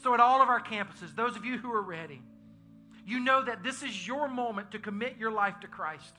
So, 0.06 0.14
at 0.14 0.20
all 0.20 0.40
of 0.40 0.48
our 0.48 0.62
campuses, 0.62 1.16
those 1.16 1.34
of 1.34 1.44
you 1.44 1.58
who 1.58 1.72
are 1.72 1.82
ready, 1.82 2.22
you 3.04 3.18
know 3.18 3.42
that 3.42 3.64
this 3.64 3.82
is 3.82 4.06
your 4.06 4.28
moment 4.28 4.70
to 4.70 4.78
commit 4.78 5.16
your 5.18 5.32
life 5.32 5.58
to 5.62 5.66
Christ. 5.66 6.14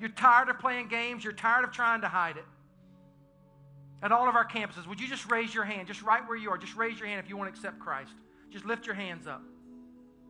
You're 0.00 0.08
tired 0.08 0.48
of 0.48 0.58
playing 0.58 0.88
games, 0.88 1.22
you're 1.22 1.34
tired 1.34 1.64
of 1.64 1.70
trying 1.70 2.00
to 2.00 2.08
hide 2.08 2.38
it. 2.38 2.46
At 4.02 4.10
all 4.10 4.26
of 4.26 4.36
our 4.36 4.48
campuses, 4.48 4.86
would 4.86 4.98
you 4.98 5.06
just 5.06 5.30
raise 5.30 5.54
your 5.54 5.64
hand, 5.64 5.86
just 5.86 6.00
right 6.00 6.26
where 6.26 6.38
you 6.38 6.48
are? 6.48 6.56
Just 6.56 6.76
raise 6.76 6.98
your 6.98 7.06
hand 7.06 7.20
if 7.22 7.28
you 7.28 7.36
want 7.36 7.52
to 7.52 7.58
accept 7.58 7.78
Christ. 7.78 8.14
Just 8.50 8.64
lift 8.64 8.86
your 8.86 8.94
hands 8.94 9.26
up. 9.26 9.42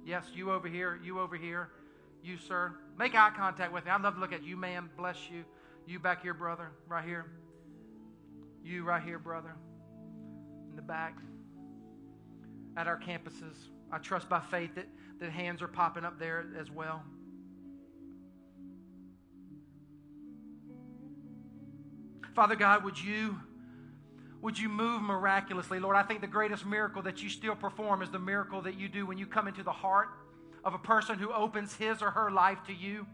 Yes, 0.04 0.24
you 0.34 0.50
over 0.50 0.66
here, 0.66 0.98
you 1.00 1.20
over 1.20 1.36
here, 1.36 1.68
you, 2.24 2.38
sir. 2.38 2.72
Make 2.98 3.14
eye 3.14 3.30
contact 3.36 3.72
with 3.72 3.84
me. 3.84 3.92
I'd 3.92 4.02
love 4.02 4.14
to 4.14 4.20
look 4.20 4.32
at 4.32 4.42
you, 4.42 4.56
ma'am. 4.56 4.90
Bless 4.96 5.30
you. 5.30 5.44
You 5.86 6.00
back 6.00 6.22
here, 6.22 6.34
brother, 6.34 6.72
right 6.88 7.04
here. 7.04 7.26
You 8.64 8.82
right 8.82 9.00
here, 9.00 9.20
brother, 9.20 9.54
in 10.70 10.74
the 10.74 10.82
back. 10.82 11.14
At 12.76 12.88
our 12.88 12.98
campuses, 12.98 13.54
I 13.92 13.98
trust 13.98 14.28
by 14.28 14.40
faith 14.40 14.74
that, 14.74 14.86
that 15.20 15.30
hands 15.30 15.62
are 15.62 15.68
popping 15.68 16.04
up 16.04 16.18
there 16.18 16.44
as 16.58 16.70
well. 16.70 17.02
Father 22.34 22.56
God, 22.56 22.82
would 22.82 23.00
you 23.00 23.38
would 24.40 24.58
you 24.58 24.68
move 24.68 25.00
miraculously? 25.00 25.78
Lord, 25.78 25.96
I 25.96 26.02
think 26.02 26.20
the 26.20 26.26
greatest 26.26 26.66
miracle 26.66 27.00
that 27.02 27.22
you 27.22 27.30
still 27.30 27.54
perform 27.54 28.02
is 28.02 28.10
the 28.10 28.18
miracle 28.18 28.60
that 28.62 28.78
you 28.78 28.90
do 28.90 29.06
when 29.06 29.16
you 29.16 29.24
come 29.24 29.48
into 29.48 29.62
the 29.62 29.72
heart 29.72 30.08
of 30.64 30.74
a 30.74 30.78
person 30.78 31.18
who 31.18 31.32
opens 31.32 31.74
his 31.76 32.02
or 32.02 32.10
her 32.10 32.30
life 32.30 32.58
to 32.66 32.74
you 32.74 33.06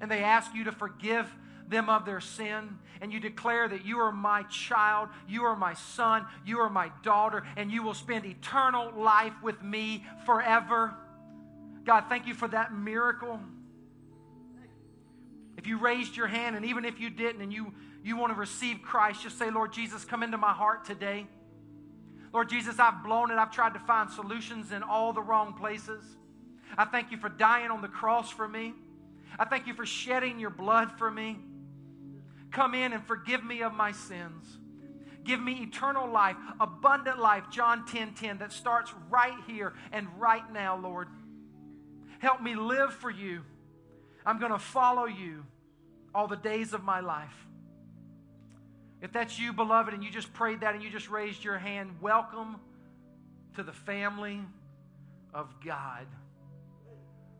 and 0.00 0.08
they 0.08 0.22
ask 0.22 0.54
you 0.54 0.62
to 0.62 0.70
forgive 0.70 1.28
them 1.68 1.88
of 1.88 2.04
their 2.04 2.20
sin, 2.20 2.78
and 3.00 3.12
you 3.12 3.20
declare 3.20 3.68
that 3.68 3.84
you 3.84 3.98
are 3.98 4.12
my 4.12 4.42
child, 4.44 5.08
you 5.28 5.44
are 5.44 5.56
my 5.56 5.74
son, 5.74 6.26
you 6.44 6.60
are 6.60 6.70
my 6.70 6.90
daughter, 7.02 7.44
and 7.56 7.70
you 7.70 7.82
will 7.82 7.94
spend 7.94 8.24
eternal 8.24 8.92
life 8.96 9.34
with 9.42 9.62
me 9.62 10.04
forever. 10.24 10.94
God, 11.84 12.04
thank 12.08 12.26
you 12.26 12.34
for 12.34 12.48
that 12.48 12.72
miracle. 12.72 13.40
If 15.56 15.66
you 15.66 15.78
raised 15.78 16.16
your 16.16 16.26
hand, 16.26 16.56
and 16.56 16.64
even 16.64 16.84
if 16.84 17.00
you 17.00 17.10
didn't, 17.10 17.42
and 17.42 17.52
you, 17.52 17.72
you 18.02 18.16
want 18.16 18.32
to 18.32 18.38
receive 18.38 18.82
Christ, 18.82 19.22
just 19.22 19.38
say, 19.38 19.50
Lord 19.50 19.72
Jesus, 19.72 20.04
come 20.04 20.22
into 20.22 20.38
my 20.38 20.52
heart 20.52 20.84
today. 20.84 21.26
Lord 22.32 22.48
Jesus, 22.48 22.78
I've 22.78 23.02
blown 23.02 23.30
it. 23.30 23.36
I've 23.36 23.50
tried 23.50 23.74
to 23.74 23.80
find 23.80 24.10
solutions 24.10 24.72
in 24.72 24.82
all 24.82 25.12
the 25.12 25.22
wrong 25.22 25.54
places. 25.54 26.04
I 26.76 26.84
thank 26.84 27.10
you 27.10 27.16
for 27.16 27.28
dying 27.28 27.70
on 27.70 27.80
the 27.80 27.88
cross 27.88 28.30
for 28.30 28.46
me. 28.46 28.74
I 29.38 29.44
thank 29.44 29.66
you 29.66 29.74
for 29.74 29.86
shedding 29.86 30.38
your 30.38 30.50
blood 30.50 30.92
for 30.98 31.10
me. 31.10 31.38
Come 32.56 32.74
in 32.74 32.94
and 32.94 33.04
forgive 33.04 33.44
me 33.44 33.62
of 33.62 33.74
my 33.74 33.92
sins. 33.92 34.56
Give 35.24 35.38
me 35.38 35.60
eternal 35.62 36.10
life, 36.10 36.36
abundant 36.58 37.18
life, 37.18 37.44
John 37.50 37.84
10 37.84 38.14
10, 38.14 38.38
that 38.38 38.50
starts 38.50 38.94
right 39.10 39.36
here 39.46 39.74
and 39.92 40.08
right 40.18 40.50
now, 40.50 40.78
Lord. 40.78 41.08
Help 42.18 42.40
me 42.40 42.54
live 42.54 42.94
for 42.94 43.10
you. 43.10 43.42
I'm 44.24 44.38
going 44.38 44.52
to 44.52 44.58
follow 44.58 45.04
you 45.04 45.44
all 46.14 46.28
the 46.28 46.36
days 46.36 46.72
of 46.72 46.82
my 46.82 47.00
life. 47.00 47.46
If 49.02 49.12
that's 49.12 49.38
you, 49.38 49.52
beloved, 49.52 49.92
and 49.92 50.02
you 50.02 50.10
just 50.10 50.32
prayed 50.32 50.62
that 50.62 50.74
and 50.74 50.82
you 50.82 50.88
just 50.88 51.10
raised 51.10 51.44
your 51.44 51.58
hand, 51.58 51.90
welcome 52.00 52.56
to 53.56 53.62
the 53.62 53.72
family 53.74 54.40
of 55.34 55.54
God. 55.62 56.06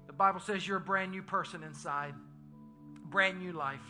The 0.09 0.13
Bible 0.13 0.41
says 0.41 0.69
you're 0.69 0.77
a 0.77 0.81
brand 0.81 1.11
new 1.11 1.23
person 1.23 1.63
inside, 1.63 2.13
brand 3.09 3.41
new 3.41 3.53
life. 3.53 3.81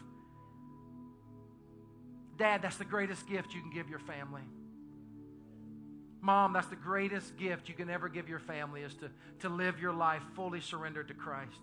Dad, 2.37 2.62
that's 2.62 2.76
the 2.76 2.84
greatest 2.84 3.26
gift 3.28 3.55
you 3.55 3.61
can 3.61 3.70
give 3.70 3.89
your 3.89 3.99
family. 3.99 4.43
Mom, 6.20 6.53
that's 6.53 6.66
the 6.66 6.76
greatest 6.76 7.37
gift 7.37 7.68
you 7.68 7.74
can 7.74 7.89
ever 7.89 8.09
give 8.09 8.28
your 8.28 8.41
family 8.41 8.82
is 8.82 8.95
to, 8.97 9.11
to 9.41 9.49
live 9.49 9.78
your 9.78 9.93
life 9.93 10.22
fully 10.34 10.61
surrendered 10.61 11.09
to 11.09 11.14
Christ. 11.14 11.61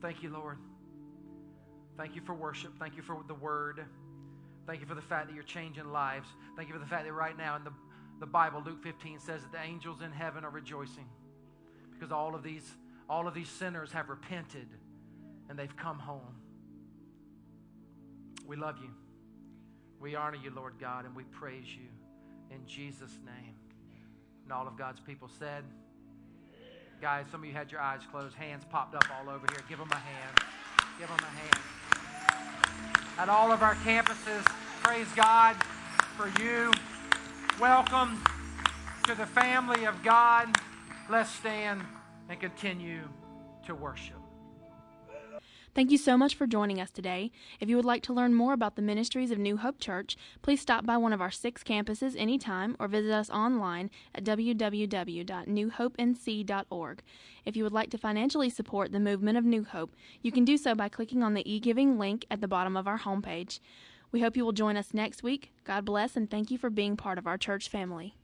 Thank 0.00 0.22
you, 0.22 0.30
Lord. 0.30 0.58
Thank 1.96 2.16
you 2.16 2.22
for 2.22 2.34
worship. 2.34 2.72
Thank 2.78 2.96
you 2.96 3.02
for 3.02 3.18
the 3.28 3.34
word. 3.34 3.84
Thank 4.66 4.80
you 4.80 4.86
for 4.86 4.94
the 4.94 5.02
fact 5.02 5.28
that 5.28 5.34
you're 5.34 5.44
changing 5.44 5.92
lives. 5.92 6.28
Thank 6.56 6.68
you 6.68 6.74
for 6.74 6.80
the 6.80 6.86
fact 6.86 7.04
that 7.04 7.12
right 7.12 7.36
now 7.36 7.56
in 7.56 7.64
the, 7.64 7.72
the 8.18 8.26
Bible, 8.26 8.62
Luke 8.64 8.82
15 8.82 9.20
says 9.20 9.42
that 9.42 9.52
the 9.52 9.60
angels 9.60 10.00
in 10.02 10.12
heaven 10.12 10.44
are 10.44 10.50
rejoicing 10.50 11.06
because 11.92 12.10
all 12.10 12.34
of 12.34 12.42
these, 12.42 12.68
all 13.08 13.28
of 13.28 13.34
these 13.34 13.48
sinners 13.48 13.92
have 13.92 14.08
repented 14.08 14.66
and 15.52 15.58
they've 15.58 15.76
come 15.76 15.98
home. 15.98 16.34
We 18.46 18.56
love 18.56 18.76
you. 18.80 18.88
We 20.00 20.14
honor 20.14 20.38
you, 20.42 20.50
Lord 20.50 20.72
God, 20.80 21.04
and 21.04 21.14
we 21.14 21.24
praise 21.24 21.66
you 21.66 21.90
in 22.50 22.66
Jesus' 22.66 23.18
name. 23.26 23.54
And 24.44 24.52
all 24.52 24.66
of 24.66 24.78
God's 24.78 25.00
people 25.00 25.28
said, 25.38 25.64
Guys, 27.02 27.26
some 27.30 27.42
of 27.42 27.46
you 27.46 27.52
had 27.52 27.70
your 27.70 27.82
eyes 27.82 28.00
closed, 28.10 28.34
hands 28.34 28.64
popped 28.70 28.94
up 28.94 29.04
all 29.14 29.28
over 29.28 29.44
here. 29.50 29.62
Give 29.68 29.76
them 29.76 29.90
a 29.92 29.96
hand. 29.96 30.38
Give 30.98 31.08
them 31.08 31.18
a 31.18 31.22
hand. 31.22 31.58
At 33.18 33.28
all 33.28 33.52
of 33.52 33.62
our 33.62 33.74
campuses, 33.74 34.46
praise 34.82 35.08
God 35.14 35.54
for 36.16 36.32
you. 36.42 36.72
Welcome 37.60 38.24
to 39.04 39.14
the 39.14 39.26
family 39.26 39.84
of 39.84 40.02
God. 40.02 40.48
Let's 41.10 41.28
stand 41.28 41.82
and 42.30 42.40
continue 42.40 43.02
to 43.66 43.74
worship. 43.74 44.21
Thank 45.74 45.90
you 45.90 45.96
so 45.96 46.18
much 46.18 46.34
for 46.34 46.46
joining 46.46 46.82
us 46.82 46.90
today. 46.90 47.30
If 47.58 47.70
you 47.70 47.76
would 47.76 47.86
like 47.86 48.02
to 48.02 48.12
learn 48.12 48.34
more 48.34 48.52
about 48.52 48.76
the 48.76 48.82
ministries 48.82 49.30
of 49.30 49.38
New 49.38 49.56
Hope 49.56 49.80
Church, 49.80 50.18
please 50.42 50.60
stop 50.60 50.84
by 50.84 50.98
one 50.98 51.14
of 51.14 51.22
our 51.22 51.30
six 51.30 51.64
campuses 51.64 52.14
anytime 52.18 52.76
or 52.78 52.88
visit 52.88 53.10
us 53.10 53.30
online 53.30 53.88
at 54.14 54.22
www.newhopenc.org. 54.22 57.02
If 57.46 57.56
you 57.56 57.64
would 57.64 57.72
like 57.72 57.88
to 57.88 57.96
financially 57.96 58.50
support 58.50 58.92
the 58.92 59.00
movement 59.00 59.38
of 59.38 59.46
New 59.46 59.64
Hope, 59.64 59.96
you 60.20 60.30
can 60.30 60.44
do 60.44 60.58
so 60.58 60.74
by 60.74 60.90
clicking 60.90 61.22
on 61.22 61.32
the 61.32 61.50
e-giving 61.50 61.98
link 61.98 62.26
at 62.30 62.42
the 62.42 62.48
bottom 62.48 62.76
of 62.76 62.86
our 62.86 62.98
homepage. 62.98 63.58
We 64.10 64.20
hope 64.20 64.36
you 64.36 64.44
will 64.44 64.52
join 64.52 64.76
us 64.76 64.92
next 64.92 65.22
week. 65.22 65.52
God 65.64 65.86
bless 65.86 66.16
and 66.16 66.30
thank 66.30 66.50
you 66.50 66.58
for 66.58 66.68
being 66.68 66.98
part 66.98 67.16
of 67.16 67.26
our 67.26 67.38
church 67.38 67.70
family. 67.70 68.14